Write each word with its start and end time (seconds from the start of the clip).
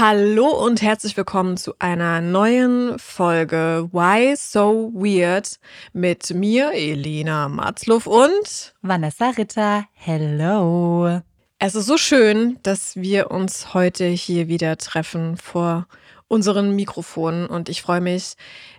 Hallo 0.00 0.46
und 0.46 0.80
herzlich 0.80 1.16
willkommen 1.16 1.56
zu 1.56 1.74
einer 1.80 2.20
neuen 2.20 3.00
Folge 3.00 3.88
Why 3.90 4.36
So 4.36 4.92
Weird 4.94 5.58
mit 5.92 6.32
mir, 6.32 6.70
Elena 6.72 7.48
Matzluff 7.48 8.06
und 8.06 8.76
Vanessa 8.80 9.30
Ritter. 9.30 9.86
Hello. 9.94 11.20
Es 11.58 11.74
ist 11.74 11.86
so 11.86 11.96
schön, 11.96 12.60
dass 12.62 12.94
wir 12.94 13.32
uns 13.32 13.74
heute 13.74 14.04
hier 14.04 14.46
wieder 14.46 14.78
treffen 14.78 15.36
vor 15.36 15.88
unseren 16.28 16.76
Mikrofonen 16.76 17.46
und 17.46 17.68
ich 17.68 17.82
freue 17.82 18.00
mich 18.00 18.34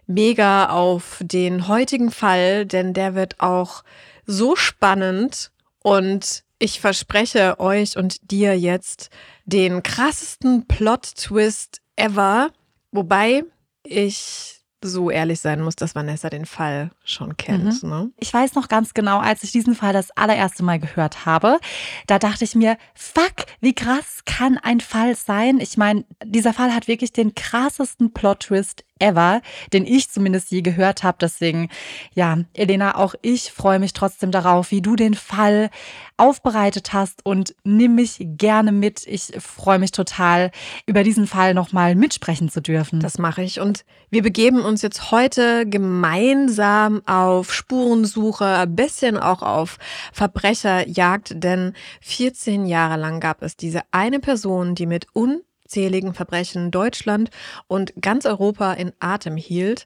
mega 0.08 0.70
auf 0.70 1.18
den 1.20 1.68
heutigen 1.68 2.12
Fall, 2.12 2.66
denn 2.66 2.94
der 2.94 3.14
wird 3.14 3.42
auch 3.42 3.84
so 4.26 4.56
spannend 4.56 5.52
und 5.84 6.46
ich 6.60 6.82
verspreche 6.82 7.60
euch 7.60 7.98
und 7.98 8.32
dir 8.32 8.58
jetzt 8.58 9.10
den 9.46 9.82
krassesten 9.82 10.68
Plot-Twist 10.68 11.82
ever. 11.96 12.50
Wobei 12.92 13.44
ich 13.84 14.60
so 14.82 15.10
ehrlich 15.10 15.40
sein 15.40 15.62
muss, 15.62 15.76
dass 15.76 15.96
Vanessa 15.96 16.30
den 16.30 16.46
Fall 16.46 16.92
schon 17.04 17.36
kennt. 17.38 17.84
Mhm. 17.84 17.90
Ne? 17.90 18.12
Ich 18.18 18.34
weiß 18.34 18.56
noch 18.56 18.70
ganz 18.70 18.94
genau, 18.94 19.20
als 19.20 19.44
ich 19.44 19.52
diesen 19.52 19.76
Fall 19.76 19.94
das 19.94 20.12
allererste 20.12 20.64
Mal 20.64 20.80
gehört 20.80 21.26
habe, 21.26 21.60
da 22.08 22.20
dachte 22.20 22.46
ich 22.46 22.56
mir, 22.56 22.78
fuck, 22.94 23.46
wie 23.60 23.74
krass 23.74 24.22
kann 24.26 24.58
ein 24.58 24.80
Fall 24.80 25.16
sein? 25.16 25.60
Ich 25.60 25.78
meine, 25.78 26.06
dieser 26.24 26.54
Fall 26.54 26.74
hat 26.74 26.88
wirklich 26.88 27.12
den 27.12 27.36
krassesten 27.36 28.14
Plot-Twist 28.14 28.86
ever, 29.00 29.42
den 29.74 29.86
ich 29.86 30.10
zumindest 30.10 30.52
je 30.52 30.62
gehört 30.62 31.04
habe. 31.04 31.18
Deswegen, 31.22 31.70
ja, 32.14 32.40
Elena, 32.54 32.96
auch 32.96 33.16
ich 33.22 33.52
freue 33.52 33.80
mich 33.80 33.94
trotzdem 33.94 34.32
darauf, 34.32 34.72
wie 34.72 34.82
du 34.82 34.96
den 34.96 35.14
Fall 35.14 35.70
aufbereitet 36.18 36.94
hast 36.94 37.26
und 37.26 37.56
nimm 37.64 37.96
mich 37.96 38.18
gerne 38.20 38.72
mit. 38.72 39.08
Ich 39.08 39.32
freue 39.40 39.80
mich 39.80 39.92
total, 39.92 40.52
über 40.86 41.04
diesen 41.04 41.28
Fall 41.28 41.54
nochmal 41.54 41.96
mitsprechen 41.96 42.50
zu 42.50 42.62
dürfen. 42.62 43.00
Das 43.00 43.18
mache 43.18 43.42
ich. 43.42 43.60
Und 43.60 43.86
wir 44.10 44.22
begeben 44.22 44.62
uns 44.62 44.82
jetzt 44.82 45.12
heute 45.12 45.68
gemeinsam 45.68 47.02
auf 47.06 47.54
Spurensuche, 47.54 48.46
ein 48.46 48.76
bisschen 48.76 49.18
auch 49.18 49.42
auf 49.42 49.78
Verbrecherjagd, 50.12 51.42
denn 51.44 51.74
14 52.02 52.66
Jahre 52.66 53.00
lang 53.00 53.20
gab 53.20 53.42
es 53.42 53.56
diese 53.56 53.82
eine 53.92 54.20
Person, 54.20 54.76
die 54.76 54.86
mit 54.86 55.08
un 55.16 55.42
unzähligen 55.70 56.16
Verbrechen 56.16 56.72
Deutschland 56.72 57.30
und 57.68 57.94
ganz 58.02 58.26
Europa 58.26 58.74
in 58.74 58.92
Atem 59.00 59.38
hielt. 59.38 59.86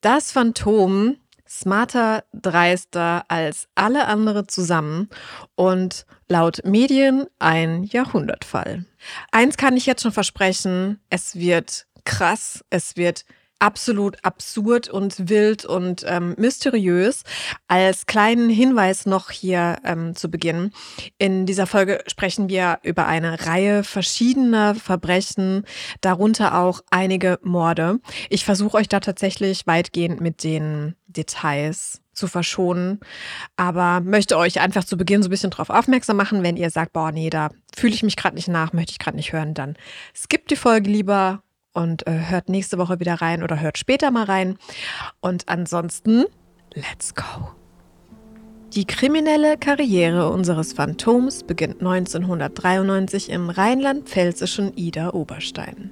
Das 0.00 0.30
Phantom 0.30 1.16
smarter, 1.48 2.22
dreister 2.32 3.24
als 3.26 3.66
alle 3.74 4.06
andere 4.06 4.46
zusammen 4.46 5.08
und 5.56 6.06
laut 6.28 6.60
Medien 6.64 7.26
ein 7.40 7.82
Jahrhundertfall. 7.82 8.84
Eins 9.32 9.56
kann 9.56 9.76
ich 9.76 9.86
jetzt 9.86 10.02
schon 10.02 10.12
versprechen, 10.12 11.00
es 11.10 11.34
wird 11.34 11.88
krass, 12.04 12.64
es 12.70 12.96
wird 12.96 13.24
absolut 13.58 14.16
absurd 14.22 14.88
und 14.88 15.28
wild 15.28 15.64
und 15.64 16.04
ähm, 16.06 16.34
mysteriös. 16.38 17.22
Als 17.68 18.06
kleinen 18.06 18.50
Hinweis 18.50 19.06
noch 19.06 19.30
hier 19.30 19.78
ähm, 19.84 20.14
zu 20.14 20.30
Beginn. 20.30 20.72
In 21.18 21.46
dieser 21.46 21.66
Folge 21.66 22.02
sprechen 22.06 22.48
wir 22.48 22.78
über 22.82 23.06
eine 23.06 23.46
Reihe 23.46 23.84
verschiedener 23.84 24.74
Verbrechen, 24.74 25.64
darunter 26.00 26.58
auch 26.58 26.80
einige 26.90 27.38
Morde. 27.42 27.98
Ich 28.30 28.44
versuche 28.44 28.76
euch 28.76 28.88
da 28.88 29.00
tatsächlich 29.00 29.66
weitgehend 29.66 30.20
mit 30.20 30.44
den 30.44 30.94
Details 31.06 32.02
zu 32.12 32.26
verschonen, 32.26 33.00
aber 33.56 34.00
möchte 34.00 34.38
euch 34.38 34.60
einfach 34.60 34.84
zu 34.84 34.96
Beginn 34.96 35.22
so 35.22 35.28
ein 35.28 35.30
bisschen 35.30 35.50
drauf 35.50 35.70
aufmerksam 35.70 36.16
machen, 36.16 36.42
wenn 36.42 36.56
ihr 36.56 36.70
sagt, 36.70 36.92
boah, 36.92 37.12
nee, 37.12 37.30
da 37.30 37.50
fühle 37.74 37.94
ich 37.94 38.02
mich 38.02 38.16
gerade 38.16 38.36
nicht 38.36 38.48
nach, 38.48 38.72
möchte 38.72 38.92
ich 38.92 38.98
gerade 38.98 39.16
nicht 39.16 39.32
hören, 39.32 39.54
dann 39.54 39.76
skippt 40.14 40.50
die 40.50 40.56
Folge 40.56 40.90
lieber 40.90 41.42
und 41.76 42.06
äh, 42.06 42.30
hört 42.30 42.48
nächste 42.48 42.78
Woche 42.78 43.00
wieder 43.00 43.14
rein 43.14 43.42
oder 43.42 43.60
hört 43.60 43.76
später 43.76 44.10
mal 44.10 44.24
rein. 44.24 44.56
Und 45.20 45.48
ansonsten, 45.48 46.24
let's 46.74 47.14
go. 47.14 47.52
Die 48.72 48.86
kriminelle 48.86 49.56
Karriere 49.58 50.30
unseres 50.30 50.72
Phantoms 50.72 51.44
beginnt 51.44 51.80
1993 51.80 53.30
im 53.30 53.50
rheinland-pfälzischen 53.50 54.76
Ida-Oberstein. 54.76 55.90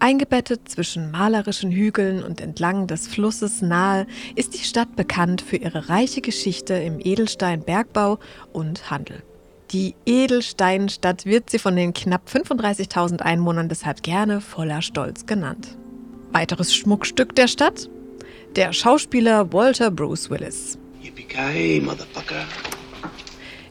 Eingebettet 0.00 0.68
zwischen 0.68 1.12
malerischen 1.12 1.70
Hügeln 1.70 2.24
und 2.24 2.40
entlang 2.40 2.88
des 2.88 3.06
Flusses 3.06 3.62
nahe 3.62 4.06
ist 4.34 4.54
die 4.54 4.64
Stadt 4.64 4.96
bekannt 4.96 5.40
für 5.40 5.56
ihre 5.56 5.88
reiche 5.88 6.20
Geschichte 6.20 6.74
im 6.74 6.98
Edelsteinbergbau 6.98 8.18
und 8.52 8.90
Handel. 8.90 9.22
Die 9.72 9.94
Edelsteinstadt 10.04 11.24
wird 11.24 11.48
sie 11.48 11.58
von 11.58 11.74
den 11.76 11.94
knapp 11.94 12.28
35.000 12.28 13.22
Einwohnern 13.22 13.70
deshalb 13.70 14.02
gerne 14.02 14.42
voller 14.42 14.82
Stolz 14.82 15.24
genannt. 15.24 15.78
Weiteres 16.30 16.74
Schmuckstück 16.74 17.34
der 17.34 17.48
Stadt? 17.48 17.88
Der 18.54 18.74
Schauspieler 18.74 19.50
Walter 19.54 19.90
Bruce 19.90 20.28
Willis. 20.28 20.78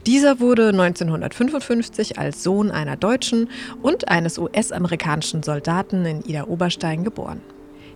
Dieser 0.08 0.40
wurde 0.40 0.70
1955 0.70 2.18
als 2.18 2.42
Sohn 2.42 2.72
einer 2.72 2.98
Deutschen 2.98 3.48
und 3.84 4.08
eines 4.08 4.40
US-amerikanischen 4.40 5.44
Soldaten 5.44 6.04
in 6.06 6.26
Ida 6.26 6.46
Oberstein 6.46 7.04
geboren. 7.04 7.42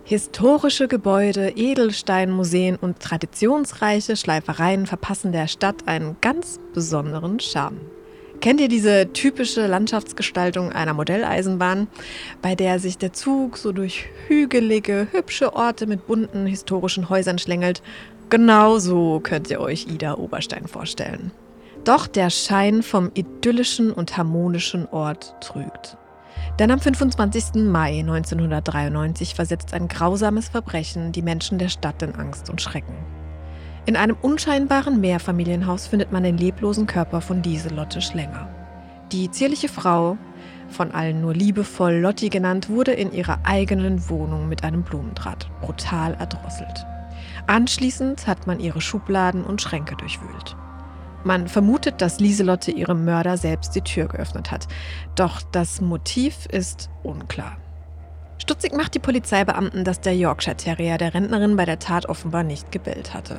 Historische 0.04 0.86
Gebäude, 0.86 1.54
Edelsteinmuseen 1.56 2.76
und 2.76 3.00
traditionsreiche 3.00 4.14
Schleifereien 4.14 4.86
verpassen 4.86 5.32
der 5.32 5.48
Stadt 5.48 5.88
einen 5.88 6.16
ganz 6.20 6.60
besonderen 6.72 7.40
Charme. 7.40 7.80
Kennt 8.40 8.60
ihr 8.60 8.68
diese 8.68 9.12
typische 9.12 9.66
Landschaftsgestaltung 9.66 10.70
einer 10.70 10.94
Modelleisenbahn, 10.94 11.88
bei 12.42 12.54
der 12.54 12.78
sich 12.78 12.98
der 12.98 13.12
Zug 13.12 13.56
so 13.56 13.72
durch 13.72 14.06
hügelige, 14.28 15.08
hübsche 15.10 15.54
Orte 15.54 15.86
mit 15.86 16.06
bunten 16.06 16.46
historischen 16.46 17.08
Häusern 17.08 17.38
schlängelt? 17.38 17.82
Genau 18.28 18.78
so 18.78 19.20
könnt 19.20 19.50
ihr 19.50 19.60
euch 19.60 19.86
Ida 19.86 20.14
Oberstein 20.14 20.66
vorstellen. 20.66 21.32
Doch 21.84 22.06
der 22.06 22.30
Schein 22.30 22.82
vom 22.82 23.10
idyllischen 23.14 23.92
und 23.92 24.16
harmonischen 24.16 24.86
Ort 24.88 25.34
trügt. 25.40 25.96
Denn 26.58 26.70
am 26.70 26.80
25. 26.80 27.64
Mai 27.64 28.00
1993 28.00 29.34
versetzt 29.34 29.72
ein 29.74 29.88
grausames 29.88 30.48
Verbrechen 30.48 31.12
die 31.12 31.22
Menschen 31.22 31.58
der 31.58 31.68
Stadt 31.68 32.02
in 32.02 32.14
Angst 32.14 32.50
und 32.50 32.60
Schrecken. 32.60 33.15
In 33.86 33.94
einem 33.94 34.16
unscheinbaren 34.20 35.00
Mehrfamilienhaus 35.00 35.86
findet 35.86 36.10
man 36.10 36.24
den 36.24 36.36
leblosen 36.36 36.88
Körper 36.88 37.20
von 37.20 37.44
Lieselotte 37.44 38.02
Schlenger. 38.02 38.48
Die 39.12 39.30
zierliche 39.30 39.68
Frau, 39.68 40.18
von 40.68 40.90
allen 40.90 41.20
nur 41.20 41.32
liebevoll 41.32 41.94
Lotti 41.94 42.28
genannt, 42.28 42.68
wurde 42.68 42.90
in 42.90 43.12
ihrer 43.12 43.38
eigenen 43.44 44.08
Wohnung 44.10 44.48
mit 44.48 44.64
einem 44.64 44.82
Blumendraht 44.82 45.48
brutal 45.60 46.14
erdrosselt. 46.14 46.84
Anschließend 47.46 48.26
hat 48.26 48.48
man 48.48 48.58
ihre 48.58 48.80
Schubladen 48.80 49.44
und 49.44 49.62
Schränke 49.62 49.94
durchwühlt. 49.94 50.56
Man 51.22 51.46
vermutet, 51.46 52.02
dass 52.02 52.18
Lieselotte 52.18 52.72
ihrem 52.72 53.04
Mörder 53.04 53.36
selbst 53.36 53.76
die 53.76 53.82
Tür 53.82 54.08
geöffnet 54.08 54.50
hat. 54.50 54.66
Doch 55.14 55.42
das 55.42 55.80
Motiv 55.80 56.46
ist 56.46 56.90
unklar. 57.04 57.56
Stutzig 58.38 58.74
macht 58.74 58.94
die 58.94 59.00
Polizeibeamten, 59.00 59.84
dass 59.84 60.00
der 60.00 60.16
Yorkshire 60.16 60.56
Terrier 60.56 60.98
der 60.98 61.14
Rentnerin 61.14 61.54
bei 61.54 61.64
der 61.64 61.78
Tat 61.78 62.06
offenbar 62.06 62.42
nicht 62.42 62.72
gebellt 62.72 63.14
hatte. 63.14 63.38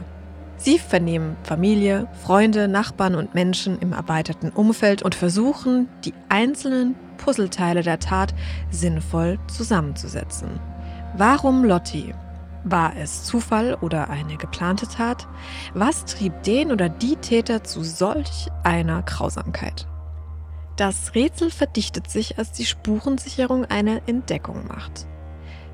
Sie 0.58 0.80
vernehmen 0.80 1.38
Familie, 1.44 2.08
Freunde, 2.24 2.68
Nachbarn 2.68 3.16
und 3.16 3.36
Menschen 3.36 3.78
im 3.80 3.94
erweiterten 3.94 4.50
Umfeld 4.50 5.04
und 5.04 5.14
versuchen, 5.14 5.88
die 6.04 6.14
einzelnen 6.30 6.96
Puzzleteile 7.18 7.84
der 7.84 8.00
Tat 8.00 8.34
sinnvoll 8.72 9.38
zusammenzusetzen. 9.48 10.60
Warum 11.16 11.64
Lotti? 11.64 12.14
War 12.64 12.96
es 12.98 13.24
Zufall 13.24 13.76
oder 13.76 14.10
eine 14.10 14.36
geplante 14.36 14.88
Tat? 14.88 15.28
Was 15.74 16.06
trieb 16.06 16.44
den 16.44 16.72
oder 16.72 16.90
die 16.90 17.16
Täter 17.16 17.64
zu 17.64 17.84
solch 17.84 18.48
einer 18.64 19.04
Grausamkeit? 19.04 19.88
Das 20.76 21.16
Rätsel 21.16 21.50
verdichtet 21.50 22.10
sich, 22.10 22.38
als 22.38 22.52
die 22.52 22.66
Spurensicherung 22.66 23.66
eine 23.66 24.02
Entdeckung 24.08 24.68
macht. 24.68 25.08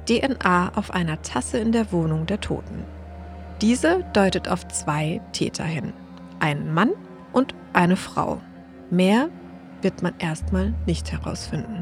DNA 0.08 0.74
auf 0.76 0.92
einer 0.92 1.22
Tasse 1.22 1.58
in 1.58 1.72
der 1.72 1.92
Wohnung 1.92 2.26
der 2.26 2.40
Toten. 2.40 2.86
Diese 3.64 4.04
deutet 4.12 4.50
auf 4.50 4.68
zwei 4.68 5.22
Täter 5.32 5.64
hin. 5.64 5.94
Einen 6.42 6.74
Mann 6.74 6.92
und 7.32 7.56
eine 7.72 7.96
Frau. 7.96 8.42
Mehr 8.90 9.30
wird 9.82 10.04
man 10.04 10.14
erstmal 10.20 10.74
nicht 10.86 11.14
herausfinden. 11.14 11.82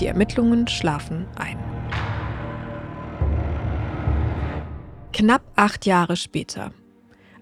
Die 0.00 0.06
Ermittlungen 0.06 0.68
schlafen 0.68 1.26
ein. 1.36 1.58
Knapp 5.12 5.42
acht 5.54 5.84
Jahre 5.84 6.16
später, 6.16 6.72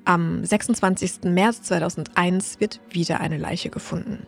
am 0.05 0.45
26. 0.45 1.21
März 1.27 1.63
2001, 1.63 2.59
wird 2.59 2.81
wieder 2.91 3.21
eine 3.21 3.39
Leiche 3.39 3.71
gefunden. 3.71 4.27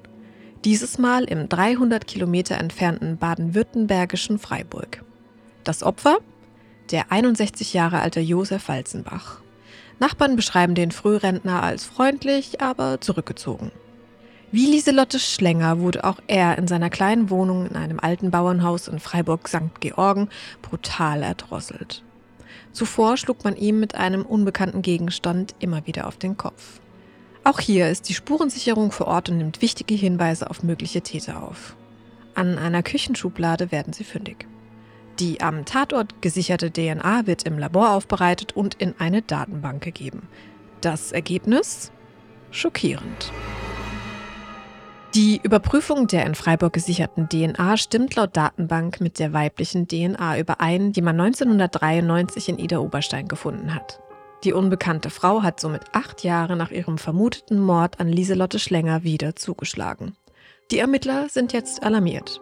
Dieses 0.65 0.99
Mal 0.99 1.25
im 1.25 1.49
300 1.49 2.07
Kilometer 2.07 2.59
entfernten 2.59 3.17
baden-württembergischen 3.17 4.39
Freiburg. 4.39 5.05
Das 5.65 5.83
Opfer? 5.83 6.19
Der 6.91 7.13
61 7.13 7.73
Jahre 7.73 8.01
alte 8.01 8.21
Josef 8.21 8.69
Walzenbach. 8.69 9.41
Nachbarn 9.99 10.37
beschreiben 10.37 10.75
den 10.75 10.91
Frührentner 10.91 11.63
als 11.63 11.85
freundlich, 11.85 12.61
aber 12.61 13.01
zurückgezogen. 13.01 13.71
Wie 14.51 14.67
Lieselotte 14.67 15.19
Schlenger 15.19 15.79
wurde 15.79 16.05
auch 16.05 16.19
er 16.27 16.59
in 16.59 16.69
seiner 16.69 16.91
kleinen 16.91 17.31
Wohnung 17.31 17.67
in 17.67 17.77
einem 17.77 17.99
alten 17.99 18.31
Bauernhaus 18.31 18.89
in 18.89 18.99
Freiburg-St. 18.99 19.81
Georgen 19.81 20.29
brutal 20.61 21.23
erdrosselt. 21.23 22.03
Zuvor 22.73 23.17
schlug 23.17 23.45
man 23.45 23.57
ihm 23.57 23.81
mit 23.81 23.95
einem 23.95 24.27
unbekannten 24.27 24.83
Gegenstand 24.83 25.55
immer 25.59 25.87
wieder 25.87 26.07
auf 26.07 26.17
den 26.17 26.37
Kopf. 26.37 26.81
Auch 27.45 27.61
hier 27.61 27.89
ist 27.89 28.09
die 28.09 28.15
Spurensicherung 28.15 28.93
vor 28.93 29.07
Ort 29.07 29.31
und 29.31 29.39
nimmt 29.39 29.63
wichtige 29.63 29.95
Hinweise 29.95 30.51
auf 30.51 30.63
mögliche 30.63 31.01
Täter 31.01 31.43
auf. 31.43 31.75
An 32.35 32.59
einer 32.59 32.83
Küchenschublade 32.83 33.73
werden 33.73 33.93
sie 33.93 34.05
fündig. 34.05 34.47
Die 35.19 35.41
am 35.41 35.65
Tatort 35.65 36.23
gesicherte 36.23 36.71
DNA 36.71 37.27
wird 37.27 37.45
im 37.45 37.59
Labor 37.59 37.93
aufbereitet 37.93 38.57
und 38.57 38.75
in 38.75 38.95
eine 38.99 39.23
Datenbank 39.23 39.83
gegeben. 39.83 40.29
Das 40.81 41.13
Ergebnis? 41.13 41.93
Schockierend. 42.51 43.33
Die 45.15 45.41
Überprüfung 45.43 46.07
der 46.07 46.25
in 46.25 46.35
Freiburg 46.35 46.73
gesicherten 46.73 47.29
DNA 47.29 47.77
stimmt 47.77 48.17
laut 48.17 48.35
Datenbank 48.35 49.01
mit 49.01 49.19
der 49.19 49.35
weiblichen 49.35 49.87
DNA 49.87 50.39
überein, 50.39 50.93
die 50.93 51.03
man 51.03 51.21
1993 51.21 52.49
in 52.49 52.59
Ida 52.59 52.79
Oberstein 52.79 53.29
gefunden 53.29 53.75
hat. 53.75 54.01
Die 54.45 54.55
unbekannte 54.55 55.11
Frau 55.11 55.43
hat 55.43 55.61
somit 55.61 55.83
acht 55.93 56.25
Jahre 56.25 56.57
nach 56.57 56.71
ihrem 56.71 56.97
vermuteten 56.97 57.61
Mord 57.61 58.01
an 58.01 58.09
Lieselotte 58.09 58.59
Schlenger 58.59 59.03
wieder 59.03 59.37
zugeschlagen. 59.37 60.17
Die 60.71 60.79
Ermittler 60.79 61.29
sind 61.29 61.53
jetzt 61.53 61.83
alarmiert. 61.83 62.41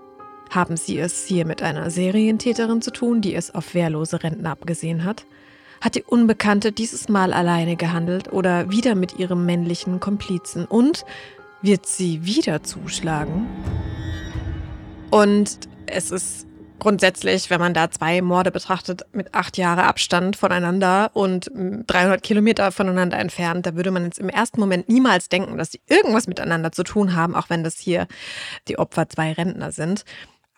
Haben 0.50 0.76
sie 0.76 0.98
es 0.98 1.24
hier 1.26 1.46
mit 1.46 1.62
einer 1.62 1.90
Serientäterin 1.90 2.82
zu 2.82 2.90
tun, 2.90 3.20
die 3.20 3.36
es 3.36 3.54
auf 3.54 3.72
wehrlose 3.72 4.24
Rentner 4.24 4.50
abgesehen 4.50 5.04
hat? 5.04 5.24
Hat 5.80 5.94
die 5.94 6.02
Unbekannte 6.02 6.72
dieses 6.72 7.08
Mal 7.08 7.32
alleine 7.32 7.76
gehandelt 7.76 8.32
oder 8.32 8.68
wieder 8.68 8.96
mit 8.96 9.16
ihrem 9.18 9.46
männlichen 9.46 10.00
Komplizen? 10.00 10.64
Und 10.64 11.04
wird 11.62 11.86
sie 11.86 12.24
wieder 12.24 12.64
zuschlagen? 12.64 13.46
Und 15.10 15.68
es 15.86 16.10
ist 16.10 16.48
grundsätzlich, 16.80 17.48
wenn 17.48 17.60
man 17.60 17.72
da 17.72 17.88
zwei 17.92 18.20
Morde 18.20 18.50
betrachtet, 18.50 19.02
mit 19.12 19.34
acht 19.34 19.56
Jahre 19.56 19.84
Abstand 19.84 20.34
voneinander 20.34 21.12
und 21.14 21.48
300 21.54 22.24
Kilometer 22.24 22.72
voneinander 22.72 23.18
entfernt, 23.18 23.66
da 23.66 23.76
würde 23.76 23.92
man 23.92 24.04
jetzt 24.04 24.18
im 24.18 24.28
ersten 24.28 24.58
Moment 24.58 24.88
niemals 24.88 25.28
denken, 25.28 25.58
dass 25.58 25.70
sie 25.70 25.80
irgendwas 25.88 26.26
miteinander 26.26 26.72
zu 26.72 26.82
tun 26.82 27.14
haben, 27.14 27.36
auch 27.36 27.50
wenn 27.50 27.62
das 27.62 27.78
hier 27.78 28.08
die 28.66 28.80
Opfer 28.80 29.08
zwei 29.08 29.32
Rentner 29.32 29.70
sind. 29.70 30.04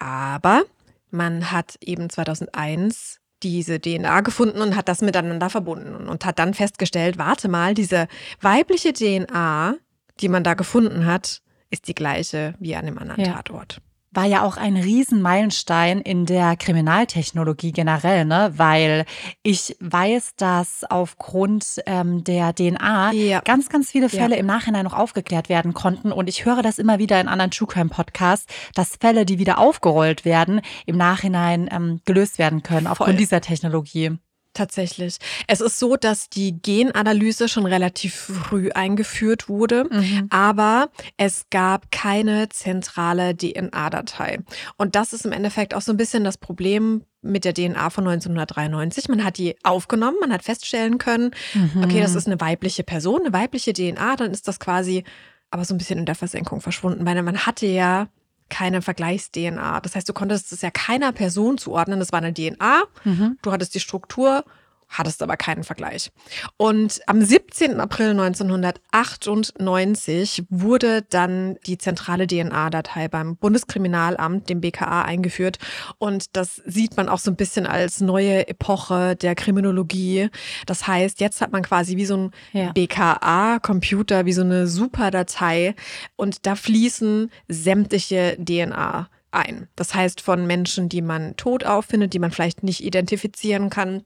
Aber 0.02 0.64
man 1.12 1.52
hat 1.52 1.76
eben 1.80 2.10
2001 2.10 3.20
diese 3.44 3.80
DNA 3.80 4.22
gefunden 4.22 4.60
und 4.60 4.74
hat 4.74 4.88
das 4.88 5.00
miteinander 5.00 5.48
verbunden 5.48 6.08
und 6.08 6.24
hat 6.24 6.40
dann 6.40 6.54
festgestellt, 6.54 7.18
warte 7.18 7.48
mal, 7.48 7.74
diese 7.74 8.08
weibliche 8.40 8.92
DNA, 8.92 9.76
die 10.18 10.28
man 10.28 10.42
da 10.42 10.54
gefunden 10.54 11.06
hat, 11.06 11.40
ist 11.70 11.86
die 11.86 11.94
gleiche 11.94 12.54
wie 12.58 12.74
an 12.74 12.86
dem 12.86 12.98
anderen 12.98 13.24
ja. 13.24 13.34
Tatort 13.34 13.80
war 14.12 14.26
ja 14.26 14.42
auch 14.42 14.56
ein 14.56 14.76
Riesenmeilenstein 14.76 16.00
in 16.00 16.26
der 16.26 16.56
Kriminaltechnologie 16.56 17.72
generell, 17.72 18.24
ne? 18.24 18.52
Weil 18.56 19.06
ich 19.42 19.76
weiß, 19.80 20.36
dass 20.36 20.84
aufgrund 20.88 21.82
ähm, 21.86 22.22
der 22.22 22.54
DNA 22.54 23.12
ja. 23.12 23.40
ganz, 23.40 23.68
ganz 23.70 23.90
viele 23.90 24.08
Fälle 24.08 24.34
ja. 24.34 24.40
im 24.40 24.46
Nachhinein 24.46 24.84
noch 24.84 24.94
aufgeklärt 24.94 25.48
werden 25.48 25.72
konnten. 25.72 26.12
Und 26.12 26.28
ich 26.28 26.44
höre 26.44 26.62
das 26.62 26.78
immer 26.78 26.98
wieder 26.98 27.20
in 27.20 27.28
anderen 27.28 27.50
True 27.50 27.68
Crime 27.68 27.90
Podcasts, 27.90 28.46
dass 28.74 28.96
Fälle, 29.00 29.24
die 29.24 29.38
wieder 29.38 29.58
aufgerollt 29.58 30.24
werden, 30.24 30.60
im 30.84 30.96
Nachhinein 30.96 31.68
ähm, 31.72 32.00
gelöst 32.04 32.38
werden 32.38 32.62
können 32.62 32.86
Voll. 32.86 32.92
aufgrund 32.92 33.18
dieser 33.18 33.40
Technologie. 33.40 34.18
Tatsächlich. 34.54 35.16
Es 35.46 35.62
ist 35.62 35.78
so, 35.78 35.96
dass 35.96 36.28
die 36.28 36.60
Genanalyse 36.60 37.48
schon 37.48 37.64
relativ 37.64 38.14
früh 38.14 38.70
eingeführt 38.70 39.48
wurde, 39.48 39.84
mhm. 39.90 40.26
aber 40.28 40.90
es 41.16 41.46
gab 41.50 41.90
keine 41.90 42.50
zentrale 42.50 43.34
DNA-Datei. 43.34 44.40
Und 44.76 44.94
das 44.94 45.14
ist 45.14 45.24
im 45.24 45.32
Endeffekt 45.32 45.74
auch 45.74 45.80
so 45.80 45.92
ein 45.92 45.96
bisschen 45.96 46.22
das 46.22 46.36
Problem 46.36 47.04
mit 47.22 47.46
der 47.46 47.54
DNA 47.54 47.88
von 47.88 48.06
1993. 48.06 49.08
Man 49.08 49.24
hat 49.24 49.38
die 49.38 49.56
aufgenommen, 49.62 50.18
man 50.20 50.32
hat 50.32 50.42
feststellen 50.42 50.98
können, 50.98 51.30
mhm. 51.54 51.82
okay, 51.82 52.02
das 52.02 52.14
ist 52.14 52.26
eine 52.26 52.40
weibliche 52.40 52.82
Person, 52.82 53.20
eine 53.20 53.32
weibliche 53.32 53.72
DNA, 53.72 54.16
dann 54.16 54.32
ist 54.32 54.48
das 54.48 54.60
quasi 54.60 55.04
aber 55.50 55.64
so 55.64 55.74
ein 55.74 55.78
bisschen 55.78 55.98
in 55.98 56.06
der 56.06 56.14
Versenkung 56.14 56.60
verschwunden, 56.60 57.06
weil 57.06 57.22
man 57.22 57.46
hatte 57.46 57.66
ja 57.66 58.08
keine 58.52 58.82
Vergleichs-DNA. 58.82 59.80
Das 59.80 59.96
heißt, 59.96 60.06
du 60.06 60.12
konntest 60.12 60.52
es 60.52 60.60
ja 60.60 60.70
keiner 60.70 61.12
Person 61.12 61.56
zuordnen. 61.56 61.98
Das 61.98 62.12
war 62.12 62.18
eine 62.18 62.34
DNA. 62.34 62.82
Mhm. 63.04 63.38
Du 63.40 63.50
hattest 63.50 63.74
die 63.74 63.80
Struktur 63.80 64.44
hattest 64.92 65.22
aber 65.22 65.36
keinen 65.36 65.64
Vergleich. 65.64 66.10
Und 66.56 67.00
am 67.06 67.22
17. 67.22 67.80
April 67.80 68.10
1998 68.10 70.44
wurde 70.50 71.02
dann 71.02 71.56
die 71.66 71.78
zentrale 71.78 72.26
DNA-Datei 72.26 73.08
beim 73.08 73.36
Bundeskriminalamt, 73.36 74.50
dem 74.50 74.60
BKA, 74.60 75.02
eingeführt. 75.02 75.58
Und 75.98 76.36
das 76.36 76.62
sieht 76.66 76.96
man 76.96 77.08
auch 77.08 77.18
so 77.18 77.30
ein 77.30 77.36
bisschen 77.36 77.66
als 77.66 78.00
neue 78.00 78.48
Epoche 78.48 79.16
der 79.16 79.34
Kriminologie. 79.34 80.28
Das 80.66 80.86
heißt, 80.86 81.20
jetzt 81.20 81.40
hat 81.40 81.52
man 81.52 81.62
quasi 81.62 81.96
wie 81.96 82.06
so 82.06 82.16
ein 82.16 82.30
ja. 82.52 82.72
BKA-Computer, 82.72 84.26
wie 84.26 84.32
so 84.32 84.42
eine 84.42 84.66
Superdatei. 84.66 85.74
Und 86.16 86.46
da 86.46 86.54
fließen 86.54 87.30
sämtliche 87.48 88.36
DNA 88.38 89.08
ein. 89.30 89.68
Das 89.76 89.94
heißt, 89.94 90.20
von 90.20 90.46
Menschen, 90.46 90.88
die 90.88 91.02
man 91.02 91.36
tot 91.36 91.64
auffindet, 91.64 92.12
die 92.12 92.18
man 92.18 92.30
vielleicht 92.30 92.62
nicht 92.62 92.84
identifizieren 92.84 93.70
kann, 93.70 94.04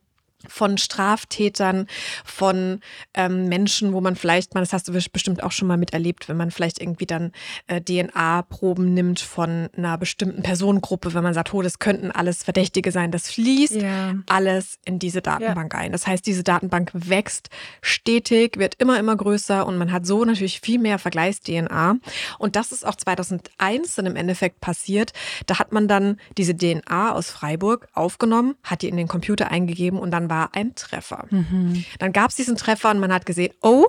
von 0.48 0.78
Straftätern, 0.78 1.86
von 2.24 2.80
ähm, 3.14 3.48
Menschen, 3.48 3.92
wo 3.92 4.00
man 4.00 4.16
vielleicht, 4.16 4.54
man, 4.54 4.62
das 4.62 4.72
hast 4.72 4.88
du 4.88 4.92
bestimmt 4.92 5.42
auch 5.42 5.52
schon 5.52 5.68
mal 5.68 5.76
miterlebt, 5.76 6.28
wenn 6.28 6.36
man 6.36 6.50
vielleicht 6.50 6.80
irgendwie 6.80 7.06
dann 7.06 7.32
äh, 7.66 7.80
DNA-Proben 7.80 8.92
nimmt 8.94 9.20
von 9.20 9.68
einer 9.76 9.98
bestimmten 9.98 10.42
Personengruppe, 10.42 11.14
wenn 11.14 11.22
man 11.22 11.34
sagt, 11.34 11.52
oh, 11.54 11.62
das 11.62 11.78
könnten 11.78 12.10
alles 12.10 12.42
Verdächtige 12.42 12.92
sein, 12.92 13.10
das 13.10 13.30
fließt 13.30 13.76
ja. 13.76 14.14
alles 14.28 14.78
in 14.84 14.98
diese 14.98 15.22
Datenbank 15.22 15.72
ja. 15.74 15.80
ein. 15.80 15.92
Das 15.92 16.06
heißt, 16.06 16.26
diese 16.26 16.42
Datenbank 16.42 16.90
wächst 16.94 17.50
stetig, 17.80 18.58
wird 18.58 18.74
immer, 18.76 18.98
immer 18.98 19.16
größer 19.16 19.66
und 19.66 19.78
man 19.78 19.92
hat 19.92 20.06
so 20.06 20.24
natürlich 20.24 20.60
viel 20.60 20.78
mehr 20.78 20.98
Vergleichs-DNA. 20.98 21.96
Und 22.38 22.56
das 22.56 22.72
ist 22.72 22.86
auch 22.86 22.94
2001 22.94 23.94
dann 23.94 24.06
im 24.06 24.16
Endeffekt 24.16 24.60
passiert. 24.60 25.12
Da 25.46 25.58
hat 25.58 25.72
man 25.72 25.88
dann 25.88 26.18
diese 26.38 26.56
DNA 26.56 27.12
aus 27.12 27.30
Freiburg 27.30 27.88
aufgenommen, 27.92 28.56
hat 28.62 28.82
die 28.82 28.88
in 28.88 28.96
den 28.96 29.08
Computer 29.08 29.50
eingegeben 29.50 29.98
und 29.98 30.10
dann 30.10 30.30
war 30.30 30.35
war 30.36 30.50
ein 30.52 30.74
Treffer. 30.74 31.26
Mhm. 31.30 31.84
Dann 31.98 32.12
gab 32.12 32.30
es 32.30 32.36
diesen 32.36 32.56
Treffer 32.56 32.90
und 32.90 32.98
man 32.98 33.12
hat 33.12 33.24
gesehen, 33.24 33.54
oh, 33.62 33.86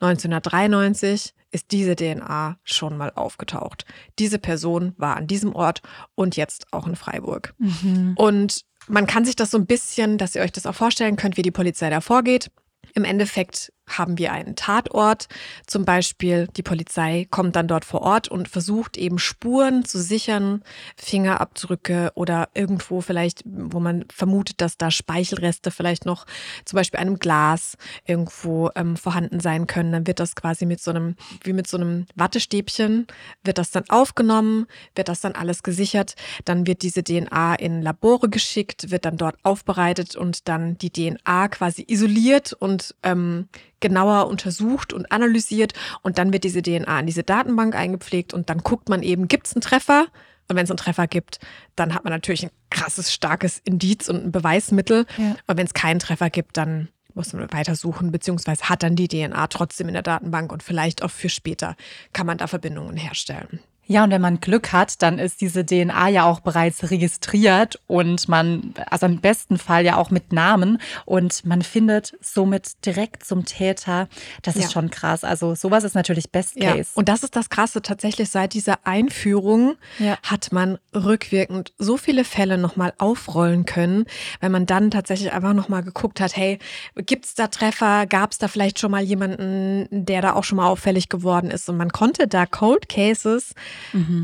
1993 0.00 1.34
ist 1.50 1.72
diese 1.72 1.96
DNA 1.96 2.58
schon 2.62 2.98
mal 2.98 3.10
aufgetaucht. 3.14 3.86
Diese 4.18 4.38
Person 4.38 4.92
war 4.98 5.16
an 5.16 5.26
diesem 5.26 5.54
Ort 5.54 5.80
und 6.14 6.36
jetzt 6.36 6.72
auch 6.72 6.86
in 6.86 6.94
Freiburg. 6.94 7.54
Mhm. 7.58 8.12
Und 8.16 8.64
man 8.86 9.06
kann 9.06 9.24
sich 9.24 9.34
das 9.34 9.50
so 9.50 9.58
ein 9.58 9.66
bisschen, 9.66 10.18
dass 10.18 10.34
ihr 10.34 10.42
euch 10.42 10.52
das 10.52 10.66
auch 10.66 10.74
vorstellen 10.74 11.16
könnt, 11.16 11.38
wie 11.38 11.42
die 11.42 11.50
Polizei 11.50 11.88
da 11.88 12.02
vorgeht. 12.02 12.50
Im 12.94 13.04
Endeffekt 13.04 13.72
haben 13.88 14.18
wir 14.18 14.32
einen 14.32 14.56
Tatort. 14.56 15.28
Zum 15.66 15.84
Beispiel 15.84 16.48
die 16.56 16.62
Polizei 16.62 17.26
kommt 17.30 17.56
dann 17.56 17.68
dort 17.68 17.84
vor 17.84 18.02
Ort 18.02 18.28
und 18.28 18.48
versucht 18.48 18.96
eben 18.96 19.18
Spuren 19.18 19.84
zu 19.84 20.00
sichern, 20.00 20.62
Fingerabdrücke 20.96 22.12
oder 22.14 22.48
irgendwo 22.54 23.00
vielleicht, 23.00 23.42
wo 23.44 23.80
man 23.80 24.04
vermutet, 24.12 24.60
dass 24.60 24.76
da 24.76 24.90
Speichelreste 24.90 25.70
vielleicht 25.70 26.06
noch 26.06 26.26
zum 26.64 26.76
Beispiel 26.76 27.00
einem 27.00 27.18
Glas 27.18 27.76
irgendwo 28.06 28.70
ähm, 28.74 28.96
vorhanden 28.96 29.40
sein 29.40 29.66
können. 29.66 29.92
Dann 29.92 30.06
wird 30.06 30.20
das 30.20 30.34
quasi 30.34 30.66
mit 30.66 30.80
so 30.80 30.90
einem, 30.90 31.16
wie 31.42 31.52
mit 31.52 31.66
so 31.66 31.76
einem 31.76 32.06
Wattestäbchen, 32.14 33.06
wird 33.44 33.58
das 33.58 33.70
dann 33.70 33.84
aufgenommen, 33.88 34.66
wird 34.94 35.08
das 35.08 35.20
dann 35.20 35.32
alles 35.32 35.62
gesichert. 35.62 36.14
Dann 36.44 36.66
wird 36.66 36.82
diese 36.82 37.02
DNA 37.02 37.54
in 37.56 37.82
Labore 37.82 38.28
geschickt, 38.28 38.90
wird 38.90 39.04
dann 39.04 39.16
dort 39.16 39.36
aufbereitet 39.42 40.16
und 40.16 40.48
dann 40.48 40.76
die 40.78 40.90
DNA 40.90 41.48
quasi 41.48 41.84
isoliert 41.86 42.52
und 42.52 42.94
ähm, 43.02 43.48
genauer 43.80 44.26
untersucht 44.28 44.92
und 44.92 45.10
analysiert 45.12 45.72
und 46.02 46.18
dann 46.18 46.32
wird 46.32 46.44
diese 46.44 46.62
DNA 46.62 47.00
in 47.00 47.06
diese 47.06 47.22
Datenbank 47.22 47.74
eingepflegt 47.74 48.34
und 48.34 48.50
dann 48.50 48.58
guckt 48.58 48.88
man 48.88 49.02
eben, 49.02 49.28
gibt 49.28 49.46
es 49.46 49.54
einen 49.54 49.62
Treffer? 49.62 50.06
Und 50.50 50.56
wenn 50.56 50.64
es 50.64 50.70
einen 50.70 50.78
Treffer 50.78 51.06
gibt, 51.06 51.40
dann 51.76 51.94
hat 51.94 52.04
man 52.04 52.12
natürlich 52.12 52.44
ein 52.44 52.50
krasses, 52.70 53.12
starkes 53.12 53.60
Indiz 53.64 54.08
und 54.08 54.24
ein 54.24 54.32
Beweismittel. 54.32 55.04
Ja. 55.18 55.36
Und 55.46 55.58
wenn 55.58 55.66
es 55.66 55.74
keinen 55.74 55.98
Treffer 55.98 56.30
gibt, 56.30 56.56
dann 56.56 56.88
muss 57.14 57.34
man 57.34 57.52
weitersuchen, 57.52 58.12
beziehungsweise 58.12 58.68
hat 58.68 58.82
dann 58.82 58.96
die 58.96 59.08
DNA 59.08 59.48
trotzdem 59.48 59.88
in 59.88 59.94
der 59.94 60.02
Datenbank 60.02 60.50
und 60.52 60.62
vielleicht 60.62 61.02
auch 61.02 61.10
für 61.10 61.28
später 61.28 61.76
kann 62.14 62.26
man 62.26 62.38
da 62.38 62.46
Verbindungen 62.46 62.96
herstellen. 62.96 63.60
Ja, 63.90 64.04
und 64.04 64.10
wenn 64.10 64.20
man 64.20 64.38
Glück 64.38 64.72
hat, 64.72 65.00
dann 65.00 65.18
ist 65.18 65.40
diese 65.40 65.64
DNA 65.64 66.08
ja 66.08 66.24
auch 66.24 66.40
bereits 66.40 66.90
registriert 66.90 67.80
und 67.86 68.28
man, 68.28 68.74
also 68.90 69.06
im 69.06 69.20
besten 69.22 69.56
Fall 69.56 69.82
ja 69.84 69.96
auch 69.96 70.10
mit 70.10 70.30
Namen 70.30 70.78
und 71.06 71.46
man 71.46 71.62
findet 71.62 72.12
somit 72.20 72.84
direkt 72.84 73.24
zum 73.24 73.46
Täter. 73.46 74.08
Das 74.42 74.56
ist 74.56 74.64
Ja. 74.64 74.70
schon 74.70 74.90
krass. 74.90 75.24
Also 75.24 75.54
sowas 75.54 75.84
ist 75.84 75.94
natürlich 75.94 76.30
Best 76.30 76.56
Ja, 76.56 76.74
Case. 76.74 76.90
und 76.96 77.08
das 77.08 77.22
ist 77.22 77.34
das 77.34 77.48
Krasse. 77.48 77.80
Tatsächlich 77.80 78.28
seit 78.28 78.52
dieser 78.52 78.86
Einführung 78.86 79.76
Ja. 79.98 80.18
hat 80.22 80.52
man 80.52 80.76
rückwirkend 80.94 81.72
so 81.78 81.96
viele 81.96 82.24
Fälle 82.24 82.58
nochmal 82.58 82.92
aufrollen 82.98 83.64
können, 83.64 84.04
wenn 84.40 84.52
man 84.52 84.66
dann 84.66 84.90
tatsächlich 84.90 85.32
einfach 85.32 85.54
nochmal 85.54 85.82
geguckt 85.82 86.20
hat, 86.20 86.36
hey, 86.36 86.58
gibt's 86.94 87.34
da 87.34 87.46
Treffer? 87.48 88.04
Gab's 88.06 88.36
da 88.36 88.48
vielleicht 88.48 88.78
schon 88.80 88.90
mal 88.90 89.02
jemanden, 89.02 89.88
der 89.90 90.20
da 90.20 90.34
auch 90.34 90.44
schon 90.44 90.56
mal 90.56 90.66
auffällig 90.68 91.08
geworden 91.08 91.50
ist? 91.50 91.70
Und 91.70 91.78
man 91.78 91.90
konnte 91.90 92.28
da 92.28 92.44
Cold 92.44 92.90
Cases 92.90 93.54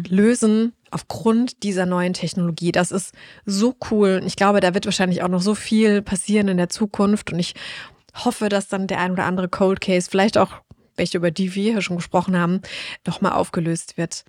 lösen 0.09 0.73
aufgrund 0.91 1.63
dieser 1.63 1.87
neuen 1.87 2.13
Technologie. 2.13 2.73
Das 2.73 2.93
ist 2.93 3.15
so 3.45 3.75
cool. 3.91 4.23
Ich 4.25 4.37
glaube, 4.37 4.61
da 4.61 4.75
wird 4.75 4.85
wahrscheinlich 4.85 5.23
auch 5.23 5.29
noch 5.29 5.43
so 5.43 5.55
viel 5.55 6.03
passieren 6.03 6.49
in 6.49 6.57
der 6.57 6.69
Zukunft 6.69 7.33
und 7.33 7.39
ich 7.39 7.55
hoffe, 8.15 8.49
dass 8.49 8.69
dann 8.69 8.87
der 8.87 9.01
ein 9.01 9.13
oder 9.13 9.25
andere 9.25 9.49
Cold 9.49 9.81
Case, 9.81 10.09
vielleicht 10.09 10.39
auch 10.39 10.53
welche, 10.97 11.19
über 11.19 11.31
die 11.31 11.55
wir 11.55 11.73
hier 11.73 11.83
schon 11.83 11.97
gesprochen 11.97 12.39
haben, 12.39 12.61
nochmal 13.07 13.33
aufgelöst 13.33 13.97
wird. 13.97 14.25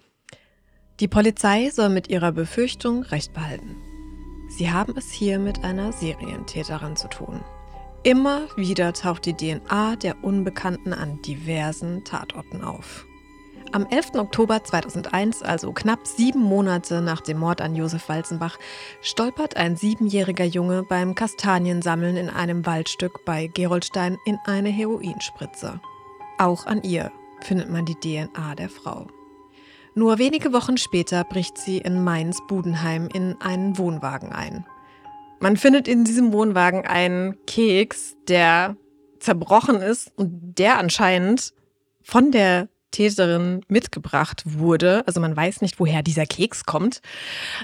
Die 0.99 1.07
Polizei 1.07 1.69
soll 1.69 1.89
mit 1.89 2.09
ihrer 2.09 2.31
Befürchtung 2.31 3.03
recht 3.03 3.33
behalten. 3.33 3.75
Sie 4.49 4.71
haben 4.71 4.95
es 4.97 5.11
hier 5.11 5.39
mit 5.39 5.63
einer 5.63 5.91
Serientäterin 5.91 6.95
zu 6.95 7.07
tun. 7.09 7.43
Immer 8.03 8.47
wieder 8.55 8.93
taucht 8.93 9.25
die 9.25 9.33
DNA 9.33 9.95
der 9.97 10.23
Unbekannten 10.23 10.93
an 10.93 11.21
diversen 11.23 12.03
Tatorten 12.05 12.63
auf. 12.63 13.05
Am 13.71 13.85
11. 13.89 14.15
Oktober 14.15 14.63
2001, 14.63 15.41
also 15.41 15.73
knapp 15.73 16.07
sieben 16.07 16.39
Monate 16.39 17.01
nach 17.01 17.21
dem 17.21 17.39
Mord 17.39 17.61
an 17.61 17.75
Josef 17.75 18.07
Walzenbach, 18.07 18.57
stolpert 19.01 19.57
ein 19.57 19.75
siebenjähriger 19.75 20.45
Junge 20.45 20.83
beim 20.83 21.13
Kastaniensammeln 21.13 22.15
in 22.15 22.29
einem 22.29 22.65
Waldstück 22.65 23.25
bei 23.25 23.47
Gerolstein 23.47 24.17
in 24.25 24.37
eine 24.45 24.69
Heroinspritze. 24.69 25.81
Auch 26.37 26.65
an 26.65 26.83
ihr 26.83 27.11
findet 27.41 27.69
man 27.69 27.85
die 27.85 27.95
DNA 27.95 28.55
der 28.55 28.69
Frau. 28.69 29.07
Nur 29.93 30.19
wenige 30.19 30.53
Wochen 30.53 30.77
später 30.77 31.23
bricht 31.23 31.57
sie 31.57 31.77
in 31.77 32.03
Mainz-Budenheim 32.03 33.07
in 33.13 33.39
einen 33.41 33.77
Wohnwagen 33.77 34.31
ein. 34.31 34.65
Man 35.39 35.57
findet 35.57 35.87
in 35.87 36.05
diesem 36.05 36.33
Wohnwagen 36.33 36.85
einen 36.85 37.37
Keks, 37.45 38.15
der 38.27 38.77
zerbrochen 39.19 39.81
ist 39.81 40.11
und 40.17 40.57
der 40.57 40.77
anscheinend 40.77 41.53
von 42.01 42.31
der 42.31 42.69
Täterin 42.95 43.61
mitgebracht 43.67 44.43
wurde. 44.45 45.03
Also 45.05 45.19
man 45.19 45.35
weiß 45.35 45.61
nicht, 45.61 45.79
woher 45.79 46.01
dieser 46.01 46.25
Keks 46.25 46.63
kommt. 46.63 47.01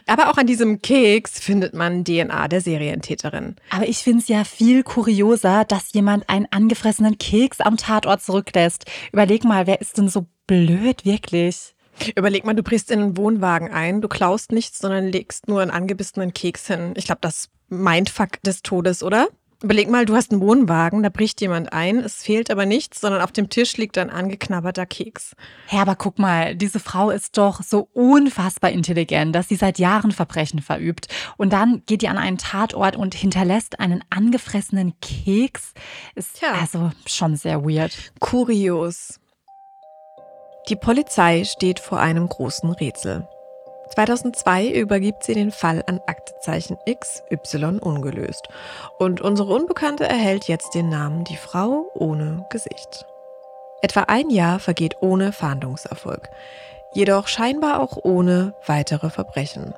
Aber 0.07 0.29
auch 0.29 0.37
an 0.37 0.45
diesem 0.45 0.81
Keks 0.81 1.39
findet 1.39 1.73
man 1.73 2.03
DNA 2.03 2.49
der 2.49 2.59
Serientäterin. 2.59 3.55
Aber 3.69 3.87
ich 3.87 3.99
finde 3.99 4.19
es 4.19 4.27
ja 4.27 4.43
viel 4.43 4.83
kurioser, 4.83 5.63
dass 5.63 5.93
jemand 5.93 6.27
einen 6.29 6.47
angefressenen 6.51 7.17
Keks 7.17 7.61
am 7.61 7.77
Tatort 7.77 8.21
zurücklässt. 8.21 8.85
Überleg 9.13 9.45
mal, 9.45 9.67
wer 9.67 9.79
ist 9.79 9.97
denn 9.97 10.09
so 10.09 10.25
blöd, 10.47 11.05
wirklich? 11.05 11.75
Überleg 12.15 12.45
mal, 12.45 12.55
du 12.55 12.63
brichst 12.63 12.91
in 12.91 12.99
einen 12.99 13.17
Wohnwagen 13.17 13.71
ein, 13.71 14.01
du 14.01 14.07
klaust 14.07 14.51
nichts, 14.51 14.79
sondern 14.79 15.07
legst 15.07 15.47
nur 15.47 15.61
einen 15.61 15.71
angebissenen 15.71 16.33
Keks 16.33 16.67
hin. 16.67 16.93
Ich 16.95 17.05
glaube, 17.05 17.21
das 17.21 17.49
Mindfuck 17.69 18.41
des 18.43 18.63
Todes, 18.63 19.01
oder? 19.01 19.29
Überleg 19.63 19.91
mal, 19.91 20.05
du 20.05 20.15
hast 20.15 20.31
einen 20.31 20.41
Wohnwagen, 20.41 21.03
da 21.03 21.09
bricht 21.09 21.39
jemand 21.39 21.71
ein, 21.71 21.99
es 21.99 22.23
fehlt 22.23 22.49
aber 22.49 22.65
nichts, 22.65 22.99
sondern 22.99 23.21
auf 23.21 23.31
dem 23.31 23.49
Tisch 23.49 23.77
liegt 23.77 23.97
ein 23.99 24.09
angeknabberter 24.09 24.87
Keks. 24.87 25.35
Ja, 25.69 25.81
aber 25.83 25.95
guck 25.95 26.17
mal, 26.17 26.55
diese 26.55 26.79
Frau 26.79 27.11
ist 27.11 27.37
doch 27.37 27.61
so 27.61 27.87
unfassbar 27.93 28.71
intelligent, 28.71 29.35
dass 29.35 29.49
sie 29.49 29.55
seit 29.55 29.77
Jahren 29.77 30.11
Verbrechen 30.13 30.63
verübt. 30.63 31.09
Und 31.37 31.53
dann 31.53 31.83
geht 31.85 32.01
die 32.01 32.07
an 32.07 32.17
einen 32.17 32.39
Tatort 32.39 32.95
und 32.95 33.13
hinterlässt 33.13 33.79
einen 33.79 34.03
angefressenen 34.09 34.93
Keks. 34.99 35.73
Ist 36.15 36.39
Tja. 36.39 36.53
also 36.59 36.91
schon 37.05 37.35
sehr 37.35 37.63
weird. 37.63 38.13
Kurios. 38.19 39.19
Die 40.69 40.75
Polizei 40.75 41.43
steht 41.43 41.79
vor 41.79 41.99
einem 41.99 42.27
großen 42.27 42.71
Rätsel. 42.71 43.27
2002 43.91 44.69
übergibt 44.69 45.23
sie 45.23 45.33
den 45.33 45.51
Fall 45.51 45.83
an 45.85 45.99
Aktezeichen 46.05 46.77
XY 46.89 47.79
ungelöst. 47.81 48.47
Und 48.97 49.21
unsere 49.21 49.53
Unbekannte 49.53 50.07
erhält 50.07 50.47
jetzt 50.47 50.73
den 50.73 50.89
Namen 50.89 51.23
Die 51.25 51.37
Frau 51.37 51.89
ohne 51.93 52.45
Gesicht. 52.49 53.05
Etwa 53.81 54.01
ein 54.03 54.29
Jahr 54.29 54.59
vergeht 54.59 54.97
ohne 55.01 55.31
Fahndungserfolg, 55.31 56.29
jedoch 56.93 57.27
scheinbar 57.27 57.79
auch 57.79 57.97
ohne 58.01 58.53
weitere 58.65 59.09
Verbrechen. 59.09 59.73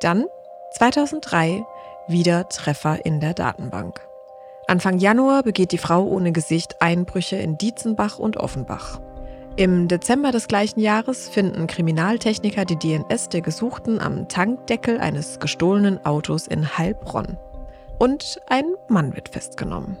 Dann, 0.00 0.24
2003, 0.72 1.62
wieder 2.08 2.48
Treffer 2.48 3.04
in 3.04 3.20
der 3.20 3.34
Datenbank. 3.34 4.00
Anfang 4.66 4.98
Januar 4.98 5.42
begeht 5.42 5.72
die 5.72 5.78
Frau 5.78 6.04
ohne 6.04 6.32
Gesicht 6.32 6.80
Einbrüche 6.80 7.36
in 7.36 7.58
Dietzenbach 7.58 8.18
und 8.18 8.36
Offenbach. 8.36 9.00
Im 9.56 9.88
Dezember 9.88 10.30
des 10.32 10.48
gleichen 10.48 10.80
Jahres 10.80 11.28
finden 11.28 11.66
Kriminaltechniker 11.66 12.64
die 12.64 12.76
DNS 12.76 13.28
der 13.28 13.40
Gesuchten 13.40 14.00
am 14.00 14.28
Tankdeckel 14.28 14.98
eines 14.98 15.38
gestohlenen 15.38 16.04
Autos 16.04 16.46
in 16.46 16.78
Heilbronn. 16.78 17.36
Und 17.98 18.40
ein 18.48 18.64
Mann 18.88 19.14
wird 19.14 19.28
festgenommen. 19.28 19.98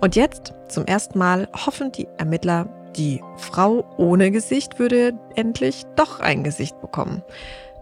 Und 0.00 0.16
jetzt, 0.16 0.54
zum 0.68 0.84
ersten 0.84 1.18
Mal, 1.18 1.48
hoffen 1.54 1.92
die 1.92 2.08
Ermittler, 2.18 2.68
die 2.96 3.22
Frau 3.36 3.84
ohne 3.96 4.30
Gesicht 4.30 4.78
würde 4.78 5.12
endlich 5.36 5.84
doch 5.96 6.20
ein 6.20 6.42
Gesicht 6.42 6.80
bekommen. 6.80 7.22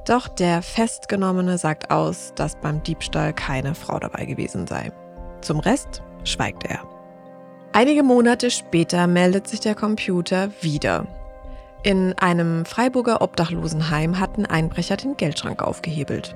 Doch 0.07 0.29
der 0.29 0.63
Festgenommene 0.63 1.59
sagt 1.59 1.91
aus, 1.91 2.33
dass 2.35 2.57
beim 2.57 2.83
Diebstahl 2.83 3.33
keine 3.33 3.75
Frau 3.75 3.99
dabei 3.99 4.27
gewesen 4.27 4.67
sei. 4.67 4.93
Zum 5.41 5.61
Rest 5.61 6.03
schweigt 6.25 6.65
er. 6.65 6.98
Einige 7.73 8.03
Monate 8.03 8.51
später 8.51 9.07
meldet 9.07 9.47
sich 9.47 9.61
der 9.61 9.75
Computer 9.75 10.51
wieder. 10.61 11.07
In 11.83 12.15
einem 12.15 12.65
Freiburger 12.65 13.21
Obdachlosenheim 13.21 14.19
hatten 14.19 14.47
Einbrecher 14.47 14.97
den 14.97 15.17
Geldschrank 15.17 15.63
aufgehebelt. 15.63 16.35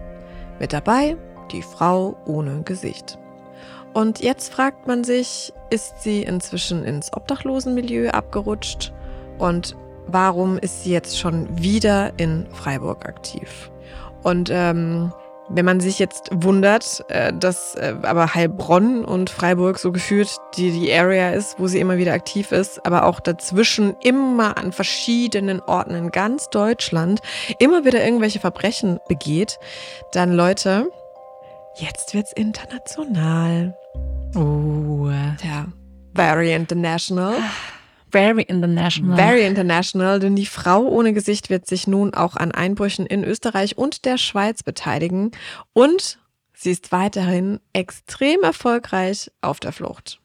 Mit 0.61 0.73
dabei 0.73 1.17
die 1.51 1.63
Frau 1.63 2.17
ohne 2.27 2.63
Gesicht. 2.63 3.19
Und 3.93 4.21
jetzt 4.21 4.53
fragt 4.53 4.87
man 4.87 5.05
sich, 5.05 5.53
ist 5.71 6.03
sie 6.03 6.23
inzwischen 6.23 6.85
ins 6.85 7.13
Obdachlosenmilieu 7.13 8.11
abgerutscht? 8.11 8.93
Und 9.39 9.77
warum 10.07 10.59
ist 10.59 10.85
sie 10.85 10.93
jetzt 10.93 11.19
schon 11.19 11.63
wieder 11.63 12.13
in 12.19 12.47
Freiburg 12.53 13.07
aktiv? 13.07 13.71
Und 14.23 14.49
ähm, 14.53 15.13
wenn 15.55 15.65
man 15.65 15.81
sich 15.81 15.99
jetzt 15.99 16.31
wundert, 16.33 17.05
äh, 17.09 17.33
dass 17.33 17.75
äh, 17.75 17.95
aber 18.03 18.35
Heilbronn 18.35 19.05
und 19.05 19.31
Freiburg 19.31 19.79
so 19.79 19.93
gefühlt 19.93 20.37
die, 20.57 20.71
die 20.71 20.93
Area 20.93 21.31
ist, 21.31 21.59
wo 21.59 21.67
sie 21.67 21.81
immer 21.81 21.99
wieder 21.99 22.13
aktiv 22.13 22.53
ist, 22.53 22.85
aber 22.87 23.05
auch 23.05 23.21
dazwischen 23.21 23.95
immer 24.03 24.57
an 24.57 24.73
verschiedenen 24.73 25.61
Orten 25.61 25.95
in 25.95 26.11
ganz 26.11 26.49
Deutschland 26.49 27.21
immer 27.59 27.85
wieder 27.85 28.05
irgendwelche 28.05 28.41
Verbrechen 28.41 28.99
begeht, 29.09 29.59
dann 30.13 30.33
Leute, 30.33 30.91
jetzt 31.77 32.15
wird's 32.15 32.33
international. 32.33 33.77
Oh, 34.35 35.11
Ja, 35.45 35.67
very 36.15 36.55
international. 36.55 37.35
Very 38.13 38.43
international. 38.43 39.17
Very 39.17 39.47
international, 39.47 40.21
denn 40.21 40.37
die 40.37 40.47
Frau 40.47 40.87
ohne 40.87 41.13
Gesicht 41.13 41.51
wird 41.51 41.67
sich 41.67 41.87
nun 41.87 42.15
auch 42.15 42.37
an 42.37 42.53
Einbrüchen 42.53 43.07
in 43.07 43.25
Österreich 43.25 43.77
und 43.77 44.05
der 44.05 44.19
Schweiz 44.19 44.63
beteiligen 44.63 45.33
und 45.73 46.19
sie 46.55 46.71
ist 46.71 46.93
weiterhin 46.93 47.59
extrem 47.73 48.43
erfolgreich 48.43 49.31
auf 49.41 49.59
der 49.59 49.73
Flucht. 49.73 50.21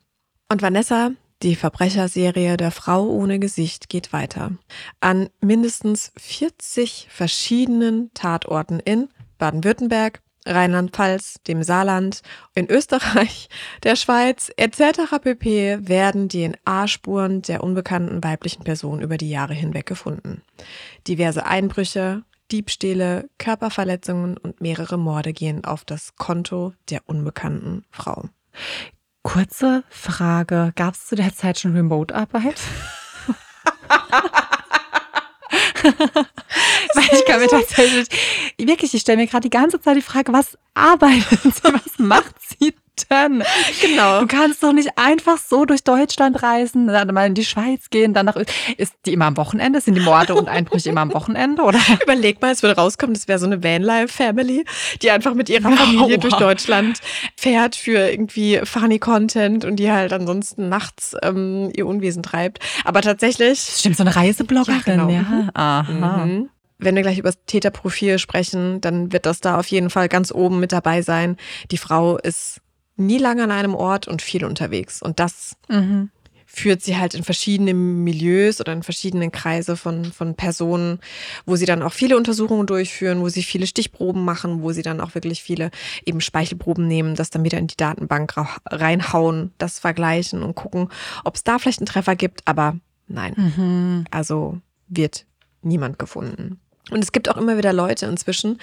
Und 0.50 0.62
Vanessa, 0.62 1.12
die 1.44 1.56
Verbrecherserie 1.56 2.58
der 2.58 2.72
Frau 2.72 3.08
ohne 3.08 3.40
Gesicht 3.40 3.90
geht 3.90 4.12
weiter. 4.12 4.52
An 5.00 5.30
mindestens 5.40 6.12
40 6.18 7.08
verschiedenen 7.10 8.12
Tatorten 8.14 8.80
in 8.80 9.10
Baden-Württemberg, 9.38 10.22
Rheinland-Pfalz, 10.48 11.36
dem 11.48 11.64
Saarland, 11.64 12.22
in 12.56 12.70
Österreich, 12.70 13.50
der 13.84 13.96
Schweiz 13.96 14.52
etc. 14.58 15.20
pp. 15.22 15.80
werden 15.82 16.30
DNA-Spuren 16.30 17.42
der 17.42 17.64
unbekannten 17.64 18.24
weiblichen 18.24 18.64
Person 18.64 19.02
über 19.02 19.18
die 19.18 19.30
Jahre 19.30 19.54
hinweg 19.54 19.86
gefunden. 19.86 20.42
Diverse 21.08 21.46
Einbrüche, 21.46 22.24
Diebstähle, 22.52 23.30
Körperverletzungen 23.38 24.38
und 24.38 24.62
mehrere 24.62 24.98
Morde 24.98 25.34
gehen 25.34 25.66
auf 25.66 25.84
das 25.84 26.16
Konto 26.16 26.74
der 26.90 27.02
unbekannten 27.06 27.84
Frau. 27.92 28.30
Kurze 29.22 29.84
Frage, 29.90 30.72
gab 30.76 30.94
es 30.94 31.08
zu 31.08 31.16
der 31.16 31.34
Zeit 31.34 31.60
schon 31.60 31.76
Remote-Arbeit? 31.76 32.62
Weil 36.94 37.10
ich 37.12 37.26
kann 37.26 37.40
mir 37.40 37.48
tatsächlich, 37.48 38.08
wirklich, 38.58 38.94
ich 38.94 39.02
stelle 39.02 39.18
mir 39.18 39.28
gerade 39.28 39.44
die 39.44 39.50
ganze 39.50 39.80
Zeit 39.80 39.98
die 39.98 40.02
Frage, 40.02 40.34
was 40.34 40.58
arbeitet 40.74 41.42
sie, 41.42 41.64
was 41.64 41.98
macht 41.98 42.36
sie 42.42 42.74
Genau. 43.82 44.22
Du 44.22 44.28
kannst 44.28 44.64
doch 44.64 44.74
nicht 44.74 44.90
einfach 44.98 45.38
so 45.38 45.66
durch 45.66 45.84
Deutschland 45.84 46.42
reisen, 46.42 46.88
dann 46.88 47.14
mal 47.14 47.28
in 47.28 47.34
die 47.34 47.46
Schweiz 47.46 47.90
gehen, 47.90 48.14
dann 48.14 48.26
nach. 48.26 48.36
Ist 48.78 48.94
die 49.06 49.14
immer 49.14 49.26
am 49.26 49.38
Wochenende? 49.38 49.82
Sind 49.82 49.96
die 49.96 50.02
Morde 50.02 50.36
und 50.36 50.48
Einbrüche 50.48 50.90
immer 50.90 51.02
am 51.02 51.14
Wochenende? 51.14 51.62
Oder? 51.64 51.80
Überleg 52.04 52.42
mal, 52.42 52.52
es 52.52 52.64
würde 52.64 52.76
rauskommen, 52.76 53.14
das 53.14 53.28
wäre 53.28 53.40
so 53.40 53.46
eine 53.46 53.64
Vanlife-Family, 53.64 54.66
die 55.02 55.12
einfach 55.12 55.34
mit 55.34 55.50
ihrer 55.50 55.72
Familie 55.72 56.18
oh, 56.18 56.22
durch 56.22 56.36
Deutschland 56.36 57.00
fährt 57.36 57.76
für 57.76 58.10
irgendwie 58.10 58.62
funny 58.64 59.00
Content 59.00 59.66
und 59.66 59.78
die 59.78 59.92
halt 59.92 60.14
ansonsten 60.14 60.70
nachts 60.70 61.16
ähm, 61.22 61.72
ihr 61.76 61.86
Unwesen 61.88 62.24
treibt. 62.24 62.60
Aber 62.84 63.02
tatsächlich. 63.02 63.60
Stimmt, 63.60 63.98
so 63.98 64.04
eine 64.04 64.16
Reisebloggerin, 64.16 64.82
ja. 64.86 65.06
Genau. 65.06 65.10
ja. 65.10 65.22
Mhm. 65.22 65.50
Aha. 65.54 66.26
Mhm 66.26 66.50
wenn 66.80 66.96
wir 66.96 67.02
gleich 67.02 67.18
über 67.18 67.30
das 67.30 67.40
Täterprofil 67.46 68.20
sprechen, 68.20 68.82
dann 68.82 69.12
wird 69.12 69.26
das 69.26 69.42
da 69.42 69.58
auf 69.58 69.68
jeden 69.68 69.90
Fall 69.90 70.10
ganz 70.10 70.32
oben 70.32 70.60
mit 70.60 70.72
dabei 70.72 71.02
sein. 71.02 71.38
Die 71.72 71.78
Frau 71.78 72.18
ist 72.18 72.62
nie 72.98 73.18
lange 73.18 73.44
an 73.44 73.52
einem 73.52 73.76
Ort 73.76 74.08
und 74.08 74.22
viel 74.22 74.44
unterwegs. 74.44 75.02
Und 75.02 75.20
das 75.20 75.56
mhm. 75.70 76.10
führt 76.46 76.82
sie 76.82 76.98
halt 76.98 77.14
in 77.14 77.24
verschiedene 77.24 77.74
Milieus 77.74 78.60
oder 78.60 78.74
in 78.74 78.84
verschiedenen 78.84 79.32
Kreise 79.32 79.78
von, 79.78 80.06
von 80.06 80.36
Personen, 80.36 81.00
wo 81.46 81.56
sie 81.56 81.66
dann 81.66 81.84
auch 81.84 81.94
viele 81.94 82.18
Untersuchungen 82.18 82.66
durchführen, 82.66 83.22
wo 83.22 83.30
sie 83.30 83.44
viele 83.44 83.68
Stichproben 83.68 84.26
machen, 84.26 84.62
wo 84.64 84.72
sie 84.72 84.82
dann 84.82 85.00
auch 85.00 85.16
wirklich 85.16 85.44
viele 85.44 85.72
eben 86.06 86.22
Speichelproben 86.22 86.88
nehmen, 86.88 87.16
das 87.16 87.30
dann 87.30 87.44
wieder 87.44 87.60
in 87.60 87.68
die 87.68 87.78
Datenbank 87.78 88.34
reinhauen, 88.66 89.52
das 89.58 89.80
vergleichen 89.80 90.44
und 90.44 90.56
gucken, 90.56 90.90
ob 91.24 91.36
es 91.36 91.44
da 91.44 91.60
vielleicht 91.60 91.80
einen 91.80 91.88
Treffer 91.88 92.16
gibt. 92.16 92.42
Aber 92.46 92.78
nein, 93.08 93.34
mhm. 93.38 94.06
also 94.12 94.60
wird 94.88 95.26
niemand 95.62 96.00
gefunden. 96.00 96.60
Und 96.90 97.04
es 97.04 97.12
gibt 97.12 97.30
auch 97.30 97.38
immer 97.38 97.58
wieder 97.58 97.74
Leute 97.74 98.06
inzwischen, 98.06 98.60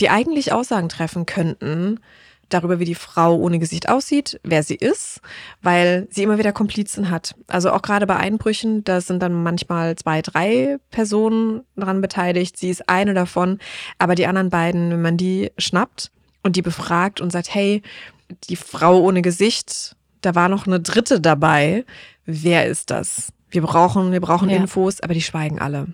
die 0.00 0.10
eigentlich 0.10 0.52
Aussagen 0.52 0.88
treffen 0.88 1.26
könnten, 1.26 2.00
darüber, 2.48 2.78
wie 2.78 2.84
die 2.84 2.94
Frau 2.94 3.36
ohne 3.36 3.58
Gesicht 3.58 3.88
aussieht, 3.88 4.40
wer 4.42 4.62
sie 4.62 4.74
ist, 4.74 5.20
weil 5.62 6.06
sie 6.10 6.22
immer 6.22 6.38
wieder 6.38 6.52
Komplizen 6.52 7.10
hat. 7.10 7.34
Also 7.46 7.70
auch 7.70 7.82
gerade 7.82 8.06
bei 8.06 8.16
Einbrüchen, 8.16 8.84
da 8.84 9.00
sind 9.00 9.22
dann 9.22 9.42
manchmal 9.42 9.96
zwei, 9.96 10.22
drei 10.22 10.78
Personen 10.90 11.62
dran 11.76 12.00
beteiligt. 12.00 12.56
Sie 12.56 12.70
ist 12.70 12.88
eine 12.88 13.14
davon, 13.14 13.58
aber 13.98 14.14
die 14.14 14.26
anderen 14.26 14.50
beiden, 14.50 14.90
wenn 14.90 15.02
man 15.02 15.16
die 15.16 15.50
schnappt 15.58 16.10
und 16.42 16.56
die 16.56 16.62
befragt 16.62 17.20
und 17.20 17.30
sagt, 17.30 17.54
hey, 17.54 17.82
die 18.48 18.56
Frau 18.56 19.00
ohne 19.00 19.22
Gesicht, 19.22 19.96
da 20.20 20.34
war 20.34 20.48
noch 20.48 20.66
eine 20.66 20.80
dritte 20.80 21.20
dabei. 21.20 21.84
Wer 22.24 22.66
ist 22.66 22.90
das? 22.90 23.32
Wir 23.50 23.62
brauchen, 23.62 24.12
wir 24.12 24.20
brauchen 24.20 24.50
ja. 24.50 24.56
Infos, 24.56 25.00
aber 25.00 25.14
die 25.14 25.22
schweigen 25.22 25.58
alle. 25.58 25.86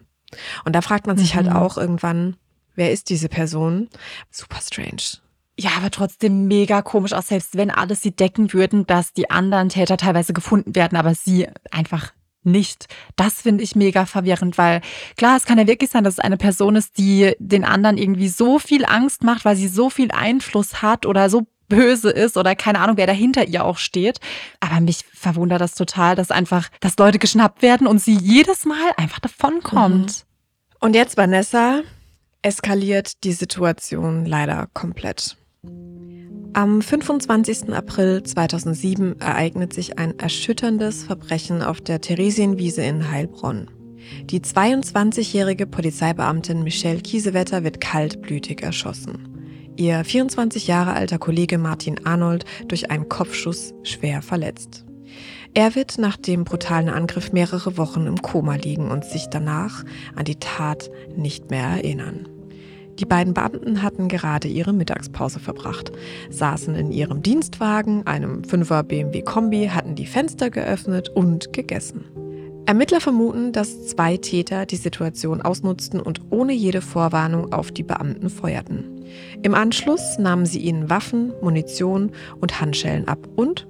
Und 0.65 0.75
da 0.75 0.81
fragt 0.81 1.07
man 1.07 1.17
sich 1.17 1.35
halt 1.35 1.47
mhm. 1.47 1.55
halt 1.55 1.63
auch 1.63 1.79
irgendwann, 1.79 2.37
wer 2.75 2.91
ist 2.91 3.11
diese 3.11 3.29
Person? 3.29 3.89
Super 4.31 4.61
strange. 4.61 5.24
Ja, 5.59 5.71
aber 5.77 5.91
trotzdem 5.91 6.49
mega 6.49 6.83
komisch, 6.83 7.13
auch 7.13 7.23
selbst 7.23 7.57
wenn 7.57 7.71
alles 7.71 8.03
sie 8.03 8.11
decken 8.11 8.53
würden, 8.53 8.87
dass 8.87 9.13
die 9.13 9.31
anderen 9.31 9.69
Täter 9.69 9.97
teilweise 9.97 10.33
gefunden 10.33 10.75
werden, 10.75 10.97
aber 10.97 11.15
sie 11.15 11.47
einfach 11.71 12.13
nicht. 12.43 12.87
Das 13.17 13.43
finde 13.43 13.63
ich 13.65 13.77
mega 13.77 14.05
verwirrend, 14.05 14.59
weil 14.59 14.81
klar, 15.17 15.37
es 15.37 15.45
kann 15.45 15.59
ja 15.59 15.67
wirklich 15.67 15.91
sein, 15.91 16.05
dass 16.05 16.15
es 16.15 16.21
eine 16.21 16.37
Person 16.37 16.77
ist, 16.77 16.99
die 16.99 17.35
den 17.39 17.65
anderen 17.65 17.97
irgendwie 17.97 18.29
so 18.29 18.59
viel 18.59 18.85
Angst 18.85 19.23
macht, 19.23 19.45
weil 19.45 19.57
sie 19.57 19.69
so 19.69 19.91
viel 19.91 20.11
Einfluss 20.11 20.83
hat 20.83 21.07
oder 21.07 21.31
so 21.31 21.47
böse 21.69 22.11
ist 22.11 22.37
oder 22.37 22.55
keine 22.55 22.81
Ahnung, 22.81 22.97
wer 22.97 23.07
dahinter 23.07 23.47
ihr 23.47 23.65
auch 23.65 23.79
steht. 23.79 24.21
Aber 24.61 24.81
mich 24.81 25.05
verwundert 25.13 25.61
das 25.61 25.75
total, 25.75 26.17
dass 26.17 26.31
einfach, 26.31 26.69
dass 26.81 26.99
Leute 26.99 27.19
geschnappt 27.19 27.63
werden 27.63 27.87
und 27.87 28.01
sie 28.01 28.17
jedes 28.17 28.65
Mal 28.67 28.93
einfach 28.97 29.21
davonkommt. 29.21 30.07
Mhm. 30.07 30.79
Und 30.81 30.95
jetzt, 30.95 31.17
Vanessa, 31.17 31.81
eskaliert 32.43 33.25
die 33.25 33.33
Situation 33.33 34.27
leider 34.27 34.69
komplett. 34.75 35.37
Am 36.52 36.83
25. 36.83 37.73
April 37.73 38.23
2007 38.23 39.21
ereignet 39.21 39.73
sich 39.73 39.99
ein 39.99 40.18
erschütterndes 40.18 41.02
Verbrechen 41.02 41.62
auf 41.62 41.80
der 41.80 42.00
Theresienwiese 42.00 42.83
in 42.83 43.11
Heilbronn. 43.11 43.68
Die 44.26 44.40
22-jährige 44.40 45.66
Polizeibeamtin 45.66 46.62
Michelle 46.62 47.00
Kiesewetter 47.00 47.64
wird 47.64 47.80
kaltblütig 47.80 48.62
erschossen. 48.62 49.35
Ihr 49.76 50.04
24 50.04 50.68
Jahre 50.68 50.92
alter 50.92 51.18
Kollege 51.18 51.59
Martin 51.59 52.06
Arnold 52.06 52.44
durch 52.68 52.90
einen 52.90 53.09
Kopfschuss 53.09 53.75
schwer 53.83 54.23
verletzt. 54.23 54.85
Er 55.54 55.75
wird 55.75 55.99
nach 55.99 56.16
dem 56.16 56.44
brutalen 56.44 56.88
Angriff 56.88 57.33
mehrere 57.33 57.76
Wochen 57.76 58.06
im 58.06 58.23
Koma 58.23 58.54
liegen 58.54 58.90
und 58.90 59.04
sich 59.04 59.26
danach 59.26 59.85
an 60.14 60.25
die 60.25 60.38
Tat 60.38 60.90
nicht 61.16 61.50
mehr 61.50 61.66
erinnern. 61.66 62.28
Die 62.99 63.07
beiden 63.07 63.35
Beamten 63.35 63.83
hatten 63.83 64.09
gerade 64.09 64.49
ihre 64.49 64.73
Mittagspause 64.73 65.40
verbracht, 65.40 65.92
saßen 66.31 66.75
in 66.77 66.92
ihrem 66.92 67.23
Dienstwagen, 67.23 68.07
einem 68.07 68.42
5er 68.42 68.85
BMW 68.85 69.23
Kombi, 69.23 69.71
hatten 69.73 69.95
die 69.95 70.07
Fenster 70.07 70.51
geöffnet 70.51 71.09
und 71.09 71.53
gegessen. 71.53 72.05
Ermittler 72.66 73.01
vermuten, 73.01 73.53
dass 73.53 73.88
zwei 73.88 74.16
Täter 74.16 74.64
die 74.64 74.77
Situation 74.77 75.42
ausnutzten 75.42 76.01
und 76.01 76.23
ohne 76.31 76.55
jede 76.55 76.81
Vorwarnung 76.81 77.53
auf 77.53 77.73
die 77.73 77.83
Beamten 77.83 78.31
feuerten. 78.31 79.05
Im 79.42 79.55
Anschluss 79.55 80.18
nahmen 80.18 80.47
sie 80.47 80.61
ihnen 80.61 80.88
Waffen, 80.88 81.33
Munition 81.42 82.11
und 82.40 82.61
Handschellen 82.61 83.07
ab 83.07 83.18
und 83.37 83.66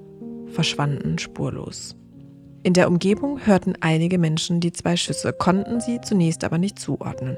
verschwanden 0.47 1.17
spurlos. 1.17 1.95
In 2.63 2.73
der 2.73 2.87
Umgebung 2.87 3.45
hörten 3.45 3.73
einige 3.81 4.17
Menschen 4.17 4.61
die 4.61 4.71
zwei 4.71 4.95
Schüsse, 4.95 5.33
konnten 5.33 5.81
sie 5.81 5.99
zunächst 6.01 6.43
aber 6.43 6.57
nicht 6.57 6.79
zuordnen. 6.79 7.37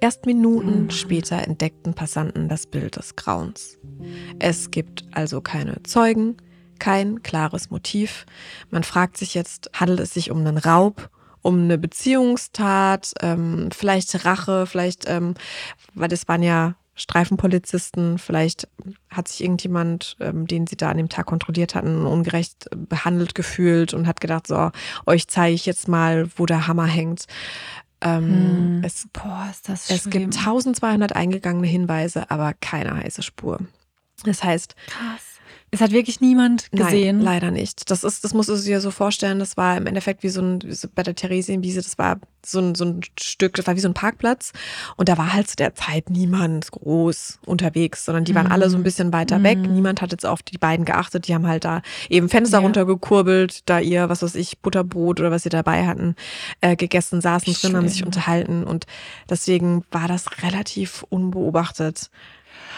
Erst 0.00 0.24
Minuten 0.24 0.84
mhm. 0.84 0.90
später 0.90 1.46
entdeckten 1.46 1.94
Passanten 1.94 2.48
das 2.48 2.66
Bild 2.66 2.96
des 2.96 3.16
Grauens. 3.16 3.78
Es 4.38 4.70
gibt 4.70 5.04
also 5.12 5.40
keine 5.42 5.82
Zeugen, 5.82 6.38
kein 6.78 7.22
klares 7.22 7.70
Motiv. 7.70 8.24
Man 8.70 8.82
fragt 8.82 9.18
sich 9.18 9.34
jetzt, 9.34 9.70
handelt 9.74 10.00
es 10.00 10.14
sich 10.14 10.30
um 10.30 10.38
einen 10.38 10.56
Raub, 10.56 11.10
um 11.42 11.60
eine 11.60 11.76
Beziehungstat, 11.76 13.12
ähm, 13.20 13.68
vielleicht 13.72 14.24
Rache, 14.24 14.66
vielleicht, 14.66 15.08
ähm, 15.08 15.34
weil 15.94 16.08
das 16.08 16.28
waren 16.28 16.42
ja 16.42 16.74
Streifenpolizisten, 16.94 18.18
vielleicht 18.18 18.68
hat 19.08 19.28
sich 19.28 19.42
irgendjemand, 19.42 20.16
ähm, 20.20 20.46
den 20.46 20.66
sie 20.66 20.76
da 20.76 20.90
an 20.90 20.98
dem 20.98 21.08
Tag 21.08 21.26
kontrolliert 21.26 21.74
hatten, 21.74 22.04
ungerecht 22.04 22.68
behandelt 22.76 23.34
gefühlt 23.34 23.94
und 23.94 24.06
hat 24.06 24.20
gedacht, 24.20 24.46
so, 24.46 24.70
euch 25.06 25.28
zeige 25.28 25.54
ich 25.54 25.66
jetzt 25.66 25.88
mal, 25.88 26.28
wo 26.36 26.46
der 26.46 26.66
Hammer 26.66 26.86
hängt. 26.86 27.26
Ähm, 28.02 28.28
hm. 28.28 28.82
es, 28.84 29.08
Boah, 29.12 29.48
ist 29.50 29.68
das 29.68 29.90
es 29.90 30.08
gibt 30.08 30.36
1200 30.36 31.14
eingegangene 31.14 31.66
Hinweise, 31.66 32.30
aber 32.30 32.54
keine 32.54 32.96
heiße 32.96 33.22
Spur. 33.22 33.58
Das 34.24 34.42
heißt, 34.42 34.74
Krass. 34.86 35.29
Es 35.72 35.80
hat 35.80 35.92
wirklich 35.92 36.20
niemand 36.20 36.70
gesehen. 36.72 37.18
Nein, 37.18 37.24
leider 37.24 37.50
nicht. 37.52 37.90
Das 37.90 38.02
ist, 38.02 38.24
das 38.24 38.34
musst 38.34 38.48
du 38.48 38.56
dir 38.56 38.80
so 38.80 38.90
vorstellen. 38.90 39.38
Das 39.38 39.56
war 39.56 39.76
im 39.76 39.86
Endeffekt 39.86 40.24
wie 40.24 40.28
so 40.28 40.42
ein, 40.42 40.60
wie 40.64 40.72
so 40.72 40.88
bei 40.92 41.04
der 41.04 41.14
Theresienwiese, 41.14 41.80
das 41.80 41.96
war 41.96 42.18
so 42.44 42.58
ein, 42.58 42.74
so 42.74 42.84
ein 42.84 43.02
Stück, 43.18 43.54
das 43.54 43.68
war 43.68 43.76
wie 43.76 43.80
so 43.80 43.88
ein 43.88 43.94
Parkplatz. 43.94 44.52
Und 44.96 45.08
da 45.08 45.16
war 45.16 45.32
halt 45.32 45.48
zu 45.48 45.54
der 45.54 45.74
Zeit 45.76 46.10
niemand 46.10 46.72
groß 46.72 47.38
unterwegs, 47.46 48.04
sondern 48.04 48.24
die 48.24 48.34
waren 48.34 48.46
mhm. 48.46 48.52
alle 48.52 48.68
so 48.68 48.76
ein 48.76 48.82
bisschen 48.82 49.12
weiter 49.12 49.38
mhm. 49.38 49.44
weg. 49.44 49.58
Niemand 49.58 50.02
hat 50.02 50.10
jetzt 50.10 50.26
auf 50.26 50.42
die 50.42 50.58
beiden 50.58 50.84
geachtet. 50.84 51.28
Die 51.28 51.34
haben 51.34 51.46
halt 51.46 51.64
da 51.64 51.82
eben 52.08 52.28
Fenster 52.28 52.58
ja. 52.58 52.62
runtergekurbelt, 52.64 53.68
da 53.68 53.78
ihr, 53.78 54.08
was 54.08 54.22
weiß 54.22 54.34
ich, 54.34 54.58
Butterbrot 54.58 55.20
oder 55.20 55.30
was 55.30 55.44
sie 55.44 55.50
dabei 55.50 55.86
hatten, 55.86 56.16
äh, 56.62 56.74
gegessen, 56.74 57.20
saßen 57.20 57.54
drin, 57.54 57.76
haben 57.76 57.88
sich 57.88 58.04
unterhalten. 58.04 58.64
Und 58.64 58.86
deswegen 59.28 59.84
war 59.92 60.08
das 60.08 60.42
relativ 60.42 61.04
unbeobachtet. 61.10 62.10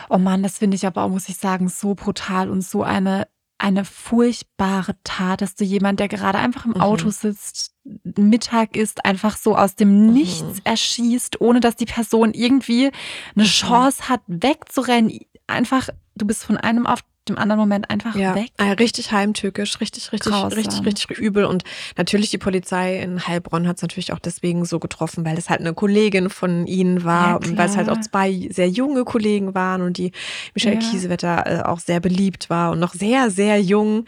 Oh 0.09 0.19
Mann, 0.19 0.43
das 0.43 0.59
finde 0.59 0.77
ich 0.77 0.87
aber 0.87 1.03
auch, 1.03 1.09
muss 1.09 1.29
ich 1.29 1.37
sagen, 1.37 1.69
so 1.69 1.95
brutal 1.95 2.51
und 2.51 2.63
so 2.63 2.83
eine, 2.83 3.29
eine 3.59 3.85
furchtbare 3.85 4.97
Tat, 5.05 5.41
dass 5.41 5.55
du 5.55 5.65
jemand, 5.65 6.01
der 6.01 6.09
gerade 6.09 6.39
einfach 6.39 6.65
im 6.65 6.73
mhm. 6.73 6.81
Auto 6.81 7.11
sitzt, 7.11 7.75
Mittag 7.85 8.77
ist, 8.77 9.05
einfach 9.05 9.37
so 9.37 9.57
aus 9.57 9.77
dem 9.77 10.07
mhm. 10.07 10.13
Nichts 10.13 10.61
erschießt, 10.65 11.41
ohne 11.41 11.61
dass 11.61 11.77
die 11.77 11.87
Person 11.87 12.35
irgendwie 12.35 12.91
eine 13.35 13.45
mhm. 13.45 13.49
Chance 13.49 14.09
hat, 14.09 14.21
wegzurennen. 14.27 15.19
Einfach, 15.47 15.89
du 16.15 16.27
bist 16.27 16.45
von 16.45 16.57
einem 16.57 16.87
auf 16.87 17.01
dem 17.29 17.39
anderen 17.39 17.61
Moment 17.61 17.89
einfach 17.89 18.17
ja, 18.17 18.35
weg. 18.35 18.51
Ja, 18.59 18.73
richtig 18.73 19.13
heimtückisch, 19.13 19.81
richtig, 19.81 20.13
richtig, 20.13 20.33
Grausam. 20.33 20.53
richtig, 20.59 20.85
richtig 20.85 21.11
übel. 21.19 21.45
Und 21.45 21.63
natürlich 21.97 22.31
die 22.31 22.39
Polizei 22.39 22.99
in 22.99 23.27
Heilbronn 23.27 23.69
hat 23.69 23.77
es 23.77 23.83
natürlich 23.83 24.13
auch 24.13 24.19
deswegen 24.19 24.65
so 24.65 24.81
getroffen, 24.81 25.25
weil 25.25 25.39
es 25.39 25.49
halt 25.49 25.61
eine 25.61 25.75
Kollegin 25.75 26.31
von 26.31 26.67
ihnen 26.67 27.05
war 27.05 27.29
ja, 27.29 27.37
und 27.37 27.57
weil 27.57 27.69
es 27.69 27.77
halt 27.77 27.89
auch 27.89 28.01
zwei 28.01 28.49
sehr 28.51 28.69
junge 28.69 29.05
Kollegen 29.05 29.55
waren 29.55 29.83
und 29.83 29.99
die 29.99 30.13
Michelle 30.55 30.81
ja. 30.81 30.91
Kiesewetter 30.91 31.47
äh, 31.47 31.63
auch 31.63 31.79
sehr 31.79 32.01
beliebt 32.01 32.51
war 32.51 32.73
und 32.73 32.81
noch 32.81 32.95
sehr, 32.95 33.31
sehr 33.31 33.61
jung. 33.61 34.05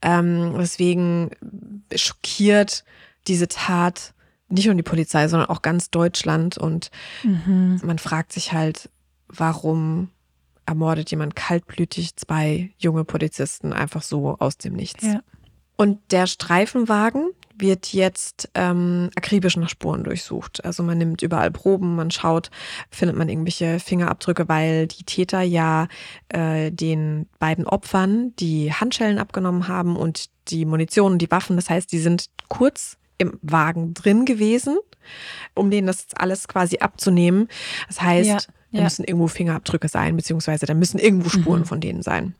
Ähm, 0.00 0.54
deswegen 0.58 1.30
schockiert 1.94 2.84
diese 3.26 3.48
Tat 3.48 4.14
nicht 4.48 4.66
nur 4.66 4.74
die 4.74 4.82
Polizei, 4.82 5.26
sondern 5.28 5.48
auch 5.48 5.62
ganz 5.62 5.90
Deutschland. 5.90 6.58
Und 6.58 6.90
mhm. 7.22 7.80
man 7.82 7.98
fragt 7.98 8.32
sich 8.32 8.52
halt, 8.52 8.90
warum 9.28 10.10
ermordet 10.72 11.10
jemand 11.10 11.36
kaltblütig 11.36 12.16
zwei 12.16 12.70
junge 12.78 13.04
Polizisten 13.04 13.72
einfach 13.72 14.02
so 14.02 14.36
aus 14.38 14.56
dem 14.56 14.72
Nichts. 14.72 15.04
Ja. 15.04 15.20
Und 15.76 15.98
der 16.10 16.26
Streifenwagen 16.26 17.30
wird 17.58 17.92
jetzt 17.92 18.48
ähm, 18.54 19.10
akribisch 19.14 19.56
nach 19.56 19.68
Spuren 19.68 20.04
durchsucht. 20.04 20.64
Also 20.64 20.82
man 20.82 20.96
nimmt 20.98 21.22
überall 21.22 21.50
Proben, 21.50 21.96
man 21.96 22.10
schaut, 22.10 22.50
findet 22.90 23.16
man 23.16 23.28
irgendwelche 23.28 23.78
Fingerabdrücke, 23.78 24.48
weil 24.48 24.86
die 24.86 25.04
Täter 25.04 25.42
ja 25.42 25.88
äh, 26.28 26.70
den 26.70 27.28
beiden 27.38 27.66
Opfern 27.66 28.34
die 28.36 28.72
Handschellen 28.72 29.18
abgenommen 29.18 29.68
haben 29.68 29.96
und 29.96 30.26
die 30.48 30.64
Munition 30.64 31.12
und 31.12 31.18
die 31.18 31.30
Waffen. 31.30 31.56
Das 31.56 31.68
heißt, 31.68 31.92
die 31.92 31.98
sind 31.98 32.26
kurz 32.48 32.96
im 33.18 33.38
Wagen 33.42 33.94
drin 33.94 34.24
gewesen, 34.24 34.78
um 35.54 35.70
denen 35.70 35.86
das 35.86 36.06
alles 36.16 36.48
quasi 36.48 36.78
abzunehmen. 36.78 37.48
Das 37.88 38.00
heißt, 38.00 38.28
Ja, 38.28 38.38
da 38.72 38.78
ja. 38.78 38.84
müssen 38.84 39.04
irgendwo 39.04 39.28
Fingerabdrücke 39.28 39.88
sein, 39.88 40.16
beziehungsweise 40.16 40.66
da 40.66 40.74
müssen 40.74 40.98
irgendwo 40.98 41.28
Spuren 41.28 41.60
Mhm. 41.60 41.66
von 41.66 41.80
denen 41.80 42.02
sein. 42.02 42.34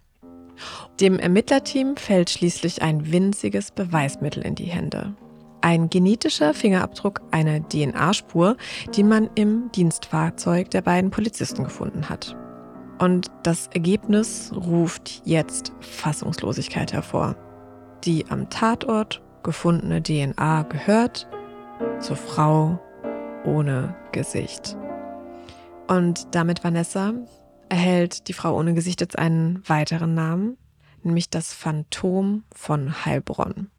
Dem 1.01 1.18
Ermittlerteam 1.18 1.97
fällt 1.97 2.31
schließlich 2.31 2.83
ein 2.83 3.11
winziges 3.11 3.71
Beweismittel 3.71 4.45
in 4.45 4.55
die 4.55 4.66
Hände. 4.66 5.14
Ein 5.61 5.90
genetischer 5.90 6.55
Fingerabdruck 6.55 7.21
einer 7.31 7.61
DNA-Spur, 7.68 8.57
die 8.95 9.05
man 9.05 9.31
im 9.35 9.71
Dienstfahrzeug 9.73 10.71
der 10.71 10.83
beiden 10.83 11.11
Polizisten 11.11 11.64
gefunden 11.64 12.09
hat. 12.09 12.37
Und 12.99 13.31
das 13.42 13.68
Ergebnis 13.68 14.53
ruft 14.55 15.23
jetzt 15.25 15.73
Fassungslosigkeit 15.81 16.92
hervor. 16.92 17.37
Die 18.05 18.25
am 18.29 18.51
Tatort 18.51 19.23
gefundene 19.42 20.03
DNA 20.03 20.62
gehört 20.64 21.29
zur 22.01 22.16
Frau 22.16 22.79
ohne 23.45 23.95
Gesicht. 24.12 24.77
Und 25.92 26.35
damit, 26.35 26.64
Vanessa, 26.64 27.12
erhält 27.68 28.28
die 28.28 28.33
Frau 28.33 28.59
ohne 28.59 28.72
Gesicht 28.72 29.02
jetzt 29.02 29.18
einen 29.18 29.62
weiteren 29.68 30.14
Namen, 30.14 30.57
nämlich 31.02 31.28
das 31.28 31.52
Phantom 31.52 32.44
von 32.50 33.05
Heilbronn. 33.05 33.70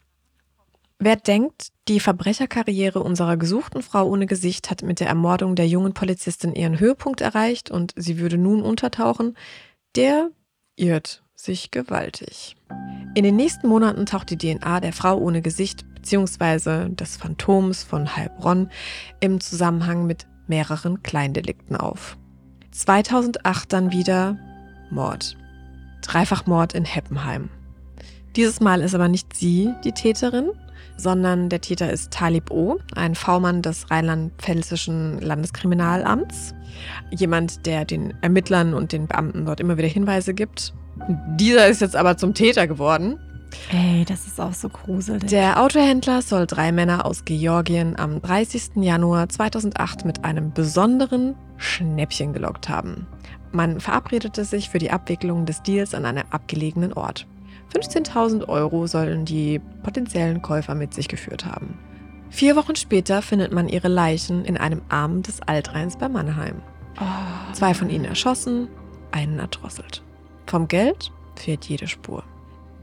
Wer 0.99 1.15
denkt, 1.15 1.69
die 1.87 1.99
Verbrecherkarriere 1.99 3.01
unserer 3.01 3.35
gesuchten 3.35 3.81
Frau 3.81 4.07
ohne 4.07 4.27
Gesicht 4.27 4.69
hat 4.69 4.83
mit 4.83 4.99
der 4.99 5.07
Ermordung 5.07 5.55
der 5.55 5.67
jungen 5.67 5.95
Polizistin 5.95 6.53
ihren 6.53 6.79
Höhepunkt 6.79 7.19
erreicht 7.19 7.71
und 7.71 7.95
sie 7.95 8.19
würde 8.19 8.37
nun 8.37 8.61
untertauchen, 8.61 9.35
der 9.95 10.29
irrt 10.75 11.23
sich 11.33 11.71
gewaltig. 11.71 12.55
In 13.15 13.23
den 13.23 13.35
nächsten 13.35 13.67
Monaten 13.67 14.05
taucht 14.05 14.29
die 14.29 14.37
DNA 14.37 14.81
der 14.81 14.93
Frau 14.93 15.17
ohne 15.17 15.41
Gesicht 15.41 15.83
bzw. 15.95 16.89
des 16.89 17.17
Phantoms 17.17 17.81
von 17.81 18.15
Heilbronn 18.15 18.69
im 19.19 19.39
Zusammenhang 19.39 20.05
mit 20.05 20.27
mehreren 20.47 21.03
Kleindelikten 21.03 21.75
auf. 21.75 22.17
2008 22.71 23.71
dann 23.71 23.91
wieder 23.91 24.37
Mord. 24.89 25.37
Dreifachmord 26.01 26.73
in 26.73 26.85
Heppenheim. 26.85 27.49
Dieses 28.35 28.59
Mal 28.59 28.81
ist 28.81 28.95
aber 28.95 29.07
nicht 29.07 29.35
sie 29.35 29.73
die 29.83 29.91
Täterin, 29.91 30.51
sondern 30.97 31.49
der 31.49 31.61
Täter 31.61 31.91
ist 31.91 32.11
Talib 32.11 32.51
O., 32.51 32.79
ein 32.95 33.15
V-Mann 33.15 33.61
des 33.61 33.89
rheinland-pfälzischen 33.89 35.19
Landeskriminalamts. 35.19 36.53
Jemand, 37.11 37.65
der 37.65 37.85
den 37.85 38.13
Ermittlern 38.21 38.73
und 38.73 38.91
den 38.91 39.07
Beamten 39.07 39.45
dort 39.45 39.59
immer 39.59 39.77
wieder 39.77 39.87
Hinweise 39.87 40.33
gibt. 40.33 40.73
Dieser 41.39 41.67
ist 41.67 41.81
jetzt 41.81 41.95
aber 41.95 42.17
zum 42.17 42.33
Täter 42.33 42.67
geworden. 42.67 43.19
Ey, 43.71 44.05
das 44.05 44.27
ist 44.27 44.39
auch 44.39 44.53
so 44.53 44.69
gruselig. 44.69 45.29
Der 45.29 45.61
Autohändler 45.61 46.21
soll 46.21 46.47
drei 46.47 46.71
Männer 46.71 47.05
aus 47.05 47.25
Georgien 47.25 47.97
am 47.97 48.21
30. 48.21 48.71
Januar 48.75 49.29
2008 49.29 50.05
mit 50.05 50.23
einem 50.23 50.51
besonderen 50.53 51.35
Schnäppchen 51.57 52.33
gelockt 52.33 52.69
haben. 52.69 53.07
Man 53.51 53.79
verabredete 53.79 54.45
sich 54.45 54.69
für 54.69 54.79
die 54.79 54.91
Abwicklung 54.91 55.45
des 55.45 55.61
Deals 55.63 55.93
an 55.93 56.05
einem 56.05 56.23
abgelegenen 56.31 56.93
Ort. 56.93 57.27
15.000 57.75 58.47
Euro 58.49 58.87
sollen 58.87 59.25
die 59.25 59.59
potenziellen 59.83 60.41
Käufer 60.41 60.75
mit 60.75 60.93
sich 60.93 61.07
geführt 61.07 61.45
haben. 61.45 61.77
Vier 62.29 62.55
Wochen 62.55 62.75
später 62.75 63.21
findet 63.21 63.51
man 63.51 63.69
ihre 63.69 63.87
Leichen 63.87 64.43
in 64.45 64.57
einem 64.57 64.81
Arm 64.89 65.21
des 65.21 65.41
Altrheins 65.41 65.97
bei 65.97 66.09
Mannheim. 66.09 66.61
oh, 66.99 67.53
Zwei 67.53 67.73
von 67.73 67.89
ihnen 67.89 68.05
erschossen, 68.05 68.67
einen 69.11 69.39
erdrosselt. 69.39 70.03
Vom 70.47 70.67
Geld 70.67 71.11
fehlt 71.35 71.65
jede 71.65 71.87
Spur. 71.87 72.23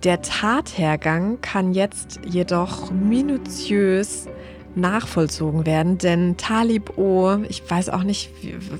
Der 0.02 0.22
Tathergang 0.22 1.42
kann 1.42 1.74
jetzt 1.74 2.20
jedoch 2.24 2.90
minutiös 2.90 4.28
nachvollzogen 4.74 5.66
werden, 5.66 5.98
denn 5.98 6.36
Talib 6.36 6.96
O, 6.96 7.36
ich 7.48 7.68
weiß 7.68 7.90
auch 7.90 8.02
nicht, 8.02 8.30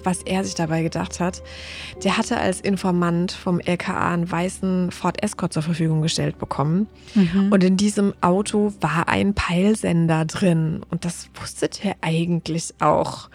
was 0.05 0.23
er 0.23 0.45
sich 0.45 0.55
dabei 0.55 0.83
gedacht 0.83 1.21
hat, 1.21 1.43
der 2.05 2.17
hatte 2.17 2.39
als 2.39 2.61
Informant 2.61 3.33
vom 3.33 3.61
LKA 3.61 4.13
einen 4.13 4.31
weißen 4.31 4.93
Ford 4.93 5.23
Escort 5.23 5.53
zur 5.53 5.63
Verfügung 5.63 6.01
gestellt 6.01 6.39
bekommen. 6.39 6.87
Mhm. 7.15 7.53
Und 7.53 7.65
in 7.65 7.77
diesem 7.77 8.15
Auto 8.21 8.73
war 8.81 9.09
ein 9.09 9.35
Peilsender 9.35 10.25
drin. 10.25 10.81
Und 10.91 11.05
das 11.05 11.29
wusste 11.35 11.69
der 11.69 11.97
eigentlich 12.01 12.75
auch. 12.81 13.29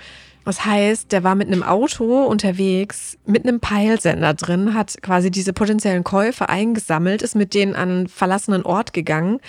Das 0.46 0.64
heißt, 0.64 1.12
der 1.12 1.24
war 1.24 1.34
mit 1.34 1.48
einem 1.48 1.64
Auto 1.64 2.24
unterwegs, 2.24 3.18
mit 3.26 3.48
einem 3.48 3.60
Peilsender 3.60 4.36
drin, 4.36 4.76
hat 4.76 4.96
quasi 5.02 5.32
diese 5.32 5.54
potenziellen 5.54 6.04
Käufe 6.04 6.50
eingesammelt, 6.50 7.24
ist 7.24 7.36
mit 7.36 7.56
denen 7.56 7.76
an 7.76 7.90
einen 7.90 8.08
verlassenen 8.08 8.64
Ort 8.64 8.94
gegangen 8.94 9.40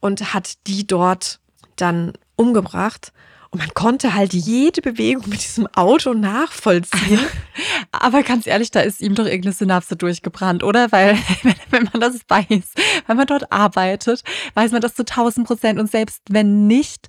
und 0.00 0.32
hat 0.32 0.54
die 0.68 0.86
dort 0.86 1.40
dann 1.74 2.12
umgebracht. 2.36 3.12
Und 3.54 3.60
man 3.60 3.72
konnte 3.72 4.14
halt 4.14 4.32
jede 4.32 4.82
Bewegung 4.82 5.28
mit 5.28 5.44
diesem 5.44 5.68
Auto 5.76 6.12
nachvollziehen. 6.12 7.20
Aber 7.92 8.24
ganz 8.24 8.48
ehrlich, 8.48 8.72
da 8.72 8.80
ist 8.80 9.00
ihm 9.00 9.14
doch 9.14 9.26
irgendeine 9.26 9.52
Synapse 9.52 9.94
durchgebrannt, 9.94 10.64
oder? 10.64 10.90
Weil, 10.90 11.16
wenn, 11.70 11.88
man 11.92 12.00
das 12.00 12.18
weiß, 12.26 12.72
wenn 13.06 13.16
man 13.16 13.28
dort 13.28 13.52
arbeitet, 13.52 14.24
weiß 14.54 14.72
man 14.72 14.80
das 14.80 14.96
zu 14.96 15.02
1000 15.02 15.46
Prozent. 15.46 15.78
Und 15.78 15.88
selbst 15.88 16.22
wenn 16.30 16.66
nicht, 16.66 17.06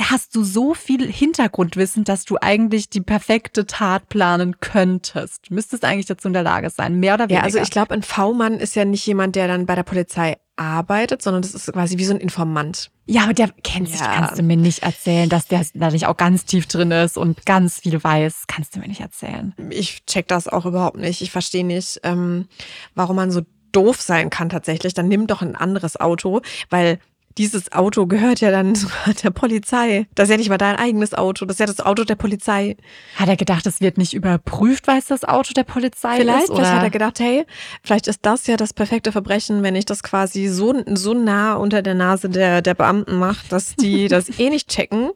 hast 0.00 0.36
du 0.36 0.44
so 0.44 0.72
viel 0.72 1.04
Hintergrundwissen, 1.10 2.04
dass 2.04 2.24
du 2.24 2.36
eigentlich 2.40 2.88
die 2.90 3.00
perfekte 3.00 3.66
Tat 3.66 4.08
planen 4.08 4.60
könntest. 4.60 5.50
Müsstest 5.50 5.84
eigentlich 5.84 6.06
dazu 6.06 6.28
in 6.28 6.34
der 6.34 6.44
Lage 6.44 6.70
sein, 6.70 7.00
mehr 7.00 7.14
oder 7.14 7.24
weniger. 7.24 7.40
Ja, 7.40 7.44
also 7.44 7.58
ich 7.58 7.72
glaube, 7.72 7.92
ein 7.94 8.04
V-Mann 8.04 8.60
ist 8.60 8.76
ja 8.76 8.84
nicht 8.84 9.04
jemand, 9.04 9.34
der 9.34 9.48
dann 9.48 9.66
bei 9.66 9.74
der 9.74 9.82
Polizei 9.82 10.36
arbeitet, 10.58 11.22
sondern 11.22 11.42
das 11.42 11.54
ist 11.54 11.72
quasi 11.72 11.98
wie 11.98 12.04
so 12.04 12.12
ein 12.14 12.20
Informant. 12.20 12.90
Ja, 13.06 13.22
aber 13.24 13.34
der 13.34 13.48
kennt 13.62 13.88
sich, 13.88 14.00
Ja. 14.00 14.12
kannst 14.14 14.38
du 14.38 14.42
mir 14.42 14.56
nicht 14.56 14.82
erzählen, 14.82 15.28
dass 15.28 15.46
der 15.46 15.64
da 15.74 15.90
nicht 15.90 16.06
auch 16.06 16.16
ganz 16.16 16.44
tief 16.44 16.66
drin 16.66 16.90
ist 16.90 17.16
und 17.16 17.46
ganz 17.46 17.80
viel 17.80 18.02
weiß. 18.02 18.44
Kannst 18.46 18.74
du 18.76 18.80
mir 18.80 18.88
nicht 18.88 19.00
erzählen. 19.00 19.54
Ich 19.70 20.04
check 20.06 20.28
das 20.28 20.48
auch 20.48 20.66
überhaupt 20.66 20.96
nicht. 20.98 21.22
Ich 21.22 21.30
verstehe 21.30 21.64
nicht, 21.64 22.00
ähm, 22.02 22.48
warum 22.94 23.16
man 23.16 23.30
so 23.30 23.42
doof 23.72 24.00
sein 24.00 24.30
kann 24.30 24.48
tatsächlich. 24.48 24.94
Dann 24.94 25.08
nimm 25.08 25.26
doch 25.26 25.42
ein 25.42 25.56
anderes 25.56 25.98
Auto, 25.98 26.42
weil 26.70 26.98
dieses 27.38 27.72
Auto 27.72 28.06
gehört 28.06 28.40
ja 28.40 28.50
dann 28.50 28.74
sogar 28.74 29.14
der 29.22 29.30
Polizei. 29.30 30.06
Das 30.14 30.24
ist 30.24 30.30
ja 30.30 30.36
nicht 30.36 30.48
mal 30.48 30.58
dein 30.58 30.76
eigenes 30.76 31.14
Auto, 31.14 31.46
das 31.46 31.54
ist 31.54 31.60
ja 31.60 31.66
das 31.66 31.80
Auto 31.80 32.04
der 32.04 32.16
Polizei. 32.16 32.76
Hat 33.16 33.28
er 33.28 33.36
gedacht, 33.36 33.66
es 33.66 33.80
wird 33.80 33.96
nicht 33.96 34.12
überprüft, 34.12 34.86
weil 34.88 34.98
es 34.98 35.06
das 35.06 35.24
Auto 35.24 35.52
der 35.54 35.64
Polizei 35.64 36.16
Vielleicht, 36.16 36.44
ist? 36.44 36.50
Oder? 36.50 36.58
vielleicht 36.58 36.74
hat 36.74 36.82
er 36.82 36.90
gedacht, 36.90 37.20
hey, 37.20 37.46
vielleicht 37.82 38.08
ist 38.08 38.20
das 38.22 38.46
ja 38.46 38.56
das 38.56 38.74
perfekte 38.74 39.12
Verbrechen, 39.12 39.62
wenn 39.62 39.76
ich 39.76 39.86
das 39.86 40.02
quasi 40.02 40.48
so, 40.48 40.74
so 40.94 41.14
nah 41.14 41.54
unter 41.54 41.82
der 41.82 41.94
Nase 41.94 42.28
der, 42.28 42.60
der 42.62 42.74
Beamten 42.74 43.16
mache, 43.16 43.48
dass 43.48 43.76
die 43.76 44.08
das 44.08 44.38
eh 44.38 44.50
nicht 44.50 44.68
checken. 44.68 45.10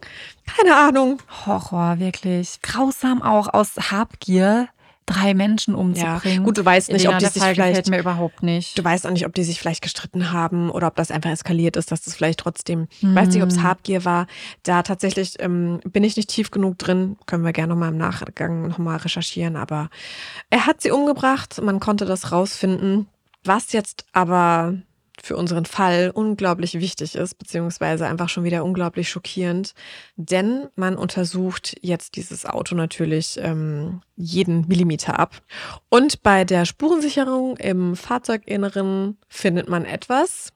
Keine 0.46 0.76
Ahnung. 0.76 1.18
Horror, 1.46 1.98
wirklich. 1.98 2.60
Grausam 2.62 3.22
auch 3.22 3.52
aus 3.52 3.90
Habgier, 3.90 4.68
drei 5.06 5.34
Menschen 5.34 5.74
umzubringen. 5.74 6.44
gut, 6.44 6.58
du 6.58 6.64
weißt 6.64 6.92
nicht, 6.92 7.08
ob 7.08 7.18
die 7.18 7.26
sich 7.26 7.42
Fall 7.42 7.54
vielleicht- 7.54 7.88
mir 7.90 7.98
überhaupt 7.98 8.42
nicht. 8.42 8.78
Du 8.78 8.84
weißt 8.84 9.06
auch 9.06 9.10
nicht, 9.10 9.26
ob 9.26 9.34
die 9.34 9.42
sich 9.44 9.58
vielleicht 9.58 9.82
gestritten 9.82 10.32
haben 10.32 10.70
oder 10.70 10.86
ob 10.86 10.96
das 10.96 11.10
einfach 11.10 11.30
eskaliert 11.30 11.76
ist, 11.76 11.90
dass 11.90 12.02
das 12.02 12.14
vielleicht 12.14 12.40
trotzdem, 12.40 12.86
ich 13.00 13.14
weiß 13.14 13.28
nicht, 13.28 13.42
ob 13.42 13.48
es 13.48 13.56
Hm. 13.56 13.62
Habgier 13.64 14.04
war. 14.04 14.26
Da 14.62 14.82
tatsächlich 14.82 15.34
ähm, 15.40 15.80
bin 15.84 16.04
ich 16.04 16.16
nicht 16.16 16.28
tief 16.30 16.50
genug 16.50 16.78
drin, 16.78 17.16
können 17.26 17.44
wir 17.44 17.52
gerne 17.52 17.72
nochmal 17.74 17.90
im 17.90 17.98
Nachgang 17.98 18.68
nochmal 18.68 18.98
recherchieren, 18.98 19.56
aber 19.56 19.90
er 20.50 20.66
hat 20.66 20.80
sie 20.82 20.90
umgebracht, 20.90 21.60
man 21.62 21.80
konnte 21.80 22.04
das 22.04 22.32
rausfinden. 22.32 23.06
Was 23.44 23.72
jetzt 23.72 24.04
aber 24.12 24.74
für 25.22 25.36
unseren 25.36 25.64
Fall 25.64 26.10
unglaublich 26.12 26.74
wichtig 26.74 27.14
ist, 27.14 27.38
beziehungsweise 27.38 28.06
einfach 28.06 28.28
schon 28.28 28.42
wieder 28.42 28.64
unglaublich 28.64 29.08
schockierend, 29.08 29.72
denn 30.16 30.66
man 30.74 30.96
untersucht 30.96 31.76
jetzt 31.80 32.16
dieses 32.16 32.44
Auto 32.44 32.74
natürlich 32.74 33.38
ähm, 33.40 34.02
jeden 34.16 34.66
Millimeter 34.66 35.20
ab. 35.20 35.40
Und 35.88 36.24
bei 36.24 36.44
der 36.44 36.64
Spurensicherung 36.64 37.56
im 37.58 37.94
Fahrzeuginneren 37.94 39.16
findet 39.28 39.68
man 39.68 39.84
etwas. 39.84 40.52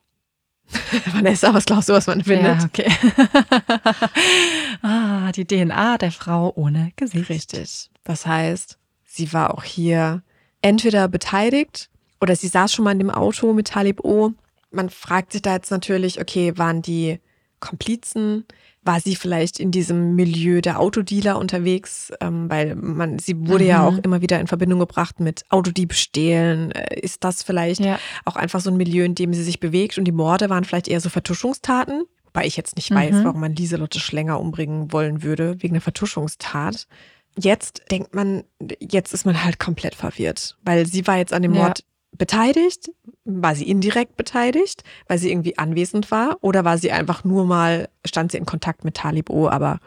Vanessa, 1.12 1.54
was 1.54 1.64
glaubst 1.64 1.88
du, 1.88 1.92
was 1.92 2.08
man 2.08 2.24
findet? 2.24 2.58
Ja, 2.58 2.64
okay. 2.64 2.90
ah, 4.82 5.30
die 5.30 5.44
DNA 5.44 5.98
der 5.98 6.10
Frau 6.10 6.52
ohne 6.56 6.90
Gesicht. 6.96 7.30
Richtig. 7.30 7.88
Das 8.02 8.26
heißt, 8.26 8.78
sie 9.04 9.32
war 9.32 9.54
auch 9.54 9.62
hier 9.62 10.24
entweder 10.60 11.06
beteiligt 11.06 11.88
oder 12.20 12.34
sie 12.34 12.48
saß 12.48 12.72
schon 12.72 12.84
mal 12.84 12.90
in 12.90 12.98
dem 12.98 13.10
Auto 13.10 13.52
mit 13.52 13.68
Talib 13.68 14.00
O. 14.04 14.32
Man 14.70 14.90
fragt 14.90 15.32
sich 15.32 15.42
da 15.42 15.54
jetzt 15.54 15.70
natürlich, 15.70 16.20
okay, 16.20 16.56
waren 16.56 16.82
die 16.82 17.20
Komplizen? 17.60 18.44
War 18.82 19.00
sie 19.00 19.16
vielleicht 19.16 19.58
in 19.58 19.70
diesem 19.72 20.14
Milieu 20.14 20.60
der 20.60 20.78
Autodealer 20.78 21.38
unterwegs? 21.38 22.12
Ähm, 22.20 22.48
weil 22.50 22.74
man, 22.76 23.18
sie 23.18 23.48
wurde 23.48 23.64
ja 23.64 23.80
Mhm. 23.82 23.86
auch 23.86 23.98
immer 24.04 24.20
wieder 24.20 24.38
in 24.38 24.46
Verbindung 24.46 24.78
gebracht 24.78 25.18
mit 25.20 25.44
Autodiebstählen. 25.50 26.70
Äh, 26.72 27.00
Ist 27.00 27.24
das 27.24 27.42
vielleicht 27.42 27.80
Ja. 27.80 27.98
auch 28.24 28.36
einfach 28.36 28.60
so 28.60 28.70
ein 28.70 28.76
Milieu, 28.76 29.04
in 29.04 29.14
dem 29.14 29.32
sie 29.34 29.42
sich 29.42 29.58
bewegt? 29.60 29.98
Und 29.98 30.04
die 30.04 30.12
Morde 30.12 30.50
waren 30.50 30.64
vielleicht 30.64 30.88
eher 30.88 31.00
so 31.00 31.08
Vertuschungstaten? 31.08 32.04
Wobei 32.24 32.46
ich 32.46 32.56
jetzt 32.56 32.76
nicht 32.76 32.90
weiß, 32.90 33.16
Mhm. 33.16 33.24
warum 33.24 33.40
man 33.40 33.54
Lieselotte 33.56 33.98
Schlänger 33.98 34.38
umbringen 34.38 34.92
wollen 34.92 35.22
würde, 35.22 35.56
wegen 35.62 35.74
einer 35.74 35.80
Vertuschungstat. 35.80 36.86
Jetzt 37.38 37.82
denkt 37.90 38.14
man, 38.14 38.44
jetzt 38.80 39.12
ist 39.14 39.24
man 39.26 39.42
halt 39.42 39.58
komplett 39.58 39.94
verwirrt, 39.94 40.56
weil 40.62 40.86
sie 40.86 41.06
war 41.06 41.16
jetzt 41.18 41.32
an 41.32 41.42
dem 41.42 41.54
Ja. 41.54 41.72
Beteiligt. 42.18 42.90
War 43.24 43.54
sie 43.54 43.68
indirekt 43.68 44.16
beteiligt, 44.16 44.84
weil 45.08 45.18
sie 45.18 45.30
irgendwie 45.30 45.58
anwesend 45.58 46.10
war? 46.10 46.38
Oder 46.40 46.64
war 46.64 46.78
sie 46.78 46.92
einfach 46.92 47.24
nur 47.24 47.44
mal, 47.44 47.88
stand 48.04 48.32
sie 48.32 48.38
in 48.38 48.46
Kontakt 48.46 48.84
mit 48.84 48.94
Talib 48.94 49.30
O, 49.30 49.48
aber 49.48 49.80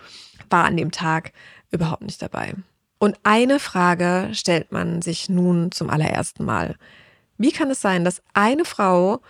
war 0.50 0.66
an 0.66 0.78
dem 0.78 0.92
Tag 0.92 1.32
überhaupt 1.72 2.04
nicht 2.04 2.22
dabei? 2.22 2.54
Und 2.98 3.18
eine 3.24 3.60
Frage 3.60 4.30
stellt 4.34 4.72
man 4.72 5.02
sich 5.02 5.30
nun 5.30 5.72
zum 5.72 5.90
allerersten 5.90 6.44
Mal. 6.44 6.76
Wie 7.38 7.52
kann 7.52 7.72
es 7.72 7.80
sein, 7.80 8.04
dass 8.04 8.22
eine 8.34 8.66
Frau 8.66 9.22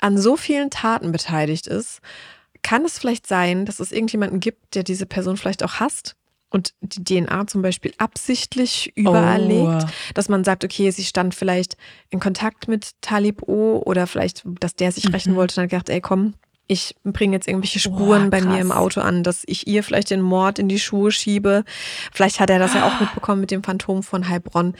an 0.00 0.16
so 0.16 0.36
vielen 0.36 0.70
Taten 0.70 1.10
beteiligt 1.10 1.66
ist? 1.66 2.00
Kann 2.62 2.84
es 2.84 2.98
vielleicht 2.98 3.26
sein, 3.26 3.66
dass 3.66 3.80
es 3.80 3.90
irgendjemanden 3.90 4.38
gibt, 4.38 4.76
der 4.76 4.84
diese 4.84 5.06
Person 5.06 5.36
vielleicht 5.36 5.64
auch 5.64 5.80
hasst 5.80 6.16
und 6.50 6.74
die 6.80 7.02
DNA 7.02 7.46
zum 7.46 7.62
Beispiel 7.62 7.92
absichtlich 7.98 8.92
überall 8.96 9.42
Oh. 9.42 9.48
legt? 9.78 9.86
Dass 10.14 10.28
man 10.28 10.44
sagt, 10.44 10.64
okay, 10.64 10.90
sie 10.90 11.04
stand 11.04 11.34
vielleicht 11.34 11.76
in 12.10 12.20
Kontakt 12.20 12.68
mit 12.68 12.90
Talib 13.00 13.42
O 13.48 13.82
oder 13.84 14.06
vielleicht, 14.06 14.42
dass 14.60 14.74
der 14.74 14.92
sich 14.92 15.12
rächen 15.12 15.32
Mhm. 15.32 15.36
wollte 15.36 15.60
und 15.60 15.64
hat 15.64 15.70
gedacht, 15.70 15.88
ey 15.90 16.00
komm, 16.00 16.34
ich 16.68 16.96
bringe 17.04 17.34
jetzt 17.36 17.46
irgendwelche 17.46 17.78
Spuren 17.78 18.24
Boah, 18.24 18.30
bei 18.30 18.40
mir 18.40 18.60
im 18.60 18.72
Auto 18.72 19.00
an, 19.00 19.22
dass 19.22 19.44
ich 19.46 19.68
ihr 19.68 19.84
vielleicht 19.84 20.10
den 20.10 20.20
Mord 20.20 20.58
in 20.58 20.68
die 20.68 20.80
Schuhe 20.80 21.12
schiebe. 21.12 21.64
Vielleicht 22.12 22.40
hat 22.40 22.50
er 22.50 22.58
das 22.58 22.74
ja 22.74 22.86
auch 22.88 23.00
mitbekommen 23.00 23.40
mit 23.40 23.52
dem 23.52 23.62
Phantom 23.62 24.02
von 24.02 24.28
Heilbronn. 24.28 24.74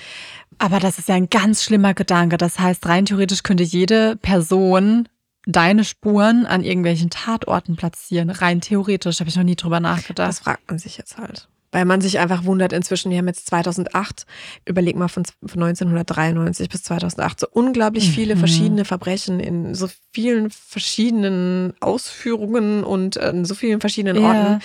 Aber 0.59 0.81
das 0.81 0.98
ist 0.98 1.09
ja 1.09 1.14
ein 1.14 1.31
ganz 1.31 1.62
schlimmer 1.62 1.94
Gedanke. 1.94 2.38
Das 2.38 2.59
heißt, 2.59 2.87
rein 2.87 3.07
theoretisch 3.07 3.44
könnte 3.44 3.62
jede 3.62 4.16
Person 4.16 5.09
deine 5.46 5.85
Spuren 5.85 6.44
an 6.44 6.64
irgendwelchen 6.64 7.09
Tatorten 7.11 7.76
platzieren. 7.76 8.31
Rein 8.31 8.61
theoretisch 8.61 9.20
habe 9.20 9.31
ich 9.31 9.37
noch 9.37 9.44
nie 9.44 9.55
drüber 9.55 9.79
nachgedacht. 9.79 10.29
Das 10.29 10.40
fragt 10.40 10.68
man 10.68 10.81
sich 10.81 10.96
jetzt 10.96 11.18
halt. 11.18 11.48
Weil 11.72 11.85
man 11.85 12.00
sich 12.00 12.18
einfach 12.18 12.44
wundert, 12.44 12.72
inzwischen, 12.72 13.11
wir 13.11 13.18
haben 13.18 13.26
jetzt 13.29 13.46
2008, 13.48 14.24
überleg 14.64 14.96
mal 14.96 15.09
von 15.09 15.24
von 15.24 15.62
1993 15.62 16.68
bis 16.68 16.83
2008, 16.85 17.40
so 17.40 17.46
unglaublich 17.50 18.11
viele 18.11 18.35
Mhm. 18.35 18.38
verschiedene 18.38 18.85
Verbrechen 18.85 19.40
in 19.40 19.74
so 19.74 19.88
vielen 20.12 20.50
verschiedenen 20.50 21.74
Ausführungen 21.81 22.85
und 22.85 23.18
an 23.18 23.44
so 23.44 23.55
vielen 23.55 23.81
verschiedenen 23.81 24.22
Ja. 24.22 24.29
Orten, 24.29 24.61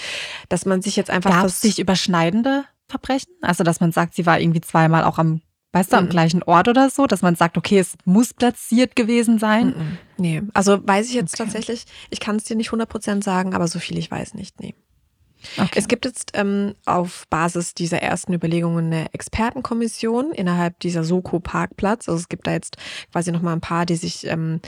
dass 0.50 0.66
man 0.66 0.82
sich 0.82 0.96
jetzt 0.96 1.10
einfach 1.10 1.32
Gab 1.32 1.46
es 1.46 1.62
sich 1.62 1.80
überschneidende 1.80 2.66
Verbrechen? 2.88 3.34
Also, 3.42 3.64
dass 3.64 3.80
man 3.80 3.92
sagt, 3.92 4.16
sie 4.16 4.26
war 4.26 4.40
irgendwie 4.40 4.62
zweimal 4.62 5.04
auch 5.04 5.18
am, 5.18 5.42
weißt 5.74 5.94
du, 5.94 5.98
am 5.98 6.06
Mhm. 6.06 6.10
gleichen 6.10 6.44
Ort 6.44 6.68
oder 6.68 6.90
so, 6.90 7.08
dass 7.08 7.22
man 7.22 7.36
sagt, 7.36 7.58
okay, 7.58 7.80
es 7.80 7.94
muss 8.06 8.34
platziert 8.34 8.96
gewesen 8.96 9.40
sein. 9.40 9.68
Mhm. 9.68 9.98
Nee, 10.18 10.42
also 10.54 10.86
weiß 10.88 11.08
ich 11.08 11.14
jetzt 11.16 11.34
Okay. 11.34 11.44
tatsächlich, 11.46 11.86
ich 12.10 12.20
kann 12.20 12.36
es 12.36 12.44
dir 12.44 12.56
nicht 12.56 12.72
100% 12.72 13.24
sagen, 13.24 13.54
aber 13.56 13.68
so 13.68 13.80
viel 13.80 13.98
ich 13.98 14.12
weiß 14.12 14.34
nicht, 14.36 14.60
nee. 14.60 14.76
Okay. 15.58 15.72
Es 15.80 15.88
gibt 15.88 16.06
jetzt 16.06 16.32
ähm, 16.36 16.76
auf 16.86 17.28
Basis 17.30 17.74
dieser 17.74 18.02
ersten 18.02 18.34
Überlegungen 18.34 18.88
eine 18.88 19.14
Expertenkommission 19.14 20.32
innerhalb 20.32 20.80
dieser 20.80 21.04
Soko 21.04 21.40
Parkplatz. 21.40 22.08
Also 22.08 22.20
es 22.20 22.30
gibt 22.30 22.48
da 22.48 22.52
jetzt 22.52 22.78
quasi 23.12 23.32
nochmal 23.32 23.56
ein 23.56 23.62
paar, 23.62 23.86
die 23.86 23.96
sich 23.96 24.28
ähm, 24.28 24.62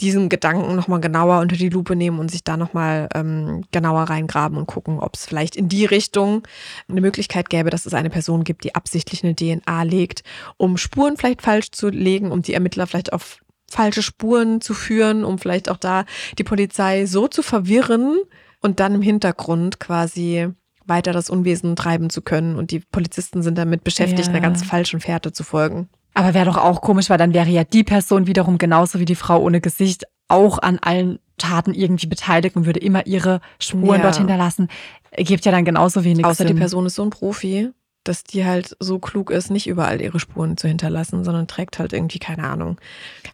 diesen 0.00 0.28
Gedanken 0.28 0.76
nochmal 0.76 1.00
genauer 1.00 1.40
unter 1.40 1.56
die 1.56 1.68
Lupe 1.68 1.96
nehmen 1.96 2.18
und 2.18 2.30
sich 2.30 2.44
da 2.44 2.56
nochmal 2.56 3.08
ähm, 3.14 3.64
genauer 3.72 4.02
reingraben 4.02 4.58
und 4.58 4.66
gucken, 4.66 4.98
ob 5.00 5.14
es 5.14 5.24
vielleicht 5.24 5.56
in 5.56 5.68
die 5.68 5.86
Richtung 5.86 6.46
eine 6.88 7.00
Möglichkeit 7.00 7.48
gäbe, 7.48 7.70
dass 7.70 7.86
es 7.86 7.94
eine 7.94 8.10
Person 8.10 8.44
gibt, 8.44 8.64
die 8.64 8.74
absichtlich 8.74 9.24
eine 9.24 9.34
DNA 9.34 9.82
legt, 9.84 10.22
um 10.56 10.76
Spuren 10.76 11.16
vielleicht 11.16 11.42
falsch 11.42 11.70
zu 11.70 11.88
legen, 11.88 12.30
um 12.30 12.42
die 12.42 12.54
Ermittler 12.54 12.86
vielleicht 12.86 13.12
auf 13.12 13.38
falsche 13.68 14.02
Spuren 14.02 14.60
zu 14.60 14.74
führen, 14.74 15.24
um 15.24 15.38
vielleicht 15.38 15.68
auch 15.70 15.76
da 15.76 16.04
die 16.38 16.44
Polizei 16.44 17.06
so 17.06 17.26
zu 17.26 17.42
verwirren 17.42 18.18
und 18.60 18.80
dann 18.80 18.94
im 18.94 19.02
Hintergrund 19.02 19.80
quasi 19.80 20.48
weiter 20.86 21.12
das 21.12 21.30
Unwesen 21.30 21.74
treiben 21.76 22.10
zu 22.10 22.22
können. 22.22 22.56
Und 22.56 22.70
die 22.70 22.80
Polizisten 22.80 23.42
sind 23.42 23.58
damit 23.58 23.82
beschäftigt, 23.84 24.28
Ja. 24.28 24.32
einer 24.32 24.40
ganz 24.40 24.62
falschen 24.62 25.00
Fährte 25.00 25.32
zu 25.32 25.42
folgen. 25.42 25.88
Aber 26.14 26.32
wäre 26.32 26.46
doch 26.46 26.56
auch 26.56 26.80
komisch, 26.80 27.10
weil 27.10 27.18
dann 27.18 27.34
wäre 27.34 27.50
ja 27.50 27.64
die 27.64 27.84
Person 27.84 28.26
wiederum 28.26 28.56
genauso 28.58 28.98
wie 29.00 29.04
die 29.04 29.16
Frau 29.16 29.40
ohne 29.42 29.60
Gesicht 29.60 30.04
auch 30.28 30.58
an 30.58 30.78
allen 30.80 31.18
Taten 31.38 31.74
irgendwie 31.74 32.06
beteiligt 32.06 32.56
und 32.56 32.64
würde 32.66 32.80
immer 32.80 33.06
ihre 33.06 33.40
Spuren 33.58 33.98
Ja. 33.98 34.02
dort 34.04 34.16
hinterlassen. 34.16 34.68
Gibt 35.16 35.44
ja 35.44 35.52
dann 35.52 35.64
genauso 35.64 36.04
wenig 36.04 36.24
Außer 36.24 36.44
die 36.44 36.48
Sinn. 36.48 36.58
Person 36.58 36.86
ist 36.86 36.94
so 36.94 37.02
ein 37.02 37.10
Profi, 37.10 37.70
dass 38.08 38.24
die 38.24 38.44
halt 38.44 38.76
so 38.80 38.98
klug 38.98 39.30
ist, 39.30 39.50
nicht 39.50 39.66
überall 39.66 40.00
ihre 40.00 40.20
Spuren 40.20 40.56
zu 40.56 40.68
hinterlassen, 40.68 41.24
sondern 41.24 41.46
trägt 41.46 41.78
halt 41.78 41.92
irgendwie, 41.92 42.18
keine 42.18 42.44
Ahnung, 42.44 42.78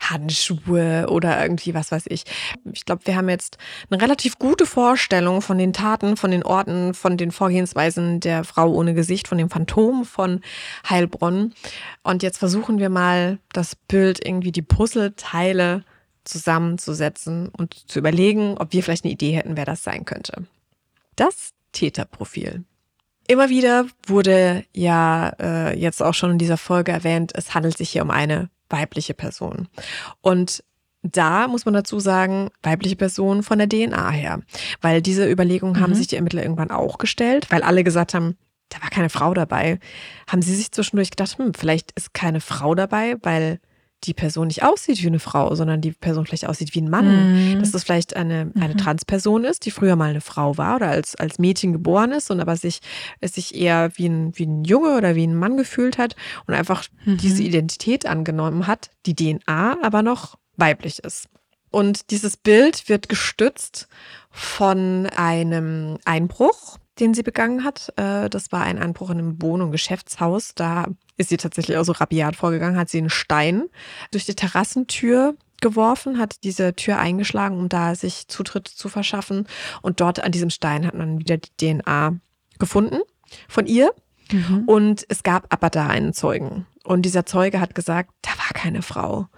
Handschuhe 0.01 1.07
oder 1.09 1.41
irgendwie 1.43 1.75
was 1.75 1.93
weiß 1.93 2.05
ich. 2.09 2.25
Ich 2.73 2.85
glaube, 2.85 3.07
wir 3.07 3.17
haben 3.17 3.29
jetzt 3.29 3.59
eine 3.91 4.01
relativ 4.01 4.39
gute 4.39 4.67
Vorstellung 4.67 5.43
von 5.43 5.59
den 5.59 5.73
Taten, 5.73 6.17
von 6.17 6.31
den 6.31 6.43
Orten, 6.43 6.95
von 6.95 7.17
den 7.17 7.33
Vorgehensweisen 7.33 8.21
der 8.21 8.45
Frau 8.45 8.73
ohne 8.73 8.95
Gesicht, 8.95 9.29
von 9.29 9.39
dem 9.39 9.51
Phantom 9.51 10.05
von 10.05 10.41
Heilbronn. 10.89 11.55
Und 12.03 12.23
jetzt 12.23 12.39
versuchen 12.39 12.79
wir 12.79 12.89
mal, 12.89 13.39
das 13.53 13.77
Bild 13.77 14.25
irgendwie 14.25 14.53
die 14.53 14.63
Puzzleteile 14.63 15.85
zusammenzusetzen 16.25 17.49
und 17.49 17.75
zu 17.89 17.99
überlegen, 17.99 18.57
ob 18.59 18.73
wir 18.73 18.83
vielleicht 18.83 19.05
eine 19.05 19.13
Idee 19.13 19.33
hätten, 19.33 19.57
wer 19.57 19.65
das 19.65 19.83
sein 19.83 20.05
könnte. 20.05 20.45
Das 21.17 21.53
Täterprofil. 21.73 22.65
Immer 23.29 23.49
wieder 23.49 23.87
wurde 24.07 24.65
ja 24.75 25.29
äh, 25.41 25.79
jetzt 25.79 26.03
auch 26.03 26.15
schon 26.15 26.33
in 26.33 26.39
dieser 26.39 26.57
Folge 26.57 26.93
erwähnt, 26.93 27.33
es 27.35 27.55
handelt 27.55 27.77
sich 27.79 27.91
hier 27.91 28.03
um 28.03 28.11
eine 28.11 28.51
weibliche 28.69 29.15
Person. 29.15 29.69
Und 30.21 30.65
da 31.03 31.49
muss 31.49 31.65
man 31.65 31.75
dazu 31.75 31.99
sagen, 31.99 32.51
weibliche 32.63 32.97
Person 32.97 33.43
von 33.43 33.59
der 33.59 33.69
DNA 33.69 34.11
her. 34.11 34.41
Weil 34.81 35.03
diese 35.03 35.29
Überlegungen 35.29 35.81
haben 35.81 35.91
Mhm. 35.91 35.95
sich 35.97 36.07
die 36.07 36.17
Ermittler 36.17 36.43
irgendwann 36.43 36.71
auch 36.71 36.99
gestellt, 36.99 37.51
weil 37.51 37.63
alle 37.63 37.85
gesagt 37.85 38.15
haben, 38.15 38.37
da 38.69 38.81
war 38.81 38.89
keine 38.91 39.11
Frau 39.11 39.35
dabei. 39.35 39.79
Haben 40.29 40.43
sie 40.43 40.55
sich 40.55 40.71
zwischendurch 40.73 41.11
gedacht, 41.11 41.37
hm, 41.39 41.55
vielleicht 41.55 41.93
ist 41.93 42.15
keine 42.15 42.41
Frau 42.41 42.75
dabei, 42.75 43.17
weil 43.23 43.61
die 44.05 44.15
Person 44.15 44.49
nicht 44.49 44.63
aussieht 44.65 45.03
wie 45.03 45.07
eine 45.07 45.19
Frau, 45.19 45.55
sondern 45.55 45.81
die 45.81 45.93
Person 45.93 46.27
vielleicht 46.27 46.47
aussieht 46.49 46.75
wie 46.75 46.81
ein 46.81 46.91
Mann 46.91 47.03
Mhm. 47.55 47.61
dass 47.61 47.71
das 47.73 47.85
vielleicht 47.85 48.17
eine, 48.17 48.51
eine 48.59 48.75
Mhm. 48.75 48.79
Transperson 48.79 49.45
ist, 49.45 49.65
die 49.67 49.71
früher 49.71 49.97
mal 49.97 50.11
eine 50.11 50.21
Frau 50.21 50.57
war 50.59 50.77
oder 50.77 50.89
als, 50.89 51.15
als 51.17 51.39
Mädchen 51.39 51.73
geboren 51.73 52.13
ist 52.13 52.31
und 52.31 52.41
aber 52.41 52.57
sich, 52.57 52.81
es 53.21 53.35
sich 53.35 53.55
eher 53.55 53.91
wie 53.97 54.07
ein, 54.09 54.33
wie 54.39 54.47
ein 54.47 54.65
Junge 54.65 54.97
oder 54.97 55.15
wie 55.15 55.27
ein 55.27 55.37
Mann 55.37 55.57
gefühlt 55.57 55.99
hat 55.99 56.17
und 56.47 56.55
einfach 56.55 56.85
Mhm. 57.05 57.17
diese 57.19 57.43
Identität 57.43 58.07
angenommen 58.07 58.67
hat, 58.67 58.91
die 59.07 59.15
DNA 59.15 59.77
aber 59.83 60.03
noch 60.03 60.37
weiblich 60.57 60.99
ist. 61.01 61.27
Und 61.71 62.11
dieses 62.11 62.37
Bild 62.37 62.89
wird 62.89 63.09
gestützt 63.09 63.89
von 64.31 65.07
einem 65.17 65.99
Einbruch, 66.05 66.79
den 67.01 67.15
sie 67.15 67.23
begangen 67.23 67.65
hat. 67.65 67.93
Äh, 67.97 68.29
Das 68.29 68.53
war 68.53 68.63
ein 68.63 68.79
Einbruch 68.79 69.11
in 69.11 69.19
einem 69.19 69.41
Wohn- 69.43 69.63
und 69.63 69.73
Geschäftshaus. 69.73 70.53
Da 70.55 70.87
ist 71.23 71.31
sie 71.31 71.37
tatsächlich 71.39 71.77
auch 71.79 71.85
so 71.85 71.93
rabiat 71.93 72.37
vorgegangen, 72.37 72.77
hat 72.79 72.91
sie 72.91 72.99
einen 72.99 73.11
Stein 73.11 73.65
durch 74.11 74.27
die 74.27 74.35
Terrassentür 74.35 75.35
geworfen, 75.61 76.19
hat 76.19 76.43
diese 76.45 76.75
Tür 76.75 76.99
eingeschlagen, 76.99 77.57
um 77.57 77.69
da 77.69 77.95
sich 77.95 78.29
Zutritt 78.29 78.69
zu 78.69 78.89
verschaffen. 78.89 79.47
Und 79.81 80.01
dort 80.01 80.23
an 80.23 80.33
diesem 80.33 80.51
Stein 80.51 80.87
hat 80.87 80.95
man 80.95 81.19
wieder 81.19 81.39
die 81.39 81.51
DNA 81.57 82.17
gefunden 82.59 82.99
von 83.49 83.67
ihr. 83.67 83.91
Mhm. 84.31 84.65
Und 84.67 85.05
es 85.09 85.23
gab 85.23 85.53
aber 85.53 85.71
da 85.71 85.87
einen 85.87 86.13
Zeugen. 86.13 86.67
Und 86.85 87.03
dieser 87.03 87.25
Zeuge 87.27 87.61
hat 87.61 87.75
gesagt, 87.75 88.11
da 88.23 88.31
war 88.31 88.51
keine 88.55 88.83
Frau. 88.83 89.29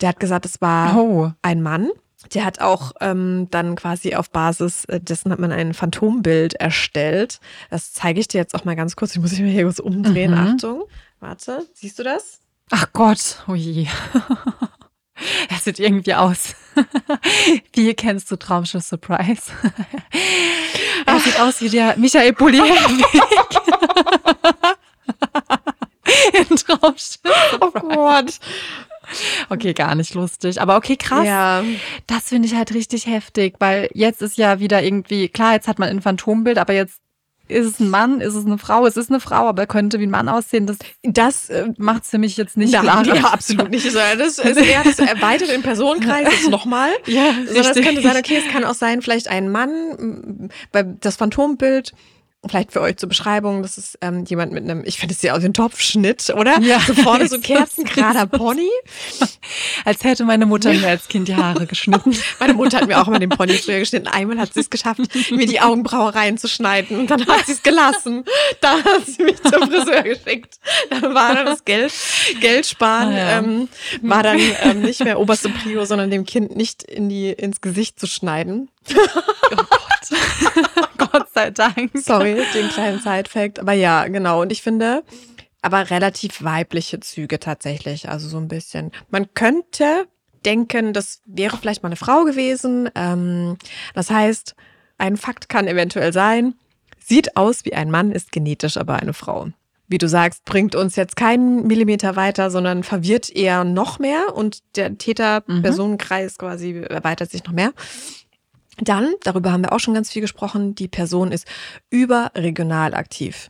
Der 0.00 0.10
hat 0.10 0.20
gesagt, 0.20 0.44
es 0.44 0.60
war 0.60 0.96
Oh. 0.96 1.32
ein 1.42 1.62
Mann. 1.62 1.88
Der 2.34 2.44
hat 2.44 2.60
auch 2.60 2.92
ähm, 3.00 3.48
dann 3.50 3.76
quasi 3.76 4.14
auf 4.14 4.30
Basis 4.30 4.86
dessen 4.90 5.32
hat 5.32 5.38
man 5.38 5.52
ein 5.52 5.72
Phantombild 5.72 6.52
erstellt. 6.54 7.40
Das 7.70 7.94
zeige 7.94 8.20
ich 8.20 8.28
dir 8.28 8.38
jetzt 8.38 8.54
auch 8.54 8.66
mal 8.66 8.76
ganz 8.76 8.94
kurz. 8.96 9.12
Ich 9.14 9.20
muss 9.22 9.30
mich 9.30 9.40
mal 9.40 9.48
hier 9.48 9.64
kurz 9.64 9.78
umdrehen. 9.78 10.32
Mhm. 10.32 10.36
Achtung. 10.36 10.82
Warte, 11.20 11.66
siehst 11.74 11.98
du 11.98 12.02
das? 12.02 12.40
Ach 12.70 12.86
Gott, 12.92 13.44
oh 13.46 13.54
je. 13.54 13.86
Das 15.50 15.64
sieht 15.64 15.78
irgendwie 15.78 16.14
aus. 16.14 16.54
Wie 17.74 17.92
kennst 17.94 18.30
du 18.30 18.36
Traumschiff 18.36 18.84
Surprise? 18.84 19.42
Er 21.06 21.18
sieht 21.18 21.40
aus 21.40 21.60
wie 21.62 21.70
der 21.70 21.96
Michael 21.96 22.34
Bulli 22.34 22.58
in 26.34 26.56
Traumschiff. 26.56 27.18
Oh 27.58 27.70
Gott. 27.70 28.38
Okay, 29.48 29.72
gar 29.72 29.94
nicht 29.94 30.14
lustig. 30.14 30.60
Aber 30.60 30.76
okay, 30.76 30.96
krass. 30.96 31.26
Ja. 31.26 31.64
Das 32.06 32.28
finde 32.28 32.46
ich 32.46 32.54
halt 32.54 32.74
richtig 32.74 33.06
heftig, 33.06 33.56
weil 33.58 33.88
jetzt 33.94 34.20
ist 34.22 34.36
ja 34.36 34.60
wieder 34.60 34.82
irgendwie, 34.82 35.28
klar, 35.28 35.54
jetzt 35.54 35.68
hat 35.68 35.78
man 35.78 35.88
ein 35.88 36.02
Phantombild, 36.02 36.58
aber 36.58 36.74
jetzt 36.74 37.00
ist 37.50 37.66
es 37.66 37.80
ein 37.80 37.90
Mann, 37.90 38.20
ist 38.20 38.34
es 38.34 38.46
eine 38.46 38.58
Frau, 38.58 38.86
es 38.86 38.96
ist 38.96 39.10
eine 39.10 39.20
Frau, 39.20 39.46
aber 39.46 39.66
könnte 39.66 40.00
wie 40.00 40.06
ein 40.06 40.10
Mann 40.10 40.28
aussehen. 40.28 40.66
Das 40.66 40.78
Das 41.02 41.50
äh, 41.50 41.68
macht 41.78 42.04
es 42.04 42.10
für 42.10 42.18
mich 42.18 42.36
jetzt 42.36 42.56
nicht 42.56 42.78
klar. 42.78 43.04
Ja, 43.04 43.24
absolut 43.24 43.70
nicht. 43.70 43.86
Das 43.86 44.38
ist 44.38 44.44
eher 44.44 44.82
das 44.84 44.98
erweitert 44.98 45.50
den 45.50 45.62
Personenkreis 45.62 46.48
nochmal. 46.48 46.90
Ja, 47.06 47.32
Sondern 47.32 47.56
es 47.56 47.66
richtig. 47.68 47.84
könnte 47.84 48.02
sein, 48.02 48.16
okay, 48.16 48.42
es 48.44 48.52
kann 48.52 48.64
auch 48.64 48.74
sein, 48.74 49.02
vielleicht 49.02 49.28
ein 49.28 49.50
Mann, 49.50 50.50
das 51.00 51.16
Phantombild 51.16 51.92
Vielleicht 52.48 52.72
für 52.72 52.80
euch 52.80 52.96
zur 52.96 53.10
Beschreibung, 53.10 53.62
das 53.62 53.76
ist 53.76 53.98
ähm, 54.00 54.24
jemand 54.24 54.52
mit 54.52 54.64
einem, 54.64 54.82
ich 54.86 54.98
finde 54.98 55.14
es 55.14 55.20
ja 55.20 55.34
aus 55.34 55.44
ein 55.44 55.52
Topfschnitt, 55.52 56.30
oder? 56.34 56.58
Ja, 56.60 56.80
so 56.80 56.94
vorne 56.94 57.28
so 57.28 57.36
ist 57.36 57.44
kerzengerader 57.44 58.24
Pony. 58.38 58.70
Als 59.84 60.02
hätte 60.04 60.24
meine 60.24 60.46
Mutter 60.46 60.72
mir 60.72 60.88
als 60.88 61.06
Kind 61.08 61.28
die 61.28 61.36
Haare 61.36 61.66
geschnitten. 61.66 62.16
Meine 62.40 62.54
Mutter 62.54 62.78
hat 62.80 62.86
mir 62.88 62.98
auch 62.98 63.08
immer 63.08 63.18
den 63.18 63.28
Pony 63.28 63.52
früher 63.54 63.78
geschnitten. 63.80 64.06
Einmal 64.08 64.38
hat 64.38 64.54
sie 64.54 64.60
es 64.60 64.70
geschafft, 64.70 65.00
mir 65.30 65.46
die 65.46 65.60
Augenbraue 65.60 66.14
reinzuschneiden 66.14 66.98
und 67.00 67.10
dann 67.10 67.26
hat 67.26 67.44
sie 67.44 67.52
es 67.52 67.62
gelassen. 67.62 68.24
Dann 68.62 68.82
hat 68.84 69.04
sie 69.06 69.22
mich 69.22 69.42
zum 69.42 69.70
Friseur 69.70 70.02
geschickt. 70.02 70.54
Dann 70.88 71.14
war 71.14 71.34
dann 71.34 71.44
das 71.46 71.64
Geld, 71.66 71.92
Geld 72.40 72.64
sparen, 72.66 73.08
Ah, 73.12 73.16
ja. 73.18 73.38
ähm, 73.38 73.68
war 74.00 74.22
dann 74.22 74.38
ähm, 74.62 74.80
nicht 74.80 75.04
mehr 75.04 75.20
oberste 75.20 75.50
Prio, 75.50 75.84
sondern 75.84 76.10
dem 76.10 76.24
Kind 76.24 76.56
nicht 76.56 76.82
in 76.84 77.10
die, 77.10 77.30
ins 77.32 77.60
Gesicht 77.60 78.00
zu 78.00 78.06
schneiden. 78.06 78.70
Oh 79.50 79.56
Gott. 80.96 81.09
Sei 81.40 81.50
Dank. 81.50 81.90
Sorry, 81.94 82.42
den 82.54 82.68
kleinen 82.68 83.00
Side-Fact. 83.00 83.60
Aber 83.60 83.72
ja, 83.72 84.06
genau. 84.08 84.42
Und 84.42 84.52
ich 84.52 84.62
finde, 84.62 85.02
aber 85.62 85.90
relativ 85.90 86.42
weibliche 86.42 87.00
Züge 87.00 87.38
tatsächlich. 87.38 88.08
Also 88.08 88.28
so 88.28 88.38
ein 88.38 88.48
bisschen. 88.48 88.92
Man 89.10 89.32
könnte 89.34 90.06
denken, 90.44 90.92
das 90.92 91.20
wäre 91.26 91.56
vielleicht 91.56 91.82
mal 91.82 91.88
eine 91.88 91.96
Frau 91.96 92.24
gewesen. 92.24 92.88
Ähm, 92.94 93.56
das 93.94 94.10
heißt, 94.10 94.54
ein 94.98 95.16
Fakt 95.16 95.48
kann 95.48 95.66
eventuell 95.66 96.12
sein, 96.12 96.54
sieht 96.98 97.36
aus 97.36 97.64
wie 97.64 97.74
ein 97.74 97.90
Mann, 97.90 98.12
ist 98.12 98.32
genetisch 98.32 98.76
aber 98.76 98.96
eine 98.96 99.12
Frau. 99.12 99.48
Wie 99.88 99.98
du 99.98 100.08
sagst, 100.08 100.44
bringt 100.44 100.76
uns 100.76 100.94
jetzt 100.94 101.16
keinen 101.16 101.66
Millimeter 101.66 102.14
weiter, 102.14 102.50
sondern 102.50 102.84
verwirrt 102.84 103.28
eher 103.28 103.64
noch 103.64 103.98
mehr 103.98 104.36
und 104.36 104.60
der 104.76 104.96
Täter-Personenkreis 104.96 106.38
quasi 106.38 106.84
erweitert 106.88 107.30
sich 107.30 107.42
noch 107.44 107.52
mehr. 107.52 107.72
Dann, 108.82 109.14
darüber 109.22 109.52
haben 109.52 109.62
wir 109.64 109.72
auch 109.72 109.80
schon 109.80 109.94
ganz 109.94 110.10
viel 110.10 110.22
gesprochen, 110.22 110.74
die 110.74 110.88
Person 110.88 111.32
ist 111.32 111.46
überregional 111.90 112.94
aktiv. 112.94 113.48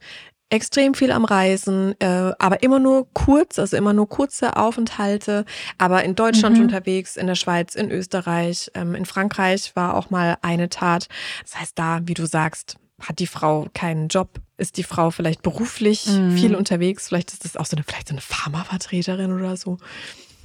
Extrem 0.53 0.95
viel 0.95 1.12
am 1.12 1.25
Reisen, 1.25 1.95
äh, 2.01 2.33
aber 2.40 2.64
immer 2.64 2.81
nur 2.81 3.07
kurz, 3.14 3.61
also 3.61 3.77
immer 3.77 3.93
nur 3.93 4.09
kurze 4.09 4.57
Aufenthalte, 4.57 5.45
aber 5.79 6.03
in 6.03 6.16
Deutschland 6.16 6.57
Mhm. 6.57 6.64
unterwegs, 6.64 7.16
in 7.16 7.29
der 7.29 7.37
Schweiz, 7.37 7.77
in 7.77 7.88
Österreich, 7.93 8.69
ähm, 8.75 8.97
in 8.97 9.07
Frankreich 9.07 9.71
war 9.77 9.95
auch 9.95 10.11
mal 10.11 10.38
eine 10.43 10.69
Tat. 10.69 11.07
Das 11.43 11.61
heißt, 11.61 11.79
da, 11.79 12.01
wie 12.03 12.14
du 12.14 12.27
sagst, 12.27 12.77
hat 13.01 13.21
die 13.21 13.29
Frau 13.29 13.69
keinen 13.75 14.09
Job, 14.09 14.40
ist 14.59 14.77
die 14.77 14.83
Frau 14.83 15.12
vielleicht 15.12 15.43
beruflich 15.43 16.07
Mhm. 16.07 16.33
viel 16.33 16.57
unterwegs, 16.57 17.07
vielleicht 17.07 17.33
ist 17.33 17.45
das 17.45 17.57
auch 17.57 17.66
so 17.66 17.77
eine, 17.77 17.85
vielleicht 17.85 18.09
so 18.09 18.14
eine 18.14 18.21
Pharmavertreterin 18.21 19.33
oder 19.33 19.57
so. 19.57 19.79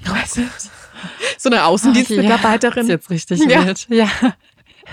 Weißt 0.05 0.37
du? 0.37 0.41
So 1.39 1.49
eine 1.49 1.63
Außendienstmitarbeiterin. 1.65 2.87
Ja, 2.87 2.93
ist 2.95 3.07
jetzt 3.07 3.09
richtig 3.09 3.39
Ja. 3.49 3.65
wild. 3.65 3.87
Ja. 3.89 4.07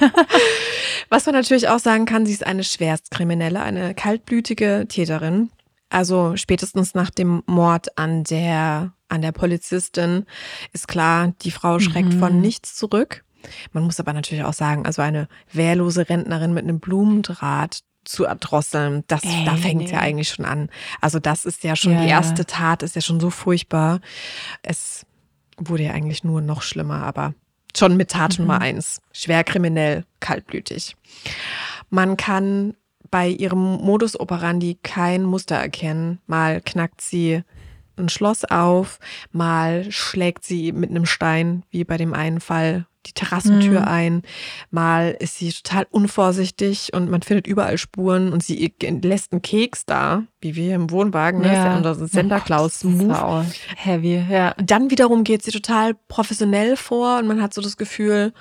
Was 1.08 1.26
man 1.26 1.34
natürlich 1.34 1.68
auch 1.68 1.78
sagen 1.78 2.04
kann, 2.06 2.26
sie 2.26 2.32
ist 2.32 2.46
eine 2.46 2.64
Schwerstkriminelle, 2.64 3.60
eine 3.62 3.94
kaltblütige 3.94 4.86
Täterin. 4.88 5.50
Also 5.90 6.36
spätestens 6.36 6.94
nach 6.94 7.10
dem 7.10 7.42
Mord 7.46 7.98
an 7.98 8.24
der, 8.24 8.92
an 9.08 9.20
der 9.22 9.32
Polizistin 9.32 10.24
ist 10.72 10.88
klar, 10.88 11.34
die 11.42 11.50
Frau 11.50 11.78
schreckt 11.80 12.14
Mhm. 12.14 12.18
von 12.18 12.40
nichts 12.40 12.74
zurück. 12.74 13.24
Man 13.72 13.84
muss 13.84 14.00
aber 14.00 14.12
natürlich 14.12 14.44
auch 14.44 14.54
sagen, 14.54 14.86
also 14.86 15.02
eine 15.02 15.28
wehrlose 15.52 16.08
Rentnerin 16.08 16.54
mit 16.54 16.62
einem 16.64 16.80
Blumendraht 16.80 17.80
zu 18.04 18.24
erdrosseln, 18.24 19.04
das, 19.06 19.22
Ey, 19.22 19.44
da 19.44 19.56
fängt 19.56 19.82
nee. 19.82 19.90
ja 19.92 19.98
eigentlich 20.00 20.28
schon 20.30 20.44
an. 20.44 20.70
Also 21.00 21.18
das 21.18 21.44
ist 21.44 21.62
ja 21.62 21.76
schon 21.76 21.92
Ja, 21.92 22.02
die 22.02 22.08
erste 22.08 22.46
Tat, 22.46 22.82
ist 22.82 22.96
ja 22.96 23.02
schon 23.02 23.20
so 23.20 23.30
furchtbar. 23.30 24.00
Es 24.62 25.04
wurde 25.56 25.84
ja 25.84 25.92
eigentlich 25.92 26.24
nur 26.24 26.40
noch 26.40 26.62
schlimmer, 26.62 27.02
aber 27.04 27.34
schon 27.76 27.96
mit 27.96 28.10
Tat 28.10 28.38
Mhm. 28.38 28.44
Nummer 28.44 28.60
eins. 28.60 29.00
Schwer 29.12 29.44
kriminell, 29.44 30.04
kaltblütig. 30.20 30.96
Man 31.90 32.16
kann 32.16 32.74
bei 33.10 33.28
ihrem 33.28 33.76
Modus 33.76 34.18
operandi 34.18 34.78
kein 34.82 35.24
Muster 35.24 35.56
erkennen. 35.56 36.20
Mal 36.26 36.60
knackt 36.60 37.00
sie 37.00 37.42
ein 37.98 38.08
Schloss 38.08 38.44
auf, 38.44 38.98
mal 39.32 39.90
schlägt 39.92 40.44
sie 40.44 40.72
mit 40.72 40.90
einem 40.90 41.04
Stein, 41.04 41.62
wie 41.70 41.84
bei 41.84 41.98
dem 41.98 42.14
einen 42.14 42.40
Fall, 42.40 42.86
die 43.06 43.12
Terrassentür 43.12 43.80
Mhm. 43.80 43.88
ein. 43.88 44.22
Mal 44.70 45.16
ist 45.18 45.38
sie 45.38 45.52
total 45.52 45.86
unvorsichtig 45.90 46.92
und 46.94 47.10
man 47.10 47.22
findet 47.22 47.46
überall 47.46 47.78
Spuren 47.78 48.32
und 48.32 48.42
sie 48.42 48.72
lässt 48.80 49.32
einen 49.32 49.42
Keks 49.42 49.84
da, 49.86 50.24
wie 50.40 50.54
wir 50.54 50.74
im 50.74 50.90
Wohnwagen, 50.90 51.40
ne? 51.40 51.48
Das 51.48 51.58
ist 51.58 51.64
ja 51.64 51.76
unser 51.76 52.06
Santa 52.08 52.36
Gott, 52.38 52.46
Claus 52.46 52.80
das 52.80 52.90
ist 52.90 52.98
Move. 52.98 53.46
Heavy, 53.76 54.24
ja. 54.30 54.54
Dann 54.62 54.90
wiederum 54.90 55.24
geht 55.24 55.42
sie 55.42 55.50
total 55.50 55.94
professionell 56.08 56.76
vor 56.76 57.18
und 57.18 57.26
man 57.26 57.42
hat 57.42 57.54
so 57.54 57.60
das 57.60 57.76
Gefühl, 57.76 58.32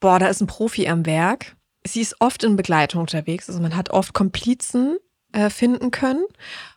boah, 0.00 0.18
da 0.18 0.26
ist 0.26 0.40
ein 0.40 0.46
Profi 0.46 0.88
am 0.88 1.06
Werk. 1.06 1.56
Sie 1.84 2.00
ist 2.00 2.16
oft 2.20 2.44
in 2.44 2.56
Begleitung 2.56 3.00
unterwegs, 3.00 3.48
also 3.48 3.60
man 3.60 3.74
hat 3.76 3.90
oft 3.90 4.12
Komplizen 4.14 4.98
äh, 5.32 5.48
finden 5.50 5.90
können. 5.90 6.24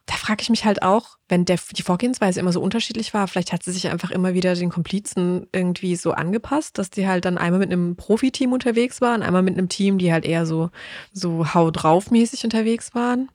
Da 0.08 0.14
frage 0.16 0.44
ich 0.44 0.50
mich 0.50 0.66
halt 0.66 0.84
auch, 0.84 1.18
wenn 1.28 1.46
der, 1.46 1.58
die 1.76 1.82
Vorgehensweise 1.82 2.40
immer 2.40 2.52
so 2.52 2.62
unterschiedlich 2.62 3.14
war, 3.16 3.28
vielleicht 3.28 3.52
hat 3.52 3.64
sie 3.64 3.72
sich 3.72 3.88
einfach 3.90 4.12
immer 4.12 4.36
wieder 4.36 4.54
den 4.54 4.70
Komplizen 4.70 5.48
irgendwie 5.52 5.96
so 5.96 6.12
angepasst, 6.12 6.78
dass 6.78 6.92
die 6.92 7.08
halt 7.08 7.26
dann 7.26 7.40
einmal 7.40 7.60
mit 7.60 7.72
einem 7.72 7.96
Profiteam 7.96 8.54
unterwegs 8.54 9.02
waren, 9.02 9.24
einmal 9.24 9.42
mit 9.42 9.58
einem 9.58 9.70
Team, 9.70 9.98
die 9.98 10.14
halt 10.14 10.26
eher 10.26 10.46
so, 10.46 10.70
so 11.12 11.54
hau 11.56 11.72
drauf 11.72 12.12
mäßig 12.12 12.44
unterwegs 12.44 12.94
waren. 12.94 13.30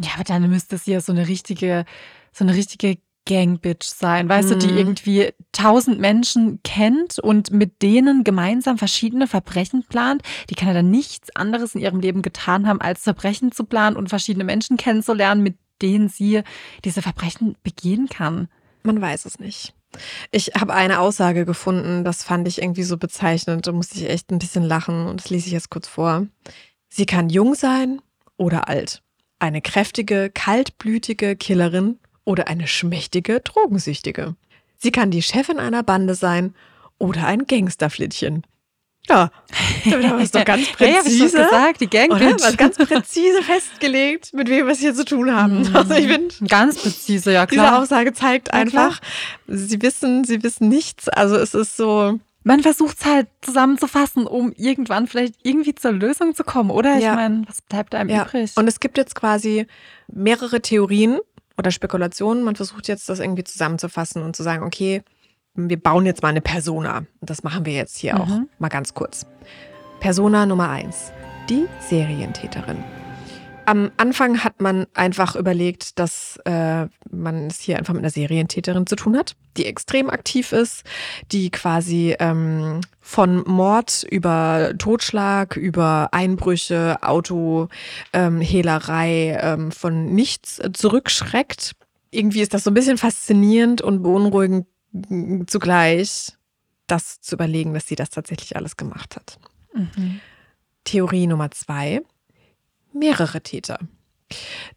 Ja, 0.00 0.10
aber 0.14 0.24
dann 0.24 0.50
müsste 0.50 0.78
sie 0.78 0.92
ja 0.92 1.00
so 1.00 1.12
eine 1.12 1.28
richtige, 1.28 1.84
so 2.32 2.44
eine 2.44 2.54
richtige 2.54 2.98
Gangbitch 3.28 3.86
sein, 3.86 4.28
weißt 4.28 4.52
du, 4.52 4.56
die 4.56 4.70
Mhm. 4.70 4.76
irgendwie 4.78 5.30
tausend 5.52 5.98
Menschen 6.00 6.60
kennt 6.62 7.18
und 7.18 7.50
mit 7.50 7.82
denen 7.82 8.22
gemeinsam 8.24 8.78
verschiedene 8.78 9.26
Verbrechen 9.26 9.84
plant. 9.88 10.22
Die 10.48 10.54
kann 10.54 10.68
ja 10.68 10.74
dann 10.74 10.90
nichts 10.90 11.34
anderes 11.34 11.74
in 11.74 11.80
ihrem 11.80 12.00
Leben 12.00 12.22
getan 12.22 12.68
haben, 12.68 12.80
als 12.80 13.02
Verbrechen 13.02 13.52
zu 13.52 13.64
planen 13.64 13.96
und 13.96 14.08
verschiedene 14.08 14.44
Menschen 14.44 14.76
kennenzulernen, 14.76 15.42
mit 15.42 15.56
denen 15.82 16.08
sie 16.08 16.42
diese 16.84 17.02
Verbrechen 17.02 17.56
begehen 17.62 18.08
kann. 18.08 18.48
Man 18.82 19.00
weiß 19.00 19.24
es 19.26 19.38
nicht. 19.38 19.74
Ich 20.30 20.52
habe 20.58 20.74
eine 20.74 21.00
Aussage 21.00 21.44
gefunden, 21.44 22.04
das 22.04 22.22
fand 22.22 22.46
ich 22.48 22.60
irgendwie 22.60 22.82
so 22.82 22.96
bezeichnend. 22.96 23.66
Da 23.66 23.72
musste 23.72 23.98
ich 23.98 24.08
echt 24.08 24.30
ein 24.30 24.38
bisschen 24.38 24.62
lachen 24.62 25.06
und 25.06 25.20
das 25.20 25.30
lese 25.30 25.46
ich 25.46 25.52
jetzt 25.52 25.70
kurz 25.70 25.88
vor. 25.88 26.26
Sie 26.88 27.06
kann 27.06 27.28
jung 27.28 27.54
sein 27.54 28.00
oder 28.36 28.68
alt. 28.68 29.02
Eine 29.38 29.60
kräftige, 29.60 30.30
kaltblütige 30.32 31.36
Killerin 31.36 31.98
oder 32.24 32.48
eine 32.48 32.66
schmächtige, 32.66 33.40
drogensüchtige. 33.40 34.34
Sie 34.76 34.92
kann 34.92 35.10
die 35.10 35.22
Chefin 35.22 35.58
einer 35.58 35.82
Bande 35.82 36.14
sein 36.14 36.54
oder 36.98 37.26
ein 37.26 37.46
Gangsterflittchen. 37.46 38.42
Ja, 39.08 39.30
damit 39.84 40.08
haben 40.08 40.18
wir 40.18 40.24
es 40.24 40.30
doch 40.32 40.44
ganz 40.44 40.66
präzise. 40.72 41.24
gesagt, 41.38 41.80
die 41.80 41.86
oder? 41.86 42.08
Gangbitch. 42.08 42.42
Was 42.44 42.56
ganz 42.56 42.76
präzise 42.76 43.42
festgelegt, 43.42 44.32
mit 44.34 44.48
wem 44.48 44.66
wir 44.66 44.72
es 44.72 44.80
hier 44.80 44.94
zu 44.94 45.04
tun 45.04 45.32
haben. 45.34 45.68
Also 45.74 45.94
ich 45.94 46.06
finde, 46.08 46.34
Ganz 46.48 46.76
präzise, 46.82 47.32
ja 47.32 47.46
diese 47.46 47.60
klar. 47.62 47.80
Aussage 47.82 48.12
zeigt 48.12 48.48
klar. 48.50 48.60
einfach, 48.62 49.00
sie 49.46 49.80
wissen, 49.82 50.24
sie 50.24 50.42
wissen 50.42 50.68
nichts. 50.68 51.08
Also 51.08 51.36
es 51.36 51.54
ist 51.54 51.76
so, 51.76 52.18
Man 52.42 52.62
versucht 52.62 52.98
es 53.00 53.04
halt 53.06 53.28
zusammenzufassen, 53.42 54.26
um 54.26 54.52
irgendwann 54.56 55.06
vielleicht 55.06 55.34
irgendwie 55.42 55.74
zur 55.74 55.92
Lösung 55.92 56.34
zu 56.34 56.44
kommen, 56.44 56.70
oder? 56.70 56.96
Ich 56.96 57.04
Ja. 57.04 57.14
meine, 57.14 57.42
was 57.46 57.60
bleibt 57.62 57.94
einem 57.94 58.10
ja. 58.10 58.22
übrig? 58.24 58.52
Und 58.56 58.66
es 58.68 58.80
gibt 58.80 58.98
jetzt 58.98 59.14
quasi 59.14 59.66
mehrere 60.08 60.60
Theorien 60.60 61.18
oder 61.58 61.70
Spekulationen. 61.70 62.42
Man 62.42 62.54
versucht 62.56 62.86
jetzt, 62.88 63.08
das 63.08 63.18
irgendwie 63.20 63.44
zusammenzufassen 63.44 64.22
und 64.22 64.36
zu 64.36 64.42
sagen, 64.42 64.62
okay, 64.64 65.02
wir 65.56 65.80
bauen 65.80 66.06
jetzt 66.06 66.22
mal 66.22 66.28
eine 66.28 66.40
Persona. 66.40 66.98
Und 67.20 67.30
das 67.30 67.42
machen 67.42 67.66
wir 67.66 67.72
jetzt 67.72 67.96
hier 67.98 68.20
auch 68.20 68.26
Mhm. 68.28 68.48
mal 68.58 68.68
ganz 68.68 68.94
kurz. 68.94 69.26
Persona 70.00 70.46
Nummer 70.46 70.68
eins: 70.70 71.12
Die 71.48 71.66
Serientäterin. 71.88 72.82
Am 73.68 73.90
Anfang 73.96 74.44
hat 74.44 74.60
man 74.60 74.86
einfach 74.94 75.34
überlegt, 75.34 75.98
dass 75.98 76.38
äh, 76.44 76.86
man 77.10 77.48
es 77.48 77.58
hier 77.58 77.78
einfach 77.78 77.94
mit 77.94 78.02
einer 78.02 78.10
Serientäterin 78.10 78.86
zu 78.86 78.94
tun 78.94 79.16
hat, 79.16 79.34
die 79.56 79.66
extrem 79.66 80.08
aktiv 80.08 80.52
ist, 80.52 80.84
die 81.32 81.50
quasi 81.50 82.14
ähm, 82.20 82.80
von 83.00 83.42
Mord 83.44 84.06
über 84.08 84.70
Totschlag, 84.78 85.56
über 85.56 86.10
Einbrüche, 86.12 86.98
Autohehlerei 87.02 87.68
ähm, 88.12 88.40
Hehlerei, 88.40 89.36
ähm, 89.42 89.72
von 89.72 90.14
nichts 90.14 90.62
zurückschreckt. 90.72 91.72
Irgendwie 92.12 92.42
ist 92.42 92.54
das 92.54 92.62
so 92.62 92.70
ein 92.70 92.74
bisschen 92.74 92.98
faszinierend 92.98 93.82
und 93.82 94.00
beunruhigend 94.04 94.66
zugleich, 95.46 96.32
das 96.86 97.20
zu 97.20 97.34
überlegen, 97.34 97.74
dass 97.74 97.86
sie 97.86 97.96
das 97.96 98.10
tatsächlich 98.10 98.56
alles 98.56 98.76
gemacht 98.76 99.16
hat. 99.16 99.38
Mhm. 99.74 100.20
Theorie 100.84 101.26
Nummer 101.26 101.50
zwei, 101.50 102.00
mehrere 102.92 103.40
Täter. 103.40 103.78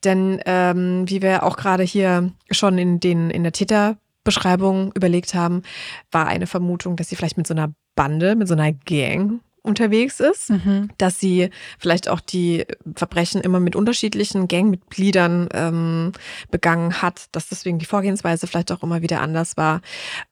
Denn 0.04 0.42
ähm, 0.46 1.10
wie 1.10 1.22
wir 1.22 1.44
auch 1.44 1.58
gerade 1.58 1.84
hier 1.84 2.32
schon 2.52 2.78
in, 2.78 3.00
den, 3.00 3.30
in 3.30 3.44
der 3.44 3.52
Täterbeschreibung 3.52 4.92
überlegt 4.94 5.34
haben, 5.34 5.64
war 6.12 6.28
eine 6.28 6.48
Vermutung, 6.48 6.96
dass 6.96 7.10
sie 7.10 7.16
vielleicht 7.16 7.38
mit 7.38 7.48
so 7.48 7.54
einer 7.54 7.74
Bande, 7.96 8.36
mit 8.36 8.48
so 8.48 8.54
einer 8.54 8.72
Gang 8.72 9.42
unterwegs 9.62 10.20
ist, 10.20 10.50
Mhm. 10.50 10.90
dass 10.98 11.20
sie 11.20 11.50
vielleicht 11.78 12.10
auch 12.10 12.20
die 12.20 12.66
Verbrechen 12.96 13.42
immer 13.42 13.60
mit 13.60 13.76
unterschiedlichen 13.76 14.48
Gangmitgliedern 14.48 15.50
ähm, 15.54 16.12
begangen 16.52 17.02
hat, 17.02 17.28
dass 17.34 17.48
deswegen 17.50 17.80
die 17.80 17.86
Vorgehensweise 17.86 18.48
vielleicht 18.48 18.72
auch 18.72 18.84
immer 18.84 19.02
wieder 19.02 19.22
anders 19.22 19.58
war 19.58 19.82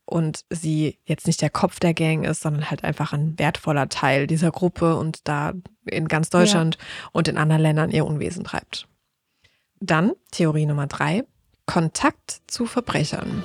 und 0.05 0.45
sie 0.49 0.97
jetzt 1.05 1.27
nicht 1.27 1.41
der 1.41 1.49
Kopf 1.49 1.79
der 1.79 1.93
Gang 1.93 2.25
ist, 2.25 2.41
sondern 2.41 2.69
halt 2.69 2.83
einfach 2.83 3.13
ein 3.13 3.37
wertvoller 3.37 3.89
Teil 3.89 4.27
dieser 4.27 4.51
Gruppe 4.51 4.95
und 4.95 5.27
da 5.27 5.53
in 5.85 6.07
ganz 6.07 6.29
Deutschland 6.29 6.77
und 7.11 7.27
in 7.27 7.37
anderen 7.37 7.61
Ländern 7.61 7.91
ihr 7.91 8.05
Unwesen 8.05 8.43
treibt. 8.43 8.87
Dann 9.79 10.13
Theorie 10.31 10.65
Nummer 10.65 10.87
drei, 10.87 11.23
Kontakt 11.65 12.41
zu 12.47 12.65
Verbrechern. 12.65 13.43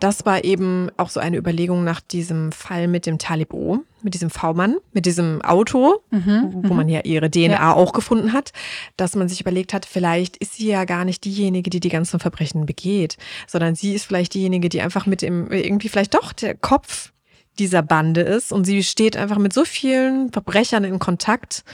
Das 0.00 0.24
war 0.24 0.44
eben 0.44 0.90
auch 0.96 1.10
so 1.10 1.18
eine 1.20 1.36
Überlegung 1.36 1.82
nach 1.84 2.00
diesem 2.00 2.52
Fall 2.52 2.86
mit 2.86 3.04
dem 3.06 3.18
Talibo, 3.18 3.80
mit 4.02 4.14
diesem 4.14 4.30
V-Mann, 4.30 4.76
mit 4.92 5.06
diesem 5.06 5.42
Auto, 5.42 6.02
Mhm. 6.10 6.60
wo 6.68 6.74
man 6.74 6.88
ja 6.88 7.00
ihre 7.00 7.30
DNA 7.30 7.52
Ja. 7.54 7.74
auch 7.74 7.92
gefunden 7.92 8.32
hat, 8.32 8.52
dass 8.96 9.16
man 9.16 9.28
sich 9.28 9.40
überlegt 9.40 9.74
hat, 9.74 9.86
vielleicht 9.86 10.36
ist 10.36 10.54
sie 10.54 10.68
ja 10.68 10.84
gar 10.84 11.04
nicht 11.04 11.24
diejenige, 11.24 11.68
die 11.70 11.80
die 11.80 11.88
ganzen 11.88 12.20
Verbrechen 12.20 12.64
begeht, 12.64 13.16
sondern 13.46 13.74
sie 13.74 13.94
ist 13.94 14.04
vielleicht 14.04 14.34
diejenige, 14.34 14.68
die 14.68 14.80
einfach 14.82 15.06
mit 15.06 15.20
dem, 15.22 15.50
irgendwie 15.50 15.88
vielleicht 15.88 16.14
doch 16.14 16.32
der 16.32 16.54
Kopf 16.54 17.12
dieser 17.58 17.82
Bande 17.82 18.20
ist 18.20 18.52
und 18.52 18.64
sie 18.66 18.84
steht 18.84 19.16
einfach 19.16 19.38
mit 19.38 19.52
so 19.52 19.64
vielen 19.64 20.30
Verbrechern 20.32 20.84
in 20.84 21.00
Kontakt 21.00 21.64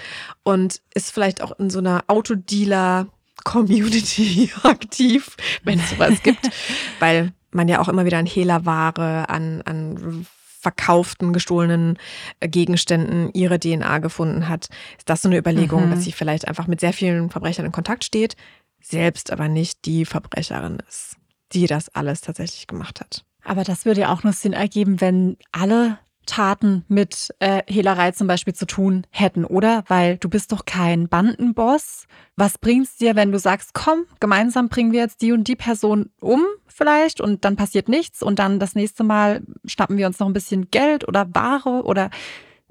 und 0.43 0.81
ist 0.95 1.11
vielleicht 1.13 1.43
auch 1.43 1.59
in 1.59 1.69
so 1.69 1.79
einer 1.81 2.05
Autodealer 2.07 3.09
Community 3.45 4.51
aktiv, 4.63 5.37
wenn 5.63 5.79
es 5.79 5.91
sowas 5.91 6.23
gibt, 6.23 6.49
weil 7.01 7.33
man 7.55 7.69
ja 7.69 7.81
auch 7.81 7.89
immer 7.89 8.05
wieder 8.05 8.19
an 8.19 8.27
Hehlerware, 8.27 9.29
an, 9.29 9.63
an 9.63 10.27
verkauften, 10.61 11.33
gestohlenen 11.33 11.99
äh, 12.41 12.49
Gegenständen 12.49 13.31
ihre 13.35 13.61
DNA 13.61 13.99
gefunden 13.99 14.49
hat. 14.49 14.69
Ist 14.97 15.09
das 15.11 15.23
so 15.23 15.29
eine 15.29 15.37
Überlegung, 15.39 15.87
Mhm. 15.87 15.91
dass 15.91 16.05
sie 16.05 16.13
vielleicht 16.13 16.49
einfach 16.49 16.67
mit 16.67 16.81
sehr 16.81 16.93
vielen 16.95 17.29
Verbrechern 17.31 17.67
in 17.67 17.73
Kontakt 17.73 18.03
steht, 18.05 18.35
selbst 18.81 19.31
aber 19.31 19.49
nicht 19.49 19.85
die 19.85 20.05
Verbrecherin 20.07 20.79
ist, 20.89 21.17
die 21.53 21.67
das 21.67 21.95
alles 21.95 22.23
tatsächlich 22.23 22.67
gemacht 22.67 23.01
hat? 23.01 23.25
Aber 23.45 23.63
das 23.63 23.85
würde 23.85 24.01
ja 24.03 24.13
auch 24.13 24.23
nur 24.23 24.33
Sinn 24.33 24.55
ergeben, 24.55 25.03
wenn 25.03 25.37
alle 25.53 25.99
Taten 26.27 26.85
mit 26.89 27.35
äh, 27.39 27.63
Hehlerei 27.67 28.11
zum 28.13 28.27
Beispiel 28.27 28.55
zu 28.55 28.67
tun 28.67 29.07
hätten, 29.11 29.45
oder? 29.45 29.85
Weil 29.89 30.17
du 30.19 30.29
bist 30.29 30.53
doch 30.53 30.65
kein 30.65 31.09
Bandenboss. 31.09 32.07
Was 32.37 32.59
bringt's 32.59 32.97
dir, 32.97 33.17
wenn 33.17 33.33
du 33.33 33.39
sagst, 33.39 33.75
komm, 33.75 34.07
gemeinsam 34.21 34.69
bringen 34.69 34.93
wir 34.93 35.01
jetzt 35.01 35.23
die 35.23 35.33
und 35.33 35.47
die 35.49 35.57
Person 35.57 36.11
um 36.21 36.43
vielleicht 36.67 37.21
und 37.21 37.45
dann 37.45 37.57
passiert 37.57 37.89
nichts 37.89 38.23
und 38.23 38.39
dann 38.39 38.59
das 38.59 38.75
nächste 38.75 39.05
Mal 39.05 39.43
schnappen 39.65 39.97
wir 39.97 40.07
uns 40.07 40.19
noch 40.19 40.27
ein 40.27 40.33
bisschen 40.33 40.71
Geld 40.71 41.07
oder 41.07 41.27
Ware 41.35 41.85
oder 41.85 42.11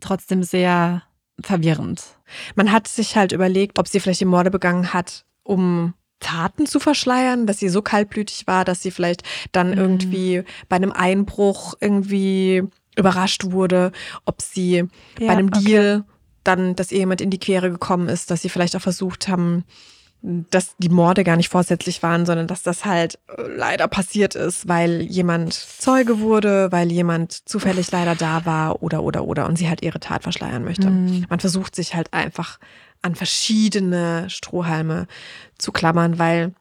trotzdem 0.02 0.44
sehr 0.44 1.04
verwirrend. 1.42 2.04
Man 2.56 2.72
hat 2.72 2.88
sich 2.88 3.16
halt 3.16 3.32
überlegt, 3.32 3.80
ob 3.80 3.88
sie 3.88 4.00
vielleicht 4.00 4.22
die 4.22 4.26
Morde 4.26 4.52
begangen 4.52 4.94
hat, 4.94 5.26
um 5.44 5.94
Taten 6.20 6.66
zu 6.66 6.80
verschleiern, 6.80 7.48
dass 7.48 7.60
sie 7.60 7.68
so 7.70 7.82
kaltblütig 7.82 8.48
war, 8.48 8.64
dass 8.66 8.82
sie 8.82 8.92
vielleicht 8.92 9.24
dann 9.52 9.72
Mhm. 9.72 9.78
irgendwie 9.78 10.44
bei 10.70 10.78
einem 10.78 10.92
Einbruch 10.94 11.74
irgendwie 11.82 12.64
überrascht 12.96 13.46
wurde, 13.46 13.92
ob 14.26 14.42
sie 14.42 14.86
bei 15.20 15.30
einem 15.30 15.48
okay. 15.48 15.64
Deal 15.64 16.04
dann, 16.44 16.76
dass 16.76 16.92
ihr 16.92 17.00
jemand 17.00 17.22
in 17.22 17.30
die 17.30 17.40
Quere 17.40 17.72
gekommen 17.72 18.10
ist, 18.10 18.30
dass 18.30 18.42
sie 18.42 18.50
vielleicht 18.50 18.76
auch 18.76 18.82
versucht 18.82 19.28
haben, 19.28 19.64
dass 20.24 20.78
die 20.78 20.90
Morde 20.90 21.26
gar 21.26 21.36
nicht 21.36 21.50
vorsätzlich 21.50 22.02
waren, 22.02 22.26
sondern 22.26 22.48
dass 22.48 22.64
das 22.64 22.86
halt 22.86 23.20
äh, 23.28 23.42
leider 23.42 23.90
passiert 23.90 24.36
ist, 24.36 24.70
weil 24.70 25.02
jemand 25.02 25.54
Zeuge 25.54 26.20
wurde, 26.20 26.72
weil 26.72 26.92
jemand 26.92 27.48
zufällig 27.48 27.92
leider 27.92 28.16
da 28.16 28.46
war 28.46 28.82
oder 28.82 29.04
oder 29.04 29.26
oder 29.26 29.46
und 29.48 29.58
sie 29.58 29.68
halt 29.68 29.82
ihre 29.82 30.00
Tat 30.00 30.24
verschleiern 30.24 30.64
möchte. 30.64 30.90
Mhm. 30.90 31.26
Man 31.30 31.42
versucht 31.42 31.76
sich 31.76 31.94
halt 31.94 32.14
einfach 32.14 32.58
an 33.02 33.16
verschiedene 33.16 34.30
Strohhalme 34.30 35.08
zu 35.58 35.74
klammern, 35.74 36.20
weil 36.20 36.54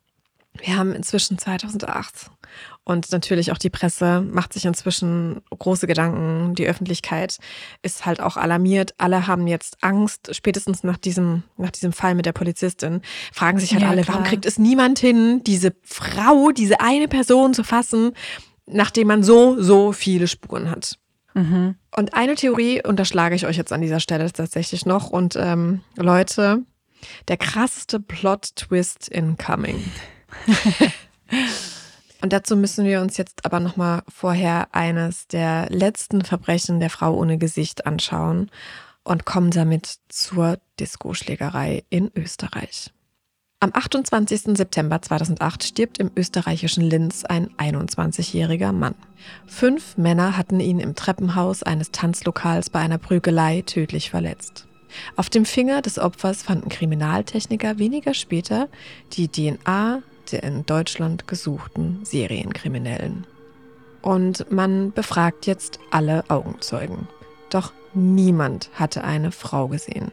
wir 0.59 0.76
haben 0.76 0.93
inzwischen 0.93 1.39
2008 1.39 2.32
und 2.85 3.12
natürlich 3.12 3.53
auch 3.53 3.59
die 3.59 3.70
Presse 3.70 4.22
macht 4.22 4.53
sich 4.53 4.64
inzwischen 4.64 5.41
große 5.57 5.87
Gedanken. 5.87 6.57
Die 6.57 6.66
Öffentlichkeit 6.66 7.39
ist 7.83 8.05
halt 8.07 8.20
auch 8.20 8.37
alarmiert. 8.37 8.95
Alle 8.99 9.28
haben 9.28 9.47
jetzt 9.47 9.76
Angst, 9.83 10.35
spätestens 10.35 10.83
nach 10.83 10.97
diesem, 10.97 11.45
nach 11.57 11.70
diesem 11.70 11.93
Fall 11.93 12.16
mit 12.16 12.26
der 12.26 12.33
Polizistin, 12.33 13.01
fragen 13.33 13.61
sich 13.61 13.72
halt 13.72 13.83
Ja, 13.83 13.91
alle, 13.91 14.03
klar. 14.03 14.16
warum 14.16 14.28
kriegt 14.28 14.47
es 14.47 14.59
niemand 14.59 14.99
hin, 14.99 15.43
diese 15.45 15.74
Frau, 15.85 16.51
diese 16.51 16.80
eine 16.80 17.07
Person 17.07 17.55
zu 17.55 17.62
fassen, 17.62 18.12
nachdem 18.66 19.07
man 19.07 19.22
so, 19.22 19.62
so 19.62 19.93
viele 19.93 20.26
Spuren 20.26 20.68
hat. 20.68 20.99
Mhm. 21.35 21.76
Und 21.97 22.14
eine 22.14 22.35
Theorie 22.35 22.83
unterschlage 22.85 23.37
ich 23.37 23.47
euch 23.47 23.57
jetzt 23.57 23.72
an 23.72 23.80
dieser 23.80 24.01
Stelle 24.01 24.30
tatsächlich 24.33 24.87
noch. 24.87 25.11
Und 25.11 25.37
ähm, 25.39 25.83
Leute, 25.97 26.62
der 27.28 27.37
krasseste 27.37 28.01
Plot-Twist 28.01 29.09
incoming. 29.09 29.85
Und 32.23 32.33
dazu 32.33 32.57
müssen 32.57 32.85
wir 32.85 33.01
uns 33.01 33.16
jetzt 33.16 33.45
aber 33.45 33.59
nochmal 33.59 34.03
vorher 34.09 34.68
eines 34.73 35.27
der 35.27 35.66
letzten 35.70 36.25
Verbrechen 36.25 36.79
der 36.79 36.89
Frau 36.89 37.14
ohne 37.14 37.37
Gesicht 37.37 37.85
anschauen 37.85 38.49
und 39.03 39.27
kommen 39.27 39.51
damit 39.51 39.97
zur 40.09 40.59
Diskoschlägerei 40.79 41.83
in 41.91 42.12
Österreich. 42.14 42.93
Am 43.59 43.70
28. 43.75 44.57
September 44.57 45.03
2008 45.03 45.64
stirbt 45.64 45.99
im 45.99 46.12
österreichischen 46.14 46.85
Linz 46.85 47.25
ein 47.25 47.51
21-jähriger 47.59 48.73
Mann. 48.73 48.95
Fünf 49.47 49.97
Männer 49.97 50.37
hatten 50.37 50.61
ihn 50.61 50.79
im 50.79 50.95
Treppenhaus 50.95 51.64
eines 51.64 51.91
Tanzlokals 51.91 52.70
bei 52.70 52.79
einer 52.79 52.99
Prügelei 52.99 53.62
tödlich 53.62 54.11
verletzt. 54.11 54.68
Auf 55.16 55.29
dem 55.29 55.45
Finger 55.45 55.83
des 55.83 55.99
Opfers 55.99 56.45
fanden 56.45 56.68
Kriminaltechniker 56.68 57.79
weniger 57.79 58.14
später 58.14 58.68
die 59.12 59.29
DNA 59.29 60.03
der 60.31 60.43
in 60.43 60.64
Deutschland 60.66 61.27
gesuchten 61.27 62.01
Serienkriminellen. 62.05 63.27
Und 64.03 64.51
man 64.51 64.93
befragt 64.93 65.47
jetzt 65.47 65.79
alle 65.91 66.25
Augenzeugen. 66.29 67.09
Doch 67.51 67.73
niemand 67.95 68.70
hatte 68.75 69.05
eine 69.05 69.33
Frau 69.33 69.68
gesehen. 69.68 70.12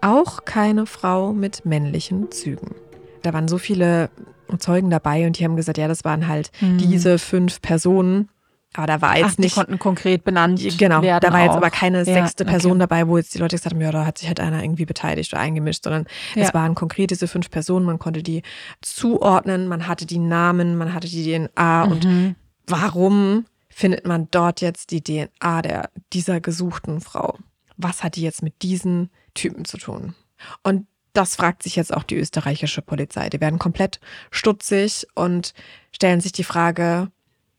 Auch 0.00 0.44
keine 0.44 0.86
Frau 0.86 1.32
mit 1.32 1.66
männlichen 1.66 2.30
Zügen. 2.30 2.74
Da 3.22 3.32
waren 3.34 3.48
so 3.48 3.58
viele 3.58 4.10
Zeugen 4.58 4.90
dabei 4.90 5.26
und 5.26 5.38
die 5.38 5.44
haben 5.44 5.56
gesagt, 5.56 5.78
ja, 5.78 5.88
das 5.88 6.04
waren 6.04 6.26
halt 6.26 6.50
Mhm. 6.60 6.78
diese 6.78 7.18
fünf 7.18 7.60
Personen. 7.60 8.28
Aber 8.74 8.86
da 8.86 9.00
war 9.02 9.16
jetzt 9.18 9.26
Ach, 9.30 9.34
die 9.34 9.40
nicht. 9.42 9.54
konnten 9.56 9.78
konkret 9.80 10.22
benannt 10.22 10.60
Genau, 10.78 11.02
werden. 11.02 11.20
da 11.28 11.32
war 11.32 11.40
jetzt 11.42 11.50
auch. 11.52 11.56
aber 11.56 11.70
keine 11.70 11.98
Ja, 11.98 12.04
sechste 12.04 12.44
okay. 12.44 12.52
Person 12.52 12.78
dabei, 12.78 13.08
wo 13.08 13.16
jetzt 13.18 13.34
die 13.34 13.38
Leute 13.38 13.56
gesagt 13.56 13.74
haben, 13.74 13.80
ja, 13.82 13.90
da 13.90 14.06
hat 14.06 14.18
sich 14.18 14.28
halt 14.28 14.38
einer 14.38 14.62
irgendwie 14.62 14.84
beteiligt 14.84 15.32
oder 15.32 15.42
eingemischt, 15.42 15.82
sondern 15.84 16.06
es 16.36 16.48
Ja. 16.48 16.54
waren 16.54 16.76
konkret 16.76 17.10
diese 17.10 17.26
fünf 17.26 17.50
Personen, 17.50 17.84
man 17.84 17.98
konnte 17.98 18.22
die 18.22 18.42
zuordnen, 18.80 19.66
man 19.68 19.86
hatte 19.88 20.06
die 20.06 20.18
Namen, 20.18 20.76
man 20.76 20.94
hatte 20.94 21.08
die 21.08 21.24
DNA 21.24 21.82
und 21.84 22.04
Mhm. 22.04 22.36
warum 22.66 23.46
findet 23.68 24.06
man 24.06 24.28
dort 24.30 24.60
jetzt 24.60 24.90
die 24.90 25.02
DNA 25.02 25.62
der, 25.62 25.90
dieser 26.12 26.40
gesuchten 26.40 27.00
Frau? 27.00 27.38
Was 27.76 28.02
hat 28.04 28.16
die 28.16 28.22
jetzt 28.22 28.42
mit 28.42 28.62
diesen 28.62 29.10
Typen 29.34 29.64
zu 29.64 29.78
tun? 29.78 30.14
Und 30.62 30.86
das 31.12 31.34
fragt 31.34 31.62
sich 31.64 31.76
jetzt 31.76 31.92
auch 31.92 32.02
die 32.04 32.16
österreichische 32.16 32.82
Polizei. 32.82 33.30
Die 33.30 33.40
werden 33.40 33.58
komplett 33.58 33.98
stutzig 34.30 35.06
und 35.14 35.54
stellen 35.92 36.20
sich 36.20 36.32
die 36.32 36.44
Frage, 36.44 37.08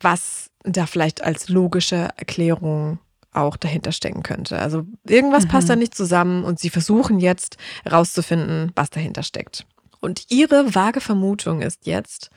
was 0.01 0.49
da 0.63 0.85
vielleicht 0.85 1.23
als 1.23 1.49
logische 1.49 2.09
Erklärung 2.17 2.99
auch 3.33 3.55
dahinter 3.55 3.91
stecken 3.91 4.23
könnte. 4.23 4.59
Also 4.59 4.85
irgendwas 5.07 5.45
Mhm. 5.45 5.49
passt 5.49 5.69
da 5.69 5.75
nicht 5.75 5.95
zusammen 5.95 6.43
und 6.43 6.59
sie 6.59 6.69
versuchen 6.69 7.19
jetzt 7.19 7.57
herauszufinden, 7.83 8.71
was 8.75 8.89
dahinter 8.89 9.23
steckt. 9.23 9.65
Und 10.01 10.25
ihre 10.29 10.75
vage 10.75 10.99
Vermutung 10.99 11.61
ist 11.61 11.85
jetzt, 11.85 12.29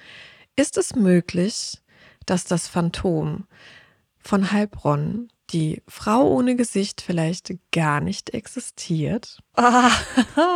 ist 0.57 0.79
es 0.79 0.95
möglich, 0.95 1.81
dass 2.27 2.45
das 2.45 2.69
Phantom 2.69 3.47
von 4.21 4.53
Heilbronn, 4.53 5.29
die 5.51 5.83
Frau 5.87 6.29
ohne 6.29 6.57
Gesicht, 6.57 7.01
vielleicht 7.01 7.55
gar 7.71 8.01
nicht 8.01 8.31
existiert? 8.31 9.39
Ah. 9.55 9.91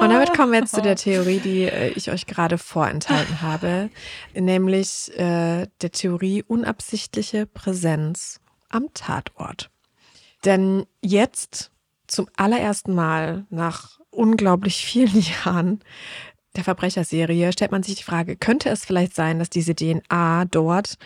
Und 0.00 0.10
damit 0.10 0.34
kommen 0.34 0.52
wir 0.52 0.60
jetzt 0.60 0.74
zu 0.74 0.82
der 0.82 0.96
Theorie, 0.96 1.40
die 1.40 1.64
äh, 1.64 1.88
ich 1.90 2.10
euch 2.10 2.26
gerade 2.26 2.58
vorenthalten 2.58 3.42
habe, 3.42 3.90
nämlich 4.34 5.12
äh, 5.18 5.66
der 5.80 5.92
Theorie 5.92 6.42
unabsichtliche 6.42 7.46
Präsenz 7.46 8.40
am 8.70 8.92
Tatort. 8.94 9.70
Denn 10.44 10.86
jetzt 11.02 11.70
zum 12.06 12.28
allerersten 12.36 12.94
Mal 12.94 13.46
nach 13.50 13.98
unglaublich 14.10 14.84
vielen 14.84 15.20
Jahren 15.44 15.80
der 16.56 16.64
Verbrecherserie 16.64 17.52
stellt 17.52 17.70
man 17.70 17.82
sich 17.82 17.96
die 17.96 18.02
Frage, 18.02 18.36
könnte 18.36 18.68
es 18.70 18.84
vielleicht 18.84 19.14
sein, 19.14 19.38
dass 19.38 19.50
diese 19.50 19.76
DNA 19.76 20.46
dort 20.46 20.96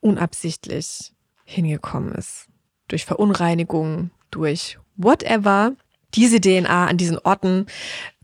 unabsichtlich 0.00 1.12
hingekommen 1.44 2.12
ist? 2.12 2.49
Durch 2.90 3.04
Verunreinigung, 3.06 4.10
durch 4.30 4.78
whatever 4.96 5.72
diese 6.14 6.40
DNA 6.40 6.86
an 6.86 6.96
diesen 6.96 7.18
Orten. 7.18 7.66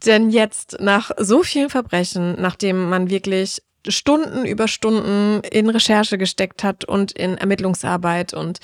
Denn 0.04 0.30
jetzt 0.30 0.78
nach 0.80 1.10
so 1.18 1.42
vielen 1.42 1.70
Verbrechen, 1.70 2.36
nachdem 2.40 2.88
man 2.88 3.10
wirklich 3.10 3.62
Stunden 3.88 4.44
über 4.44 4.66
Stunden 4.66 5.40
in 5.48 5.68
Recherche 5.70 6.18
gesteckt 6.18 6.64
hat 6.64 6.84
und 6.84 7.12
in 7.12 7.38
Ermittlungsarbeit 7.38 8.34
und 8.34 8.58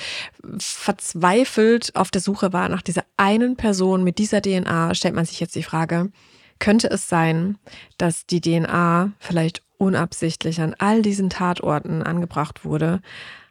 verzweifelt 0.59 1.95
auf 1.95 2.11
der 2.11 2.21
Suche 2.21 2.53
war 2.53 2.69
nach 2.69 2.83
dieser 2.83 3.05
einen 3.17 3.57
Person 3.57 4.03
mit 4.03 4.19
dieser 4.19 4.43
DNA, 4.43 4.95
stellt 4.95 5.15
man 5.15 5.25
sich 5.25 5.39
jetzt 5.39 5.55
die 5.55 5.63
Frage, 5.63 6.11
könnte 6.59 6.91
es 6.91 7.09
sein, 7.09 7.59
dass 7.99 8.27
die 8.27 8.41
DNA 8.41 9.13
vielleicht 9.19 9.63
unabsichtlich 9.79 10.61
an 10.61 10.75
all 10.79 11.03
diesen 11.03 11.31
Tatorten 11.31 12.03
angebracht 12.03 12.65
wurde? 12.65 13.01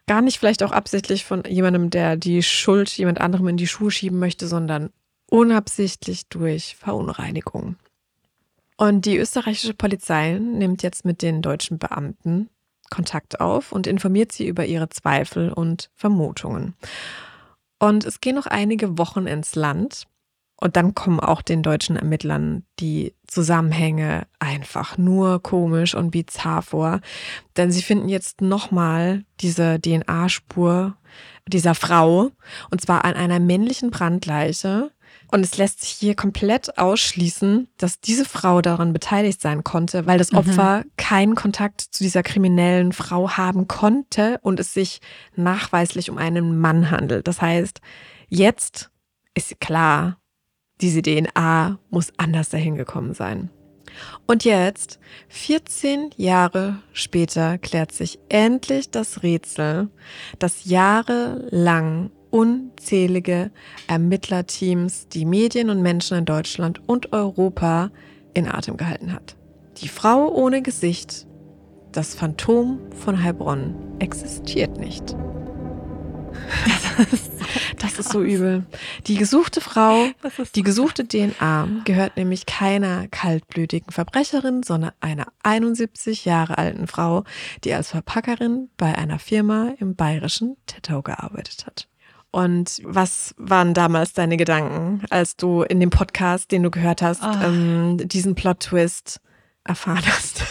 Gar 0.08 0.22
nicht 0.22 0.39
vielleicht 0.39 0.64
auch 0.64 0.72
absichtlich 0.72 1.26
von 1.26 1.43
jemandem, 1.47 1.89
der 1.89 2.18
die 2.18 2.43
Schuld 2.43 2.89
jemand 2.97 3.22
anderem 3.22 3.47
in 3.47 3.58
die 3.58 3.68
Schuhe 3.68 3.91
schieben 3.91 4.20
möchte, 4.20 4.47
sondern 4.47 4.89
unabsichtlich 5.30 6.28
durch 6.28 6.76
Verunreinigung. 6.76 7.76
Und 8.78 9.06
die 9.06 9.18
österreichische 9.18 9.74
Polizei 9.74 10.39
nimmt 10.39 10.84
jetzt 10.84 11.06
mit 11.06 11.22
den 11.22 11.41
deutschen 11.41 11.78
Beamten 11.78 12.49
Kontakt 12.89 13.39
auf 13.39 13.72
und 13.72 13.88
informiert 13.88 14.32
sie 14.32 14.47
über 14.47 14.66
ihre 14.66 14.89
Zweifel 14.89 15.52
und 15.52 15.89
Vermutungen. 15.95 16.76
Und 17.80 18.06
es 18.06 18.22
gehen 18.22 18.36
noch 18.36 18.45
einige 18.45 18.99
Wochen 18.99 19.26
ins 19.26 19.56
Land. 19.56 20.06
Und 20.62 20.78
dann 20.78 20.95
kommen 20.95 21.20
auch 21.20 21.41
den 21.41 21.64
deutschen 21.64 21.97
Ermittlern 21.97 22.64
die 22.80 23.16
Zusammenhänge 23.28 24.28
einfach 24.39 24.97
nur 24.97 25.41
komisch 25.41 25.95
und 25.95 26.12
bizarr 26.12 26.62
vor. 26.62 27.01
Denn 27.57 27.72
sie 27.72 27.82
finden 27.82 28.07
jetzt 28.07 28.41
nochmal 28.41 29.26
diese 29.41 29.82
DNA-Spur 29.82 30.95
dieser 31.47 31.76
Frau. 31.76 32.32
Und 32.70 32.80
zwar 32.80 33.03
an 33.03 33.16
einer 33.16 33.39
männlichen 33.39 33.89
Brandleiche, 33.89 34.91
und 35.32 35.43
es 35.43 35.57
lässt 35.57 35.82
sich 35.82 35.91
hier 35.91 36.16
komplett 36.16 36.78
ausschließen, 36.78 37.70
dass 37.78 38.01
diese 38.01 38.26
Frau 38.26 38.62
daran 38.62 38.91
beteiligt 38.91 39.41
sein 39.41 39.64
konnte, 39.64 40.05
weil 40.05 40.18
das 40.18 40.34
mhm. 40.34 40.39
Opfer 40.39 40.80
mhm. 40.80 40.91
keinen 40.97 41.36
Kontakt 41.36 41.82
zu 41.82 42.03
dieser 42.03 42.22
kriminellen 42.22 42.91
Frau 42.91 43.32
haben 43.32 43.68
konnte 43.68 44.39
und 44.41 44.59
es 44.59 44.74
sich 44.74 44.99
nachweislich 45.36 46.09
um 46.09 46.18
einen 46.18 46.59
Mann 46.59 46.91
handelt. 46.91 47.28
Das 47.28 47.41
heißt, 47.41 47.80
jetzt 48.28 48.91
ist 49.34 49.59
klar, 49.62 50.18
diese 50.82 51.01
DNA 51.01 51.79
muss 51.89 52.11
anders 52.17 52.49
dahin 52.49 52.75
gekommen 52.75 53.13
sein. 53.13 53.49
Und 54.25 54.45
jetzt, 54.45 54.99
14 55.29 56.11
Jahre 56.15 56.77
später, 56.93 57.57
klärt 57.57 57.91
sich 57.91 58.19
endlich 58.29 58.89
das 58.89 59.23
Rätsel, 59.23 59.89
das 60.39 60.65
jahrelang 60.65 62.09
unzählige 62.29 63.51
Ermittlerteams, 63.88 65.09
die 65.09 65.25
Medien 65.25 65.69
und 65.69 65.82
Menschen 65.82 66.17
in 66.17 66.25
Deutschland 66.25 66.82
und 66.88 67.11
Europa 67.11 67.91
in 68.34 68.47
Atem 68.47 68.77
gehalten 68.77 69.13
hat. 69.13 69.36
Die 69.77 69.89
Frau 69.89 70.29
ohne 70.29 70.61
Gesicht, 70.61 71.27
das 71.91 72.15
Phantom 72.15 72.79
von 72.91 73.21
Heilbronn, 73.21 73.75
existiert 73.99 74.77
nicht. 74.77 75.15
Das 76.97 77.13
ist, 77.13 77.39
so, 77.39 77.45
das 77.79 77.99
ist 77.99 78.11
so 78.11 78.21
übel. 78.21 78.65
Die 79.07 79.15
gesuchte 79.15 79.61
Frau, 79.61 80.07
die 80.55 80.63
gesuchte 80.63 81.07
DNA 81.07 81.67
gehört 81.86 82.17
nämlich 82.17 82.45
keiner 82.45 83.07
kaltblütigen 83.07 83.91
Verbrecherin, 83.91 84.63
sondern 84.63 84.91
einer 84.99 85.27
71 85.43 86.25
Jahre 86.25 86.57
alten 86.57 86.88
Frau, 86.88 87.23
die 87.63 87.73
als 87.73 87.89
Verpackerin 87.89 88.69
bei 88.77 88.95
einer 88.95 89.19
Firma 89.19 89.73
im 89.79 89.95
bayerischen 89.95 90.57
Tettau 90.67 91.01
gearbeitet 91.01 91.65
hat. 91.65 91.88
Und 92.32 92.82
was 92.86 93.36
waren 93.38 93.73
damals 93.73 94.13
deine 94.13 94.38
Gedanken, 94.38 95.03
als 95.09 95.36
du 95.36 95.63
in 95.63 95.79
dem 95.79 95.89
Podcast, 95.89 96.51
den 96.51 96.63
du 96.63 96.71
gehört 96.71 97.01
hast, 97.01 97.23
oh. 97.23 97.43
ähm, 97.43 97.97
diesen 98.07 98.36
Plot-Twist 98.36 99.19
erfahren 99.65 100.05
hast? 100.05 100.43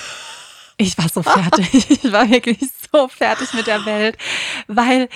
Ich 0.77 0.97
war 0.97 1.09
so 1.09 1.23
fertig. 1.23 1.91
Ich 1.91 2.11
war 2.11 2.29
wirklich 2.31 2.59
so 2.93 3.09
fertig 3.09 3.53
mit 3.53 3.67
der 3.67 3.85
Welt, 3.85 4.17
weil 4.67 5.09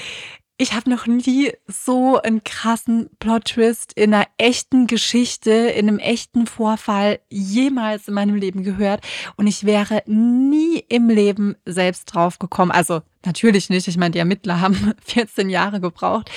ich 0.65 0.73
habe 0.73 0.89
noch 0.89 1.07
nie 1.07 1.53
so 1.69 2.19
einen 2.23 2.43
krassen 2.43 3.11
Plot-Twist 3.19 3.93
in 3.93 4.15
einer 4.15 4.27
echten 4.39 4.87
Geschichte, 4.87 5.51
in 5.51 5.89
einem 5.89 5.99
echten 5.99 6.47
Vorfall 6.47 7.21
jemals 7.29 8.09
in 8.09 8.15
meinem 8.15 8.35
Leben 8.35 8.63
gehört. 8.63 9.03
Und 9.37 9.47
ich 9.47 9.65
wäre 9.65 10.03
nie 10.07 10.79
im 10.89 11.11
Leben 11.11 11.55
selbst 11.67 12.07
drauf 12.07 12.39
gekommen. 12.39 12.71
Also 12.71 13.03
Natürlich 13.25 13.71
nicht. 13.71 13.89
Ich 13.89 13.97
meine, 13.97 14.11
die 14.11 14.19
Ermittler 14.19 14.61
haben 14.61 14.95
14 15.05 15.49
Jahre 15.49 15.81
gebraucht. 15.81 16.31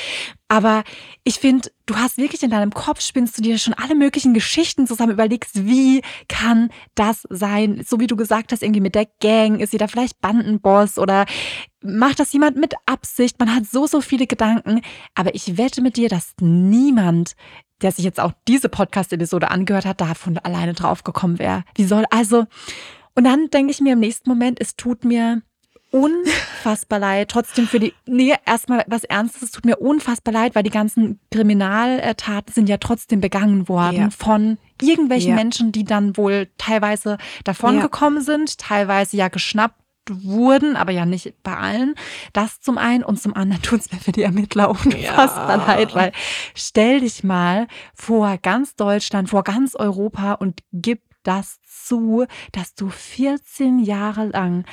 Aber 0.48 0.84
ich 1.24 1.40
finde, 1.40 1.70
du 1.86 1.98
hast 1.98 2.18
wirklich 2.18 2.42
in 2.42 2.50
deinem 2.50 2.72
Kopf 2.72 3.02
spinnst 3.02 3.38
du 3.38 3.42
dir 3.42 3.58
schon 3.58 3.74
alle 3.74 3.96
möglichen 3.96 4.34
Geschichten 4.34 4.88
zusammen, 4.88 5.12
überlegst, 5.12 5.66
wie 5.66 6.02
kann 6.30 6.70
das 6.96 7.28
sein? 7.30 7.84
So 7.86 8.00
wie 8.00 8.08
du 8.08 8.16
gesagt 8.16 8.52
hast, 8.52 8.64
irgendwie 8.64 8.80
mit 8.80 8.96
der 8.96 9.08
Gang, 9.20 9.60
ist 9.60 9.72
sie 9.72 9.78
da 9.78 9.88
vielleicht 9.88 10.22
Bandenboss 10.22 10.98
oder 10.98 11.26
macht 11.84 12.20
das 12.20 12.32
jemand 12.32 12.56
mit 12.56 12.76
Absicht? 12.86 13.40
Man 13.40 13.54
hat 13.54 13.66
so, 13.66 13.88
so 13.88 14.00
viele 14.00 14.26
Gedanken. 14.26 14.82
Aber 15.16 15.36
ich 15.36 15.58
wette 15.58 15.82
mit 15.82 15.98
dir, 15.98 16.10
dass 16.10 16.34
niemand 16.40 17.36
der 17.82 17.92
sich 17.92 18.06
jetzt 18.06 18.20
auch 18.20 18.32
diese 18.48 18.70
Podcast-Episode 18.70 19.52
angehört 19.52 19.86
hat, 19.86 20.02
davon 20.02 20.38
alleine 20.40 20.74
drauf 20.74 21.04
gekommen 21.04 21.38
wäre. 21.38 21.64
Wie 21.76 21.86
soll 21.86 22.06
also? 22.10 22.46
Und 23.16 23.24
dann 23.24 23.50
denke 23.50 23.72
ich 23.72 23.82
mir 23.82 23.94
im 23.94 24.00
nächsten 24.00 24.30
Moment, 24.30 24.60
es 24.60 24.76
tut 24.76 25.04
mir 25.04 25.42
unfassbar 25.92 27.00
leid. 27.00 27.30
Trotzdem 27.30 27.68
für 27.68 27.80
die, 27.80 27.94
nee, 28.06 28.34
erstmal 28.46 28.84
was 28.88 29.04
Ernstes, 29.04 29.42
es 29.44 29.52
tut 29.52 29.66
mir 29.66 29.78
unfassbar 29.78 30.34
leid, 30.34 30.56
weil 30.56 30.64
die 30.64 30.70
ganzen 30.70 31.20
Kriminaltaten 31.32 32.54
sind 32.54 32.70
ja 32.70 32.78
trotzdem 32.78 33.22
begangen 33.22 33.68
worden 33.70 33.98
ja. 33.98 34.10
von 34.10 34.58
irgendwelchen 34.82 35.32
ja. 35.32 35.36
Menschen, 35.36 35.72
die 35.72 35.84
dann 35.84 36.18
wohl 36.18 36.50
teilweise 36.58 37.18
davongekommen 37.44 38.20
ja. 38.20 38.26
sind, 38.26 38.58
teilweise 38.58 39.18
ja 39.18 39.28
geschnappt 39.28 39.76
wurden, 40.10 40.76
aber 40.76 40.92
ja 40.92 41.06
nicht 41.06 41.34
bei 41.44 41.56
allen. 41.56 41.96
Das 42.34 42.62
zum 42.62 42.78
einen 42.78 43.04
und 43.04 43.22
zum 43.22 43.36
anderen 43.36 43.62
tut 43.64 43.82
es 43.82 43.92
mir 43.92 44.00
für 44.00 44.12
die 44.12 44.24
Ermittler 44.24 44.70
unfassbar 44.70 45.58
ja. 45.58 45.66
leid, 45.66 45.96
weil 45.96 46.12
stell 46.56 47.02
dich 47.02 47.24
mal 47.24 47.68
vor 47.94 48.38
ganz 48.42 48.76
Deutschland, 48.76 49.30
vor 49.30 49.44
ganz 49.44 49.76
Europa 49.76 50.34
und 50.34 50.62
gib 50.72 51.02
das 51.24 51.60
zu, 51.64 52.26
dass 52.54 52.74
du 52.74 52.90
14 52.90 53.80
Jahre 53.80 54.28
lang 54.28 54.66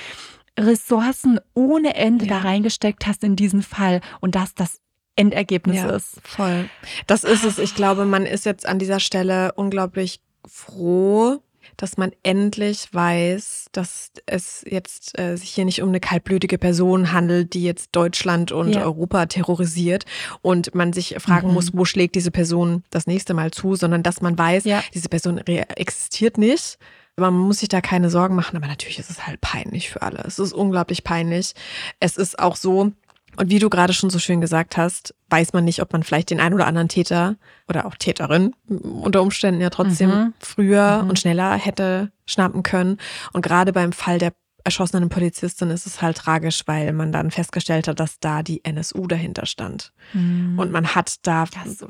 Ressourcen 0.59 1.41
ohne 1.55 1.95
Ende 1.97 2.27
ja. 2.27 2.35
da 2.35 2.49
reingesteckt 2.49 3.07
hast 3.07 3.25
in 3.25 3.37
diesen 3.37 3.63
Fall 3.63 4.01
und 4.21 4.35
dass 4.35 4.55
das 4.55 4.81
Endergebnis 5.17 5.77
ja, 5.77 5.91
ist. 5.91 6.21
Voll. 6.23 6.69
Das 7.07 7.25
ist 7.25 7.45
es. 7.45 7.59
Ich 7.59 7.75
glaube, 7.75 8.05
man 8.05 8.27
ist 8.27 8.45
jetzt 8.47 8.67
an 8.67 8.79
dieser 8.79 9.01
Stelle 9.01 9.53
unglaublich 9.53 10.21
froh, 10.47 11.41
dass 11.77 11.97
man 11.97 12.13
endlich 12.23 12.89
weiß, 12.93 13.67
dass 13.73 14.11
es 14.27 14.65
jetzt 14.69 15.19
äh, 15.19 15.37
sich 15.37 15.51
hier 15.51 15.65
nicht 15.65 15.83
um 15.83 15.89
eine 15.89 16.01
kaltblütige 16.01 16.59
Person 16.59 17.13
handelt, 17.13 17.55
die 17.55 17.65
jetzt 17.65 17.91
Deutschland 17.93 18.53
und 18.53 18.75
ja. 18.75 18.83
Europa 18.83 19.27
terrorisiert 19.27 20.05
und 20.43 20.75
man 20.75 20.93
sich 20.93 21.17
fragen 21.19 21.49
mhm. 21.49 21.55
muss, 21.55 21.75
wo 21.75 21.85
schlägt 21.85 22.15
diese 22.15 22.31
Person 22.31 22.85
das 22.91 23.07
nächste 23.07 23.35
Mal 23.35 23.51
zu, 23.51 23.75
sondern 23.77 24.03
dass 24.03 24.21
man 24.21 24.37
weiß, 24.37 24.65
ja. 24.65 24.83
diese 24.93 25.09
Person 25.09 25.39
existiert 25.39 26.39
nicht 26.39 26.79
man 27.17 27.35
muss 27.35 27.61
sich 27.61 27.69
da 27.69 27.81
keine 27.81 28.11
Sorgen 28.11 28.35
machen, 28.35 28.57
aber 28.57 28.67
natürlich 28.67 28.99
ist 28.99 29.11
es 29.11 29.27
halt 29.27 29.41
peinlich 29.41 29.91
für 29.91 30.03
alle. 30.03 30.23
Es 30.27 30.39
ist 30.39 30.53
unglaublich 30.53 31.05
peinlich. 31.05 31.55
Es 32.01 32.17
ist 32.17 32.39
auch 32.39 32.57
so, 32.57 32.93
und 33.37 33.51
wie 33.51 33.59
du 33.59 33.71
gerade 33.71 33.93
schon 33.93 34.11
so 34.11 34.19
schön 34.19 34.41
gesagt 34.41 34.77
hast, 34.77 35.15
weiß 35.31 35.53
man 35.53 35.65
nicht, 35.65 35.81
ob 35.81 35.93
man 35.93 36.03
vielleicht 36.03 36.31
den 36.31 36.41
einen 36.41 36.55
oder 36.55 36.67
anderen 36.67 36.89
Täter 36.89 37.37
oder 37.69 37.87
auch 37.87 37.95
Täterin 37.97 38.55
unter 38.69 39.23
Umständen 39.23 39.61
ja 39.61 39.71
trotzdem 39.71 40.11
mhm. 40.11 40.35
früher 40.39 41.03
mhm. 41.03 41.11
und 41.11 41.19
schneller 41.19 41.55
hätte 41.55 42.11
schnappen 42.27 42.63
können. 42.63 42.99
Und 43.33 43.43
gerade 43.43 43.73
beim 43.73 43.93
Fall 43.93 44.19
der 44.19 44.33
erschossenen 44.65 45.11
Polizistin 45.11 45.71
ist 45.71 45.87
es 45.87 46.01
halt 46.01 46.17
tragisch, 46.17 46.63
weil 46.67 46.93
man 46.93 47.13
dann 47.13 47.31
festgestellt 47.31 47.87
hat, 47.87 48.01
dass 48.01 48.19
da 48.19 48.43
die 48.43 48.65
NSU 48.65 49.07
dahinter 49.07 49.47
stand. 49.47 49.93
Mhm. 50.15 50.59
Und 50.59 50.73
man 50.73 50.95
hat 50.95 51.27
da 51.27 51.45
so 51.67 51.87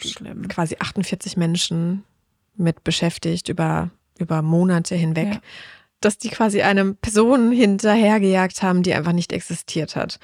quasi 0.49 0.77
48 0.81 1.37
Menschen 1.37 2.03
mit 2.57 2.85
beschäftigt 2.85 3.49
über 3.49 3.91
über 4.19 4.43
Monate 4.43 4.95
hinweg, 4.95 5.35
ja. 5.35 5.41
dass 6.01 6.19
die 6.19 6.29
quasi 6.29 6.63
eine 6.63 6.95
Person 6.95 7.53
hinterhergejagt 7.53 8.63
haben, 8.63 8.83
die 8.83 8.95
einfach 8.95 9.13
nicht 9.13 9.33
existiert 9.33 9.97
hat. 9.97 10.19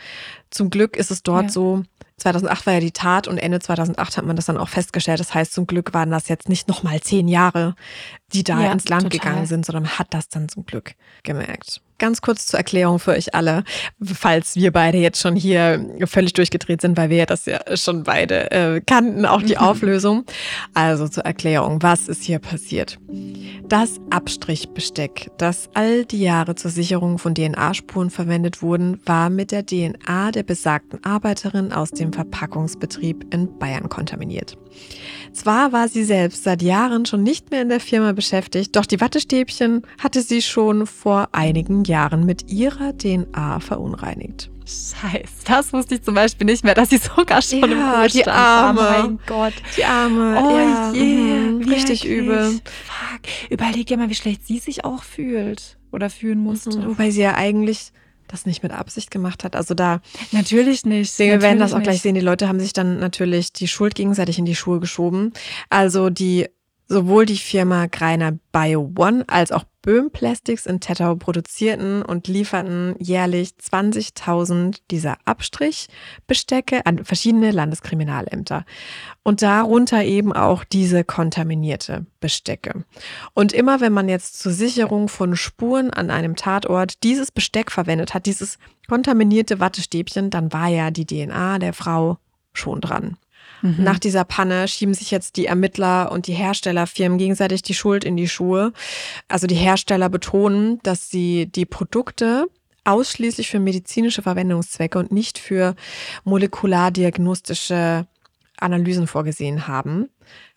Zum 0.51 0.71
Glück 0.71 0.97
ist 0.97 1.11
es 1.11 1.23
dort 1.23 1.45
ja. 1.45 1.51
so, 1.51 1.83
2008 2.19 2.67
war 2.67 2.75
ja 2.75 2.81
die 2.81 2.93
Tat 2.93 3.29
und 3.29 3.39
Ende 3.39 3.61
2008 3.61 4.19
hat 4.19 4.27
man 4.27 4.37
das 4.37 4.47
dann 4.47 4.59
auch 4.59 4.69
festgestellt. 4.69 5.21
Das 5.21 5.35
heißt, 5.35 5.53
zum 5.53 5.67
Glück 5.67 5.95
waren 5.95 6.11
das 6.11 6.29
jetzt 6.29 6.49
nicht 6.49 6.69
nochmal 6.69 7.01
zehn 7.01 7.29
Jahre, 7.29 7.75
die 8.33 8.45
da 8.45 8.61
ja, 8.61 8.73
ins 8.73 8.89
Land 8.89 9.05
total. 9.05 9.19
gegangen 9.19 9.47
sind, 9.47 9.65
sondern 9.65 9.85
man 9.85 9.99
hat 9.99 10.09
das 10.11 10.29
dann 10.29 10.49
zum 10.49 10.67
Glück 10.67 10.95
gemerkt. 11.23 11.81
Ganz 12.01 12.21
kurz 12.23 12.47
zur 12.47 12.59
Erklärung 12.59 12.99
für 12.99 13.13
euch 13.13 13.37
alle, 13.37 13.63
falls 14.03 14.57
wir 14.57 14.73
beide 14.73 14.99
jetzt 14.99 15.21
schon 15.21 15.37
hier 15.37 15.87
völlig 16.07 16.33
durchgedreht 16.33 16.81
sind, 16.81 16.97
weil 16.97 17.11
wir 17.11 17.19
ja 17.19 17.27
das 17.27 17.47
ja 17.47 17.61
schon 17.77 18.03
beide 18.03 18.51
äh, 18.51 18.81
kannten, 18.81 19.25
auch 19.25 19.43
die. 19.43 19.61
Auflösung. 19.71 20.25
Also 20.75 21.09
zur 21.09 21.25
Erklärung, 21.25 21.83
was 21.83 22.09
ist 22.09 22.23
hier 22.23 22.39
passiert? 22.39 22.99
Das 23.69 24.01
Abstrichbesteck, 24.11 25.31
das 25.39 25.69
all 25.75 26.05
die 26.05 26.21
Jahre 26.21 26.55
zur 26.55 26.71
Sicherung 26.71 27.19
von 27.19 27.35
DNA-Spuren 27.35 28.11
verwendet 28.11 28.63
wurden, 28.63 29.01
war 29.05 29.31
mit 29.31 29.53
der 29.53 29.65
DNA 29.67 30.33
der 30.33 30.43
besagten 30.43 31.05
Arbeiterin 31.05 31.73
aus 31.73 31.91
dem 31.91 32.13
Verpackungsbetrieb 32.13 33.33
in 33.33 33.59
Bayern 33.59 33.89
kontaminiert. 33.89 34.57
Zwar 35.33 35.73
war 35.73 35.89
sie 35.89 36.05
selbst 36.05 36.45
seit 36.45 36.61
Jahren 36.63 37.07
schon 37.07 37.23
nicht 37.23 37.51
mehr 37.51 37.63
in 37.63 37.69
der 37.69 37.81
Firma 37.81 38.13
beschäftigt, 38.13 38.75
doch 38.77 38.85
die 38.87 39.01
Wattestäbchen 39.01 39.83
hatte 40.03 40.23
sie 40.23 40.43
schon 40.43 40.87
vor 40.87 41.29
einigen 41.33 41.85
Jahren 41.85 42.27
mit 42.27 42.51
ihrer 42.51 42.97
DNA 42.97 43.61
verunreinigt. 43.61 44.51
Scheiße, 44.67 45.45
das 45.47 45.73
wusste 45.73 45.97
ich 45.97 46.03
zum 46.03 46.15
Beispiel 46.15 46.45
nicht 46.47 46.63
mehr, 46.65 46.75
dass 46.75 46.91
sie 46.91 46.99
sogar 46.99 47.43
schon 47.43 47.61
Ja, 47.61 47.67
im 47.67 47.79
Ruhestand 48.01 48.27
die 48.27 48.31
Arme. 48.31 48.81
war. 48.81 49.03
Mein 49.03 49.19
Gott. 49.27 49.55
Die 49.77 49.85
Arme, 49.85 50.41
Oh 50.41 50.57
ja, 50.57 50.93
je, 50.93 51.15
mhm, 51.15 51.63
richtig 51.69 52.05
übel. 52.07 52.53
Fuck. 52.65 53.51
Überleg 53.51 53.87
dir 53.87 53.97
mal, 53.97 54.11
wie 54.11 54.15
schlecht 54.15 54.47
sie 54.47 54.59
sich 54.59 54.85
auch 54.85 55.03
fühlt 55.03 55.77
oder 55.93 56.09
fühlen 56.11 56.39
musste. 56.39 56.71
Mhm, 56.79 56.87
Wobei 56.87 57.11
sie 57.11 57.23
ja 57.23 57.35
eigentlich 57.35 57.93
das 58.31 58.47
nicht 58.47 58.63
mit 58.63 58.73
Absicht 58.73 59.11
gemacht 59.11 59.45
hat. 59.45 59.57
Also 59.57 59.75
da, 59.75 60.01
Natürlich 60.33 60.85
nicht. 60.85 61.19
wir 61.19 61.43
werden 61.43 61.59
das 61.59 61.73
auch 61.73 61.79
natürlich 61.79 61.85
gleich 61.85 61.95
nicht. 61.95 62.03
sehen. 62.03 62.15
Die 62.15 62.21
Leute 62.21 62.49
haben 62.49 62.61
sich 62.61 62.73
dann 62.73 62.99
natürlich 62.99 63.53
die 63.53 63.69
Schuld 63.69 63.95
gegenseitig 63.95 64.39
in 64.39 64.45
die 64.45 64.55
Schuhe 64.57 64.81
geschoben. 64.81 65.33
Also 65.69 66.11
die 66.11 66.49
sowohl 66.89 67.25
die 67.25 67.37
Firma 67.39 67.87
Greiner 67.87 68.33
Bio 68.53 68.93
One 68.97 69.25
als 69.29 69.53
auch 69.53 69.65
Böhm 69.83 70.11
Plastics 70.11 70.67
in 70.67 70.81
Tettau 70.81 71.15
produzierten 71.15 72.03
und 72.03 72.29
lieferten 72.29 72.97
jährlich 72.99 73.53
20.000 73.61 74.81
dieser 74.91 75.17
Abstrichbestecke 75.25 76.85
an 76.85 77.05
verschiedene 77.05 77.51
Landeskriminalämter. 77.51 78.65
Und 79.23 79.43
darunter 79.43 80.05
eben 80.05 80.33
auch 80.33 80.65
diese 80.65 81.03
kontaminierte 81.05 82.05
Bestecke. 82.21 82.85
Und 83.33 83.53
immer 83.53 83.81
wenn 83.81 83.93
man 83.93 84.09
jetzt 84.09 84.39
zur 84.39 84.53
Sicherung 84.53 85.09
von 85.09 85.35
Spuren 85.35 85.91
an 85.91 86.11
einem 86.11 86.37
Tatort 86.37 87.03
dieses 87.03 87.33
Besteck 87.33 87.71
verwendet 87.71 88.13
hat, 88.13 88.27
dieses 88.27 88.59
kontaminierte 88.89 89.61
Wattestäbchen, 89.61 90.31
dann 90.31 90.53
war 90.53 90.69
ja 90.69 90.91
die 90.91 91.07
DNA 91.07 91.59
der 91.59 91.73
Frau 91.73 92.19
schon 92.53 92.81
dran. 92.81 93.17
Mhm. 93.63 93.85
Nach 93.85 93.99
dieser 93.99 94.25
Panne 94.25 94.69
schieben 94.69 94.95
sich 94.95 95.11
jetzt 95.11 95.37
die 95.37 95.47
Ermittler 95.47 96.11
und 96.13 96.27
die 96.27 96.33
Herstellerfirmen 96.33 97.19
gegenseitig 97.19 97.63
die 97.63 97.75
Schuld 97.75 98.05
in 98.05 98.17
die 98.17 98.29
Schuhe. 98.29 98.73
Also 99.29 99.47
die 99.47 99.55
Hersteller 99.55 100.09
betonen, 100.09 100.81
dass 100.83 101.11
sie 101.11 101.47
die 101.47 101.67
Produkte 101.67 102.47
ausschließlich 102.85 103.51
für 103.51 103.61
medizinische 103.61 104.23
Verwendungszwecke 104.23 104.99
und 104.99 105.13
nicht 105.13 105.39
für 105.39 105.75
molekulardiagnostische 106.25 108.07
Analysen 108.57 109.07
vorgesehen 109.07 109.67
haben 109.67 110.09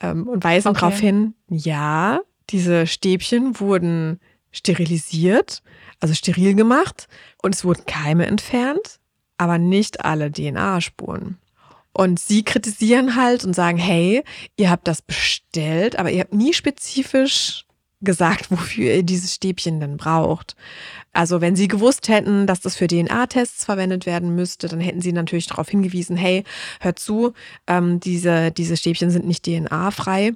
ähm, 0.02 0.28
und 0.28 0.44
weisen 0.44 0.70
Okay. 0.70 0.80
darauf 0.80 1.00
hin, 1.00 1.34
ja, 1.50 2.22
diese 2.50 2.88
Stäbchen 2.88 3.60
wurden 3.60 4.20
sterilisiert, 4.52 5.64
also 6.00 6.14
steril 6.14 6.54
gemacht 6.56 7.08
und 7.42 7.56
es 7.56 7.66
wurden 7.66 7.86
Keime 7.86 8.26
entfernt, 8.26 9.00
aber 9.38 9.58
nicht 9.58 10.06
alle 10.06 10.32
DNA-Spuren. 10.32 11.38
Und 11.94 12.20
sie 12.20 12.44
kritisieren 12.44 13.16
halt 13.16 13.46
und 13.46 13.54
sagen, 13.54 13.78
hey, 13.78 14.24
ihr 14.58 14.70
habt 14.70 14.88
das 14.88 15.02
bestellt, 15.02 15.98
aber 15.98 16.12
ihr 16.12 16.22
habt 16.22 16.34
nie 16.34 16.54
spezifisch 16.54 17.66
gesagt, 18.02 18.52
wofür 18.52 18.94
ihr 18.94 19.04
dieses 19.04 19.36
Stäbchen 19.36 19.80
denn 19.80 19.98
braucht. 19.98 20.56
Also 21.14 21.42
wenn 21.42 21.56
sie 21.56 21.68
gewusst 21.68 22.10
hätten, 22.10 22.48
dass 22.48 22.60
das 22.60 22.76
für 22.76 22.88
DNA-Tests 22.88 23.66
verwendet 23.66 24.06
werden 24.06 24.36
müsste, 24.36 24.68
dann 24.68 24.80
hätten 24.80 25.02
sie 25.02 25.14
natürlich 25.14 25.48
darauf 25.48 25.70
hingewiesen, 25.70 26.18
hey, 26.18 26.44
hört 26.80 27.00
zu, 27.00 27.34
ähm, 27.68 28.00
diese, 28.00 28.52
diese 28.52 28.76
Stäbchen 28.78 29.12
sind 29.12 29.26
nicht 29.26 29.46
DNA-frei. 29.46 30.34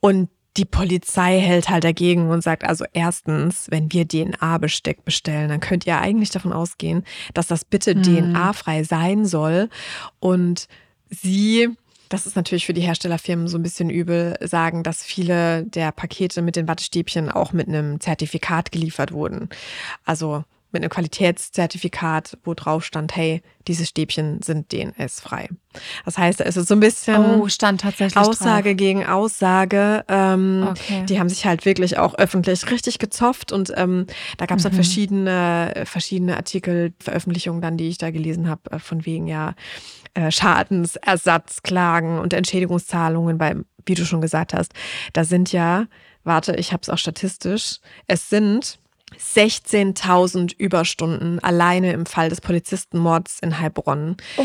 Und 0.00 0.28
die 0.58 0.64
Polizei 0.64 1.40
hält 1.40 1.70
halt 1.70 1.84
dagegen 1.84 2.30
und 2.30 2.42
sagt 2.42 2.64
also 2.64 2.84
erstens, 2.92 3.66
wenn 3.70 3.92
wir 3.92 4.06
DNA-Besteck 4.06 5.04
bestellen, 5.04 5.48
dann 5.48 5.60
könnt 5.60 5.86
ihr 5.86 5.98
eigentlich 5.98 6.30
davon 6.30 6.52
ausgehen, 6.52 7.04
dass 7.32 7.46
das 7.46 7.64
bitte 7.64 7.92
Hm. 7.94 8.02
DNA-frei 8.02 8.82
sein 8.82 9.24
soll. 9.24 9.70
Und 10.18 10.68
sie, 11.10 11.68
das 12.08 12.26
ist 12.26 12.36
natürlich 12.36 12.66
für 12.66 12.74
die 12.74 12.80
Herstellerfirmen 12.80 13.48
so 13.48 13.58
ein 13.58 13.62
bisschen 13.62 13.90
übel, 13.90 14.36
sagen, 14.40 14.82
dass 14.82 15.02
viele 15.02 15.64
der 15.64 15.92
Pakete 15.92 16.42
mit 16.42 16.56
den 16.56 16.68
Wattestäbchen 16.68 17.30
auch 17.30 17.52
mit 17.52 17.68
einem 17.68 18.00
Zertifikat 18.00 18.72
geliefert 18.72 19.12
wurden. 19.12 19.48
Also 20.04 20.44
mit 20.70 20.82
einem 20.82 20.90
Qualitätszertifikat, 20.90 22.36
wo 22.44 22.54
drauf 22.54 22.84
stand, 22.84 23.16
hey, 23.16 23.42
diese 23.66 23.86
Stäbchen 23.86 24.40
sind 24.42 24.70
DNS-frei. 24.72 25.48
Das 26.04 26.18
heißt, 26.18 26.40
es 26.40 26.56
ist 26.56 26.68
so 26.68 26.74
ein 26.74 26.80
bisschen 26.80 27.40
Oh, 27.40 27.48
stand 27.48 27.80
tatsächlich 27.82 28.16
Aussage 28.16 28.74
gegen 28.74 29.04
Aussage. 29.06 30.04
Ähm, 30.08 30.62
drauf. 30.64 30.78
Okay. 30.80 31.04
Die 31.06 31.18
haben 31.20 31.28
sich 31.28 31.44
halt 31.46 31.64
wirklich 31.64 31.98
auch 31.98 32.14
öffentlich 32.16 32.70
richtig 32.70 32.98
gezopft 32.98 33.52
und 33.52 33.72
ähm, 33.76 34.06
da 34.36 34.46
gab 34.46 34.58
es 34.58 34.64
dann 34.64 34.72
Mhm. 34.72 34.76
verschiedene, 34.76 35.82
verschiedene 35.84 36.36
Artikel, 36.36 36.92
Veröffentlichungen 37.00 37.60
dann, 37.60 37.76
die 37.76 37.88
ich 37.88 37.98
da 37.98 38.10
gelesen 38.10 38.48
habe, 38.48 38.70
äh, 38.70 38.78
von 38.78 39.04
wegen 39.06 39.26
ja 39.26 39.54
äh, 40.14 40.30
Schadensersatzklagen 41.12 42.18
und 42.18 42.32
Entschädigungszahlungen, 42.32 43.38
weil, 43.40 43.64
wie 43.86 43.94
du 43.94 44.04
schon 44.04 44.20
gesagt 44.20 44.54
hast, 44.54 44.72
da 45.12 45.24
sind 45.24 45.52
ja, 45.52 45.86
warte, 46.24 46.54
ich 46.56 46.72
habe 46.72 46.82
es 46.82 46.90
auch 46.90 46.98
statistisch, 46.98 47.78
es 48.06 48.28
sind 48.28 48.78
16.000 49.16 50.54
Überstunden 50.56 51.38
alleine 51.40 51.92
im 51.92 52.06
Fall 52.06 52.28
des 52.28 52.40
Polizistenmords 52.40 53.38
in 53.40 53.58
Heilbronn 53.58 54.16
Oh, 54.36 54.44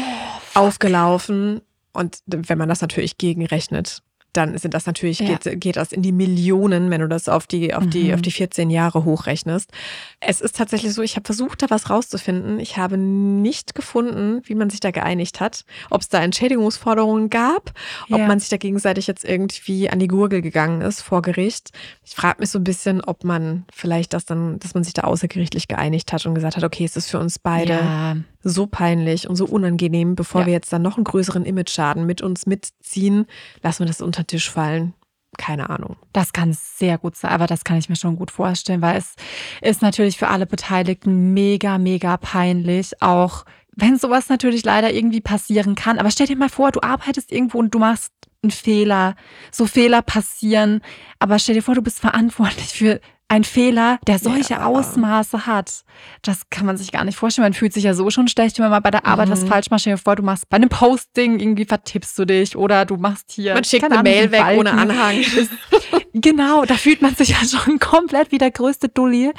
aufgelaufen. 0.53 1.61
Und 1.93 2.20
wenn 2.26 2.57
man 2.57 2.70
das 2.70 2.82
natürlich 2.82 3.18
gegenrechnet, 3.18 4.01
dann 4.34 4.58
sind 4.58 4.74
das 4.74 4.86
natürlich, 4.86 5.20
Ja. 5.20 5.38
geht, 5.38 5.62
geht 5.62 5.76
das 5.78 5.92
in 5.92 6.02
die 6.02 6.12
Millionen, 6.12 6.90
wenn 6.90 7.02
du 7.02 7.08
das 7.08 7.30
auf 7.30 7.48
die, 7.48 7.74
auf 7.74 7.88
die, 7.88 8.06
Mhm. 8.10 8.14
auf 8.16 8.22
die 8.22 8.32
14 8.32 8.70
Jahre 8.70 9.06
hochrechnest. 9.06 9.72
Es 10.20 10.42
ist 10.42 10.56
tatsächlich 10.58 10.94
so, 10.94 11.02
ich 11.02 11.16
habe 11.16 11.26
versucht, 11.26 11.62
da 11.62 11.70
was 11.70 11.90
rauszufinden. 11.90 12.60
Ich 12.60 12.78
habe 12.78 12.98
nicht 12.98 13.76
gefunden, 13.76 14.42
wie 14.46 14.56
man 14.56 14.70
sich 14.70 14.80
da 14.80 14.92
geeinigt 14.92 15.40
hat, 15.40 15.66
ob 15.90 16.02
es 16.02 16.10
da 16.10 16.22
Entschädigungsforderungen 16.22 17.30
gab, 17.30 17.72
ob 18.10 18.20
Ja. 18.20 18.28
man 18.28 18.40
sich 18.40 18.50
da 18.50 18.58
gegenseitig 18.58 19.08
jetzt 19.08 19.24
irgendwie 19.26 19.90
an 19.90 20.00
die 20.00 20.08
Gurgel 20.08 20.42
gegangen 20.42 20.82
ist 20.82 21.02
vor 21.02 21.22
Gericht. 21.22 21.72
Ich 22.04 22.16
frage 22.16 22.40
mich 22.40 22.50
so 22.50 22.60
ein 22.60 22.64
bisschen, 22.64 23.02
ob 23.02 23.24
man 23.24 23.66
vielleicht 23.74 24.14
das 24.14 24.26
dann, 24.26 24.60
dass 24.60 24.74
man 24.74 24.84
sich 24.84 24.94
da 24.94 25.04
außergerichtlich 25.04 25.68
geeinigt 25.68 26.12
hat 26.14 26.26
und 26.26 26.36
gesagt 26.36 26.58
hat, 26.58 26.64
okay, 26.64 26.86
es 26.86 26.96
ist 26.96 27.10
für 27.10 27.20
uns 27.20 27.40
beide 27.40 27.74
Ja. 27.74 28.16
so 28.44 28.68
peinlich 28.68 29.30
und 29.30 29.36
so 29.36 29.46
unangenehm, 29.46 30.16
bevor 30.16 30.46
wir 30.46 30.54
jetzt 30.54 30.72
dann 30.74 30.82
noch 30.82 30.98
einen 30.98 31.06
größeren 31.06 31.46
Image-Schaden 31.46 32.06
mit 32.06 32.22
uns 32.22 32.46
mitziehen, 32.46 33.26
lassen 33.62 33.80
wir 33.80 33.88
das 33.88 34.02
unter 34.02 34.23
den 34.24 34.28
Tisch 34.28 34.50
fallen. 34.50 34.94
Keine 35.38 35.70
Ahnung. 35.70 35.96
Das 36.14 36.32
kann 36.32 36.54
sehr 36.54 36.98
gut 36.98 37.16
sein, 37.16 37.32
aber 37.32 37.48
das 37.48 37.64
kann 37.64 37.78
ich 37.78 37.90
mir 37.90 37.96
schon 37.96 38.16
gut 38.16 38.30
vorstellen, 38.30 38.82
weil 38.82 38.98
es 38.98 39.16
ist 39.62 39.82
natürlich 39.82 40.18
für 40.18 40.28
alle 40.28 40.46
Beteiligten 40.46 41.34
mega, 41.34 41.78
mega 41.78 42.18
peinlich. 42.18 43.02
Auch 43.02 43.46
wenn 43.76 43.98
sowas 43.98 44.30
natürlich 44.30 44.64
leider 44.64 44.94
irgendwie 44.94 45.22
passieren 45.22 45.76
kann. 45.76 45.98
Aber 45.98 46.12
stell 46.12 46.28
dir 46.28 46.38
mal 46.38 46.50
vor, 46.50 46.72
du 46.72 46.82
arbeitest 46.82 47.32
irgendwo 47.32 47.58
und 47.58 47.74
du 47.74 47.80
machst 47.80 48.12
einen 48.44 48.52
Fehler. 48.52 49.16
So 49.52 49.66
Fehler 49.66 50.02
passieren. 50.02 50.82
Aber 51.18 51.40
stell 51.40 51.56
dir 51.56 51.64
vor, 51.64 51.76
du 51.76 51.82
bist 51.82 52.00
verantwortlich 52.00 52.68
für 52.68 53.00
einen 53.30 53.44
Fehler, 53.44 53.98
der 54.06 54.20
solche 54.20 54.54
Ja. 54.56 54.66
Ausmaße 54.66 55.48
hat. 55.48 55.84
Das 56.22 56.50
kann 56.52 56.66
man 56.68 56.78
sich 56.78 56.92
gar 56.92 57.04
nicht 57.04 57.18
vorstellen. 57.18 57.46
Man 57.46 57.54
fühlt 57.54 57.74
sich 57.74 57.84
ja 57.84 57.94
so 57.96 58.10
schon 58.12 58.28
schlecht, 58.28 58.58
wenn 58.58 58.64
man 58.66 58.72
mal 58.72 58.80
bei 58.82 58.92
der 58.92 59.06
Arbeit 59.08 59.28
Mhm. 59.28 59.32
was 59.32 59.44
falsch 59.44 59.70
macht. 59.72 59.82
Stell 59.82 59.94
dir 59.94 59.98
vor, 59.98 60.16
du 60.16 60.22
machst 60.24 60.50
bei 60.50 60.58
einem 60.58 60.70
Posting 60.70 61.40
irgendwie 61.40 61.66
vertippst 61.66 62.18
du 62.20 62.26
dich 62.26 62.56
oder 62.56 62.86
du 62.86 62.98
machst 62.98 63.32
hier. 63.32 63.56
Man 63.56 63.64
schickt 63.64 63.86
eine 63.86 63.96
Ahnung, 64.00 64.04
Mail 64.12 64.32
weg 64.32 64.42
einen 64.44 64.60
ohne 64.60 64.72
Balken. 64.72 64.92
Anhang. 64.92 65.24
Genau, 66.16 66.64
da 66.66 66.76
fühlt 66.76 67.02
man 67.02 67.16
sich 67.16 67.30
ja 67.30 67.38
schon 67.44 67.80
komplett 67.80 68.32
wie 68.32 68.38
der 68.38 68.52
größte 68.52 68.88
Dulli. 68.90 69.32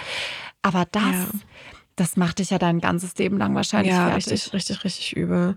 Aber 0.62 0.87
das, 0.91 1.03
Ja. 1.05 1.26
Das 1.97 2.16
macht 2.16 2.40
dich 2.40 2.51
ja 2.51 2.59
dein 2.59 2.80
ganzes 2.80 3.16
Leben 3.16 3.38
lang 3.38 3.55
wahrscheinlich 3.55 3.92
ja, 3.92 4.09
fertig. 4.09 4.32
richtig, 4.32 4.53
richtig, 4.53 4.84
richtig 4.84 5.16
übel. 5.16 5.57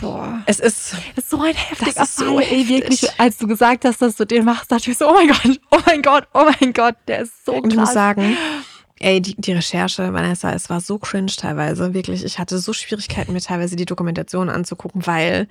Boah. 0.00 0.42
Es 0.46 0.60
ist, 0.60 0.94
Das 1.14 1.24
ist 1.24 1.30
so 1.30 1.42
ein 1.42 1.54
heftiger 1.54 2.02
ist 2.02 2.16
so 2.16 2.36
Fall, 2.36 2.42
ey, 2.50 2.68
wirklich. 2.68 3.08
Als 3.20 3.36
du 3.36 3.46
gesagt 3.46 3.84
hast, 3.84 4.00
dass 4.00 4.16
du 4.16 4.24
den 4.24 4.44
machst, 4.44 4.72
dachte 4.72 4.90
ich 4.90 4.96
so, 4.98 5.08
oh 5.08 5.12
mein 5.14 5.28
Gott, 5.28 5.60
oh 5.70 5.78
mein 5.84 6.02
Gott, 6.02 6.26
oh 6.32 6.46
mein 6.60 6.72
Gott, 6.72 6.96
der 7.06 7.20
ist 7.20 7.44
so 7.44 7.54
ich 7.54 7.62
muss 7.64 7.74
krass. 7.74 7.92
sagen, 7.92 8.36
ey, 8.98 9.20
die, 9.20 9.34
die 9.36 9.52
Recherche, 9.52 10.12
Vanessa, 10.12 10.52
es 10.52 10.70
war 10.70 10.80
so 10.80 10.98
cringe 10.98 11.32
teilweise. 11.36 11.92
Wirklich, 11.92 12.24
ich 12.24 12.38
hatte 12.38 12.58
so 12.58 12.72
Schwierigkeiten, 12.72 13.32
mir 13.32 13.40
teilweise 13.40 13.76
die 13.76 13.84
Dokumentation 13.84 14.48
anzugucken, 14.48 15.06
weil 15.06 15.48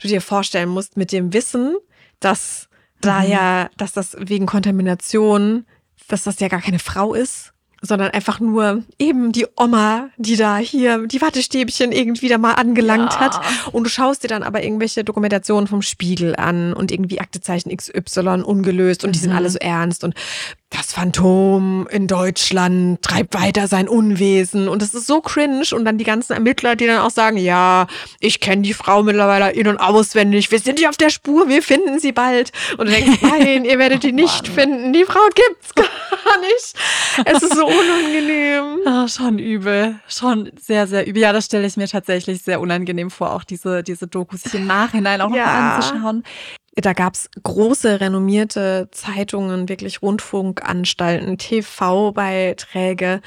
du 0.00 0.08
dir 0.08 0.20
vorstellen 0.20 0.68
musst, 0.68 0.96
mit 0.96 1.12
dem 1.12 1.32
Wissen, 1.32 1.76
dass 2.20 2.68
da 3.00 3.20
Mhm. 3.22 3.30
ja, 3.30 3.70
dass 3.78 3.92
das 3.92 4.16
wegen 4.18 4.46
Kontamination, 4.46 5.64
dass 6.08 6.24
das 6.24 6.40
ja 6.40 6.48
gar 6.48 6.60
keine 6.60 6.78
Frau 6.78 7.14
ist, 7.14 7.52
sondern 7.82 8.10
einfach 8.10 8.40
nur 8.40 8.82
eben 8.98 9.32
die 9.32 9.46
Oma, 9.56 10.08
die 10.16 10.36
da 10.36 10.56
hier 10.58 11.06
die 11.06 11.20
Wattestäbchen 11.20 11.92
irgendwie 11.92 12.28
da 12.28 12.38
mal 12.38 12.54
angelangt 12.54 13.12
Ja. 13.14 13.20
hat. 13.20 13.40
Und 13.72 13.84
du 13.84 13.90
schaust 13.90 14.24
dir 14.24 14.28
dann 14.28 14.42
aber 14.42 14.62
irgendwelche 14.64 15.04
Dokumentationen 15.04 15.66
vom 15.66 15.82
Spiegel 15.82 16.34
an 16.36 16.72
und 16.72 16.90
irgendwie 16.90 17.20
Aktezeichen 17.20 17.74
XY 17.76 18.42
ungelöst 18.42 19.04
und 19.04 19.14
die 19.14 19.18
sind 19.18 19.30
Mhm. 19.30 19.36
alle 19.36 19.50
so 19.50 19.58
ernst 19.58 20.04
und 20.04 20.14
das 20.70 20.92
Phantom 20.92 21.86
in 21.90 22.08
Deutschland 22.08 23.00
treibt 23.00 23.34
weiter 23.34 23.68
sein 23.68 23.88
Unwesen 23.88 24.68
und 24.68 24.82
das 24.82 24.94
ist 24.94 25.06
so 25.06 25.20
cringe 25.20 25.62
und 25.72 25.84
dann 25.84 25.96
die 25.96 26.04
ganzen 26.04 26.32
Ermittler, 26.32 26.74
die 26.74 26.86
dann 26.86 26.98
auch 26.98 27.10
sagen, 27.10 27.36
ja, 27.36 27.86
ich 28.18 28.40
kenne 28.40 28.62
die 28.62 28.74
Frau 28.74 29.04
mittlerweile 29.04 29.52
in- 29.52 29.68
und 29.68 29.78
auswendig, 29.78 30.50
wir 30.50 30.58
sind 30.58 30.80
ja 30.80 30.88
auf 30.88 30.96
der 30.96 31.10
Spur, 31.10 31.48
wir 31.48 31.62
finden 31.62 32.00
sie 32.00 32.10
bald 32.10 32.50
und 32.78 32.88
du 32.88 32.92
denkst, 32.92 33.18
nein, 33.22 33.64
ihr 33.64 33.78
werdet 33.78 34.02
die 34.02 34.10
nicht 34.12 34.48
Mann. 34.48 34.54
finden, 34.54 34.92
die 34.92 35.04
Frau 35.04 35.20
gibt's 35.34 35.72
gar 35.74 36.40
nicht. 36.40 36.74
Es 37.24 37.42
ist 37.42 37.54
so 37.54 37.66
unangenehm. 37.66 38.64
Ah, 38.86 39.08
schon 39.08 39.38
übel. 39.38 39.98
Schon 40.08 40.50
sehr, 40.60 40.86
sehr 40.86 41.06
übel. 41.06 41.20
Ja, 41.22 41.32
das 41.32 41.46
stelle 41.46 41.66
ich 41.66 41.76
mir 41.76 41.88
tatsächlich 41.88 42.42
sehr 42.42 42.60
unangenehm 42.60 43.10
vor, 43.10 43.32
auch 43.32 43.42
diese, 43.44 43.82
diese 43.82 44.06
Dokus 44.06 44.42
sich 44.42 44.54
im 44.54 44.66
Nachhinein 44.66 45.20
auch 45.20 45.28
noch 45.28 45.36
Ja. 45.36 45.44
mal 45.46 45.76
anzuschauen. 45.76 46.22
Da 46.76 46.92
gab 46.92 47.14
es 47.14 47.30
große, 47.42 48.00
renommierte 48.00 48.88
Zeitungen, 48.92 49.68
wirklich 49.68 50.02
Rundfunkanstalten, 50.02 51.38
TV-Beiträge, 51.38 53.22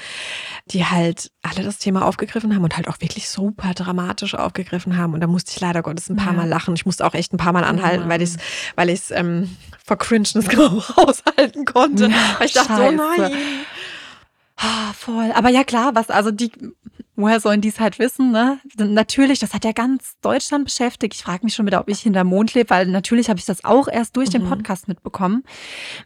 die 0.68 0.86
halt 0.86 1.32
alle 1.42 1.64
das 1.64 1.80
Thema 1.80 2.06
aufgegriffen 2.06 2.54
haben 2.54 2.64
und 2.64 2.78
halt 2.78 2.88
auch 2.88 3.02
wirklich 3.02 3.28
super 3.28 3.74
dramatisch 3.74 4.36
aufgegriffen 4.36 4.98
haben. 4.98 5.16
Und 5.16 5.22
da 5.22 5.28
musste 5.28 5.52
ich 5.52 5.60
leider 5.60 5.82
Gottes 5.82 6.10
ein 6.10 6.16
paar 6.16 6.34
ja. 6.34 6.40
Mal 6.40 6.48
lachen. 6.48 6.76
Ich 6.76 6.86
musste 6.86 7.06
auch 7.06 7.16
echt 7.16 7.34
ein 7.34 7.38
paar 7.38 7.54
Mal 7.54 7.64
anhalten, 7.64 8.04
ja. 8.04 8.10
weil 8.10 8.22
ich 8.22 8.30
es 8.30 8.38
weil 8.76 8.90
ich's, 8.90 9.10
ähm, 9.10 9.58
vor 9.84 9.98
Cringeness 9.98 10.48
kaum 10.50 10.84
aushalten 10.96 11.66
konnte. 11.66 12.06
Ja, 12.06 12.36
weil 12.38 12.48
ich 12.48 12.54
dachte 12.54 12.74
Scheiße. 12.74 12.98
so, 12.98 13.04
nein. 13.18 13.32
Ah, 14.58 14.94
voll. 14.94 15.32
Aber 15.34 15.50
ja 15.50 15.64
klar, 15.64 15.96
was, 15.96 16.10
also 16.10 16.30
die, 16.30 16.52
woher 17.20 17.40
sollen 17.40 17.62
die 17.62 17.68
es 17.68 17.80
halt 17.80 18.00
wissen, 18.00 18.32
ne? 18.32 18.60
Natürlich, 18.78 19.40
das 19.40 19.54
hat 19.54 19.66
ja 19.66 19.74
ganz 19.74 20.16
Deutschland 20.22 20.66
beschäftigt. 20.66 21.14
Ich 21.16 21.24
frage 21.24 21.44
mich 21.44 21.54
schon 21.54 21.66
wieder, 21.66 21.82
ob 21.82 21.90
ich 21.90 22.00
hinter 22.00 22.24
Mond 22.24 22.54
lebe, 22.54 22.70
weil 22.70 22.86
natürlich 22.88 23.30
habe 23.30 23.40
ich 23.40 23.46
das 23.46 23.66
auch 23.66 23.88
erst 23.88 24.16
durch 24.16 24.30
mhm. 24.30 24.34
den 24.34 24.50
Podcast 24.50 24.88
mitbekommen, 24.88 25.44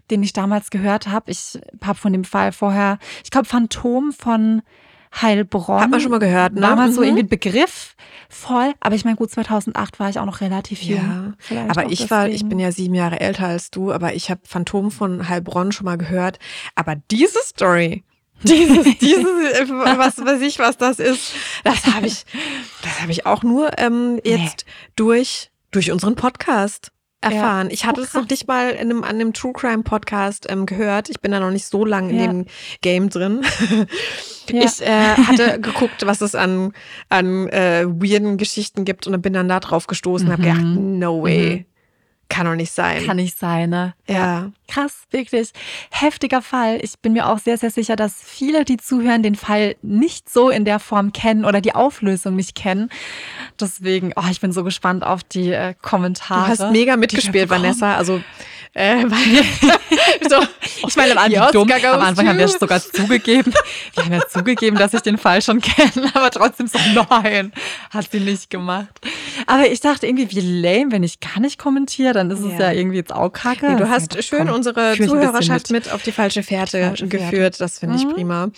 den 0.09 0.23
ich 0.23 0.33
damals 0.33 0.71
gehört 0.71 1.07
habe. 1.07 1.31
Ich 1.31 1.59
habe 1.83 1.99
von 1.99 2.13
dem 2.13 2.23
Fall 2.23 2.51
vorher, 2.51 2.97
ich 3.23 3.29
glaube, 3.29 3.47
Phantom 3.47 4.11
von 4.11 4.63
Heilbronn. 5.21 5.81
Hat 5.81 5.91
man 5.91 5.99
schon 5.99 6.09
mal 6.09 6.19
gehört, 6.19 6.53
ne? 6.53 6.61
War 6.61 6.75
mal 6.75 6.89
mhm. 6.89 6.93
so 6.93 7.03
irgendwie 7.03 7.23
ein 7.23 7.29
Begriff 7.29 7.95
voll. 8.27 8.73
Aber 8.79 8.95
ich 8.95 9.05
meine, 9.05 9.15
gut, 9.15 9.29
2008 9.29 9.99
war 9.99 10.09
ich 10.09 10.17
auch 10.17 10.25
noch 10.25 10.41
relativ 10.41 10.81
jung. 10.81 11.35
Ja, 11.51 11.65
aber 11.67 11.83
ich 11.83 11.99
deswegen. 11.99 12.09
war, 12.09 12.27
ich 12.27 12.45
bin 12.49 12.57
ja 12.57 12.71
sieben 12.71 12.95
Jahre 12.95 13.19
älter 13.19 13.47
als 13.47 13.69
du, 13.69 13.91
aber 13.91 14.15
ich 14.15 14.31
habe 14.31 14.41
Phantom 14.45 14.89
von 14.89 15.29
Heilbronn 15.29 15.71
schon 15.71 15.85
mal 15.85 15.99
gehört. 15.99 16.39
Aber 16.73 16.95
diese 17.11 17.37
Story, 17.43 18.03
dieses, 18.49 18.97
dieses, 18.97 19.69
was 19.69 20.17
weiß 20.17 20.41
ich, 20.41 20.59
was 20.59 20.77
das 20.77 20.99
ist, 20.99 21.33
das 21.63 21.85
habe 21.85 22.07
ich, 22.07 22.25
das 22.81 23.01
habe 23.01 23.11
ich 23.11 23.25
auch 23.25 23.43
nur 23.43 23.77
ähm, 23.79 24.19
jetzt 24.23 24.65
nee. 24.65 24.73
durch, 24.95 25.51
durch 25.71 25.91
unseren 25.91 26.15
Podcast 26.15 26.91
erfahren. 27.23 27.67
Ja, 27.67 27.73
ich 27.73 27.85
hatte 27.85 28.01
es 28.01 28.13
noch 28.13 28.27
nicht 28.27 28.47
mal 28.47 28.71
in 28.71 28.91
einem, 28.91 29.03
an 29.03 29.11
einem 29.11 29.33
True 29.33 29.53
Crime 29.53 29.83
Podcast 29.83 30.45
ähm, 30.49 30.65
gehört. 30.65 31.09
Ich 31.09 31.21
bin 31.21 31.31
da 31.31 31.39
noch 31.39 31.51
nicht 31.51 31.65
so 31.65 31.85
lange 31.85 32.11
in 32.11 32.19
ja. 32.19 32.27
dem 32.27 32.45
Game 32.81 33.09
drin. 33.09 33.41
ja. 34.49 34.65
Ich 34.65 34.81
äh, 34.81 35.15
hatte 35.15 35.59
geguckt, 35.59 36.05
was 36.05 36.21
es 36.21 36.35
an, 36.35 36.73
an 37.09 37.47
äh, 37.49 37.85
weirden 37.87 38.37
Geschichten 38.37 38.85
gibt 38.85 39.07
und 39.07 39.21
bin 39.21 39.33
dann 39.33 39.47
da 39.47 39.59
drauf 39.59 39.87
gestoßen 39.87 40.27
und 40.27 40.39
mhm. 40.39 40.45
habe 40.45 40.57
gedacht, 40.57 40.75
no 40.75 41.23
way. 41.23 41.59
Mhm. 41.59 41.72
Kann 42.29 42.45
doch 42.45 42.55
nicht 42.55 42.71
sein. 42.71 43.05
Kann 43.05 43.17
nicht 43.17 43.37
sein, 43.37 43.69
ne? 43.69 43.93
Ja. 44.07 44.51
Krass, 44.67 45.03
wirklich. 45.11 45.51
Heftiger 45.91 46.41
Fall. 46.41 46.79
Ich 46.81 46.97
bin 46.99 47.13
mir 47.13 47.27
auch 47.27 47.37
sehr, 47.37 47.57
sehr 47.57 47.69
sicher, 47.69 47.95
dass 47.95 48.15
viele, 48.23 48.65
die 48.65 48.77
zuhören, 48.77 49.21
den 49.21 49.35
Fall 49.35 49.75
nicht 49.81 50.29
so 50.29 50.49
in 50.49 50.65
der 50.65 50.79
Form 50.79 51.13
kennen 51.13 51.45
oder 51.45 51.61
die 51.61 51.75
Auflösung 51.75 52.35
nicht 52.35 52.55
kennen. 52.55 52.89
Deswegen, 53.59 54.13
oh, 54.15 54.23
ich 54.31 54.41
bin 54.41 54.51
so 54.51 54.63
gespannt 54.63 55.03
auf 55.03 55.23
die 55.23 55.51
äh, 55.51 55.75
Kommentare. 55.81 56.55
Du 56.55 56.63
hast 56.63 56.71
mega 56.71 56.97
mitgespielt, 56.97 57.49
Vanessa. 57.49 57.95
Also 57.95 58.21
äh, 58.75 59.03
weil, 59.07 60.29
so, 60.29 60.47
ich 60.87 60.95
meine, 60.95 61.11
am 61.11 61.19
Anfang, 61.19 61.51
dumm. 61.51 61.71
am 61.71 62.01
Anfang 62.01 62.27
haben 62.27 62.39
wir 62.39 62.47
sogar 62.47 62.81
zugegeben, 62.81 63.53
wir 63.93 64.03
haben 64.03 64.13
ja 64.13 64.27
zugegeben, 64.27 64.77
dass 64.77 64.93
ich 64.95 65.01
den 65.01 65.19
Fall 65.19 65.41
schon 65.43 65.61
kenne, 65.61 66.09
aber 66.15 66.31
trotzdem 66.31 66.67
so, 66.67 66.79
nein, 67.09 67.53
hat 67.91 68.11
sie 68.11 68.19
nicht 68.19 68.49
gemacht. 68.49 68.89
Aber 69.45 69.67
ich 69.67 69.79
dachte 69.79 70.07
irgendwie, 70.07 70.31
wie 70.31 70.61
lame, 70.61 70.91
wenn 70.91 71.03
ich 71.03 71.19
gar 71.19 71.39
nicht 71.39 71.59
kommentiere, 71.59 72.12
dann 72.13 72.31
ist 72.31 72.39
es 72.39 72.57
ja, 72.57 72.71
irgendwie 72.71 72.97
jetzt 72.97 73.13
auch 73.13 73.29
kacke. 73.29 73.65
Ja, 73.65 73.75
du 73.75 73.89
hast 73.89 74.15
ja, 74.15 74.21
schön 74.21 74.47
komm, 74.47 74.55
unsere 74.55 74.95
Zuhörerschaft 74.95 75.71
mit. 75.71 75.85
mit. 75.85 75.93
auf 75.93 76.03
die 76.03 76.11
falsche 76.11 76.43
Fährte 76.43 76.87
falsche 76.87 77.07
geführt, 77.07 77.59
das 77.59 77.79
finde 77.79 77.95
ich 77.95 78.05
mhm. 78.05 78.13
prima. 78.13 78.49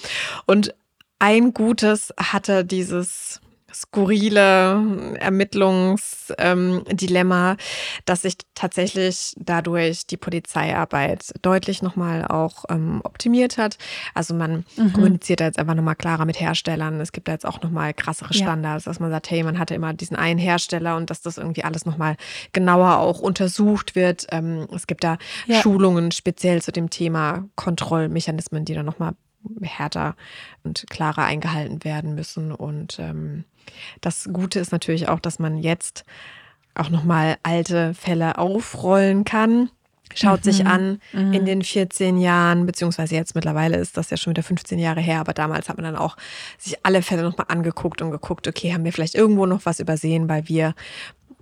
Und 0.46 0.76
ein 1.20 1.54
Gutes 1.54 2.14
hatte 2.18 2.66
dieses 2.66 3.42
skurrile 3.82 5.16
Ermittlungsdilemma, 5.20 7.52
ähm, 7.52 7.58
dass 8.06 8.24
sich 8.24 8.38
tatsächlich 8.54 9.34
dadurch 9.38 10.08
die 10.08 10.18
Polizeiarbeit 10.18 11.34
deutlich 11.42 11.82
nochmal 11.82 12.26
auch 12.26 12.66
ähm, 12.70 13.02
optimiert 13.04 13.58
hat. 13.58 13.78
Also 14.14 14.34
man 14.34 14.66
mhm. 14.78 14.94
kommuniziert 14.94 15.42
da 15.42 15.46
jetzt 15.46 15.60
einfach 15.60 15.76
nochmal 15.76 15.96
klarer 15.96 16.26
mit 16.26 16.40
Herstellern. 16.40 17.00
Es 17.02 17.12
gibt 17.12 17.28
da 17.28 17.34
jetzt 17.34 17.46
auch 17.46 17.62
nochmal 17.62 17.94
krassere 17.94 18.34
Standards, 18.34 18.86
ja. 18.86 18.92
dass 18.92 19.00
man 19.00 19.12
sagt, 19.12 19.30
hey, 19.30 19.44
man 19.44 19.60
hatte 19.60 19.76
immer 19.76 19.94
diesen 19.94 20.16
einen 20.16 20.40
Hersteller 20.40 20.96
und 20.96 21.10
dass 21.10 21.22
das 21.22 21.38
irgendwie 21.38 21.64
alles 21.64 21.86
nochmal 21.86 22.16
genauer 22.54 23.00
auch 23.00 23.20
untersucht 23.20 23.96
wird. 23.96 24.28
Ähm, 24.32 24.68
es 24.74 24.88
gibt 24.88 25.04
da 25.04 25.18
ja. 25.48 25.62
Schulungen 25.62 26.12
speziell 26.12 26.62
zu 26.62 26.72
dem 26.72 26.90
Thema 26.90 27.46
Kontrollmechanismen, 27.56 28.66
die 28.66 28.74
dann 28.74 28.86
nochmal 28.86 29.14
härter 29.62 30.16
und 30.64 30.86
klarer 30.90 31.24
eingehalten 31.24 31.84
werden 31.84 32.16
müssen. 32.16 32.52
Und 32.52 33.00
ähm, 33.00 33.46
das 34.02 34.30
Gute 34.32 34.60
ist 34.60 34.72
natürlich 34.72 35.08
auch, 35.10 35.20
dass 35.20 35.40
man 35.40 35.58
jetzt 35.58 36.06
auch 36.76 36.90
nochmal 36.90 37.38
alte 37.44 37.94
Fälle 37.94 38.38
aufrollen 38.38 39.24
kann. 39.24 39.70
Schaut 40.14 40.46
mhm. 40.46 40.52
sich 40.52 40.66
an 40.66 41.00
mhm. 41.14 41.34
in 41.34 41.46
den 41.46 41.62
14 41.64 42.18
Jahren, 42.18 42.66
beziehungsweise 42.66 43.16
jetzt 43.16 43.36
mittlerweile 43.36 43.78
ist 43.78 43.98
das 43.98 44.10
ja 44.12 44.18
schon 44.18 44.32
wieder 44.32 44.44
15 44.44 44.78
Jahre 44.78 45.02
her, 45.02 45.20
aber 45.20 45.34
damals 45.34 45.68
hat 45.68 45.78
man 45.78 45.86
dann 45.86 45.96
auch 45.96 46.16
sich 46.58 46.78
alle 46.86 47.02
Fälle 47.02 47.24
nochmal 47.24 47.48
angeguckt 47.50 48.02
und 48.02 48.12
geguckt, 48.12 48.48
okay, 48.48 48.74
haben 48.74 48.86
wir 48.86 48.94
vielleicht 48.94 49.16
irgendwo 49.16 49.46
noch 49.46 49.66
was 49.66 49.80
übersehen, 49.80 50.30
weil 50.30 50.48
wir 50.48 50.74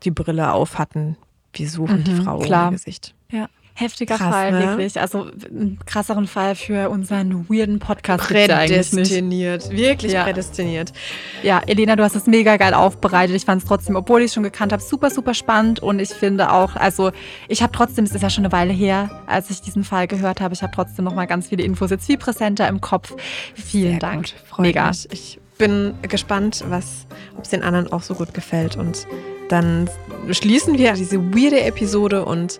die 0.03 0.11
Brille 0.11 0.53
auf 0.53 0.79
hatten. 0.79 1.17
Wir 1.51 1.69
suchen 1.69 1.99
mhm, 1.99 2.03
die 2.03 2.15
Frau 2.15 2.39
ohne 2.39 2.71
Gesicht. 2.71 3.13
Ja. 3.29 3.47
Heftiger 3.75 4.17
Krass, 4.17 4.29
Fall, 4.29 4.51
ne? 4.51 4.59
wirklich. 4.59 4.99
Also 4.99 5.27
einen 5.49 5.79
krasseren 5.85 6.27
Fall 6.27 6.53
für 6.53 6.91
unseren 6.91 7.49
weirden 7.49 7.79
Podcast. 7.79 8.23
Prädestiniert, 8.27 9.71
wirklich 9.71 10.13
ja. 10.13 10.23
prädestiniert. 10.23 10.93
Ja, 11.41 11.59
Elena, 11.65 11.95
du 11.95 12.03
hast 12.03 12.15
es 12.15 12.27
mega 12.27 12.57
geil 12.57 12.75
aufbereitet. 12.75 13.35
Ich 13.35 13.45
fand 13.45 13.63
es 13.63 13.67
trotzdem, 13.67 13.95
obwohl 13.95 14.21
ich 14.21 14.27
es 14.27 14.33
schon 14.35 14.43
gekannt 14.43 14.73
habe, 14.73 14.83
super, 14.83 15.09
super 15.09 15.33
spannend. 15.33 15.79
Und 15.79 15.99
ich 15.99 16.09
finde 16.09 16.51
auch, 16.51 16.75
also 16.75 17.11
ich 17.47 17.63
habe 17.63 17.73
trotzdem, 17.73 18.05
es 18.05 18.13
ist 18.13 18.21
ja 18.21 18.29
schon 18.29 18.45
eine 18.45 18.51
Weile 18.51 18.73
her, 18.73 19.09
als 19.25 19.49
ich 19.49 19.61
diesen 19.61 19.83
Fall 19.83 20.07
gehört 20.07 20.39
habe, 20.39 20.53
ich 20.53 20.61
habe 20.61 20.71
trotzdem 20.73 21.05
noch 21.05 21.15
mal 21.15 21.25
ganz 21.25 21.47
viele 21.47 21.63
Infos 21.63 21.89
jetzt 21.89 22.05
viel 22.05 22.19
präsenter 22.19 22.67
im 22.67 22.79
Kopf. 22.79 23.15
Vielen 23.55 23.91
Sehr 23.91 23.99
Dank. 23.99 24.33
Gut, 24.51 24.59
mega. 24.59 24.87
Mich. 24.89 25.07
Ich 25.11 25.39
bin 25.57 25.95
gespannt, 26.03 26.63
was, 26.67 27.07
ob 27.35 27.43
es 27.43 27.49
den 27.49 27.63
anderen 27.63 27.91
auch 27.91 28.03
so 28.03 28.13
gut 28.13 28.35
gefällt. 28.35 28.75
Und 28.75 29.07
dann 29.49 29.89
schließen 30.29 30.77
wir 30.77 30.93
diese 30.93 31.19
weirde 31.19 31.61
Episode 31.61 32.25
und 32.25 32.59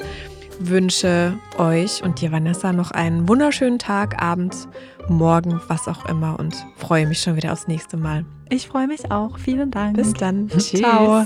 wünsche 0.60 1.38
euch 1.58 2.04
und 2.04 2.22
dir, 2.22 2.32
Vanessa, 2.32 2.74
noch 2.74 2.92
einen 2.92 3.28
wunderschönen 3.28 3.80
Tag, 3.80 4.22
Abend, 4.22 4.68
Morgen, 5.10 5.60
was 5.68 5.88
auch 5.88 6.06
immer 6.06 6.40
und 6.40 6.56
freue 6.78 7.06
mich 7.06 7.20
schon 7.20 7.36
wieder 7.36 7.52
aufs 7.52 7.68
nächste 7.68 7.98
Mal. 7.98 8.26
Ich 8.50 8.68
freue 8.68 8.88
mich 8.88 9.12
auch. 9.12 9.38
Vielen 9.38 9.72
Dank. 9.72 9.98
Bis 9.98 10.14
dann. 10.14 10.48
Tschüss. 10.50 10.74
Ciao. 10.74 11.26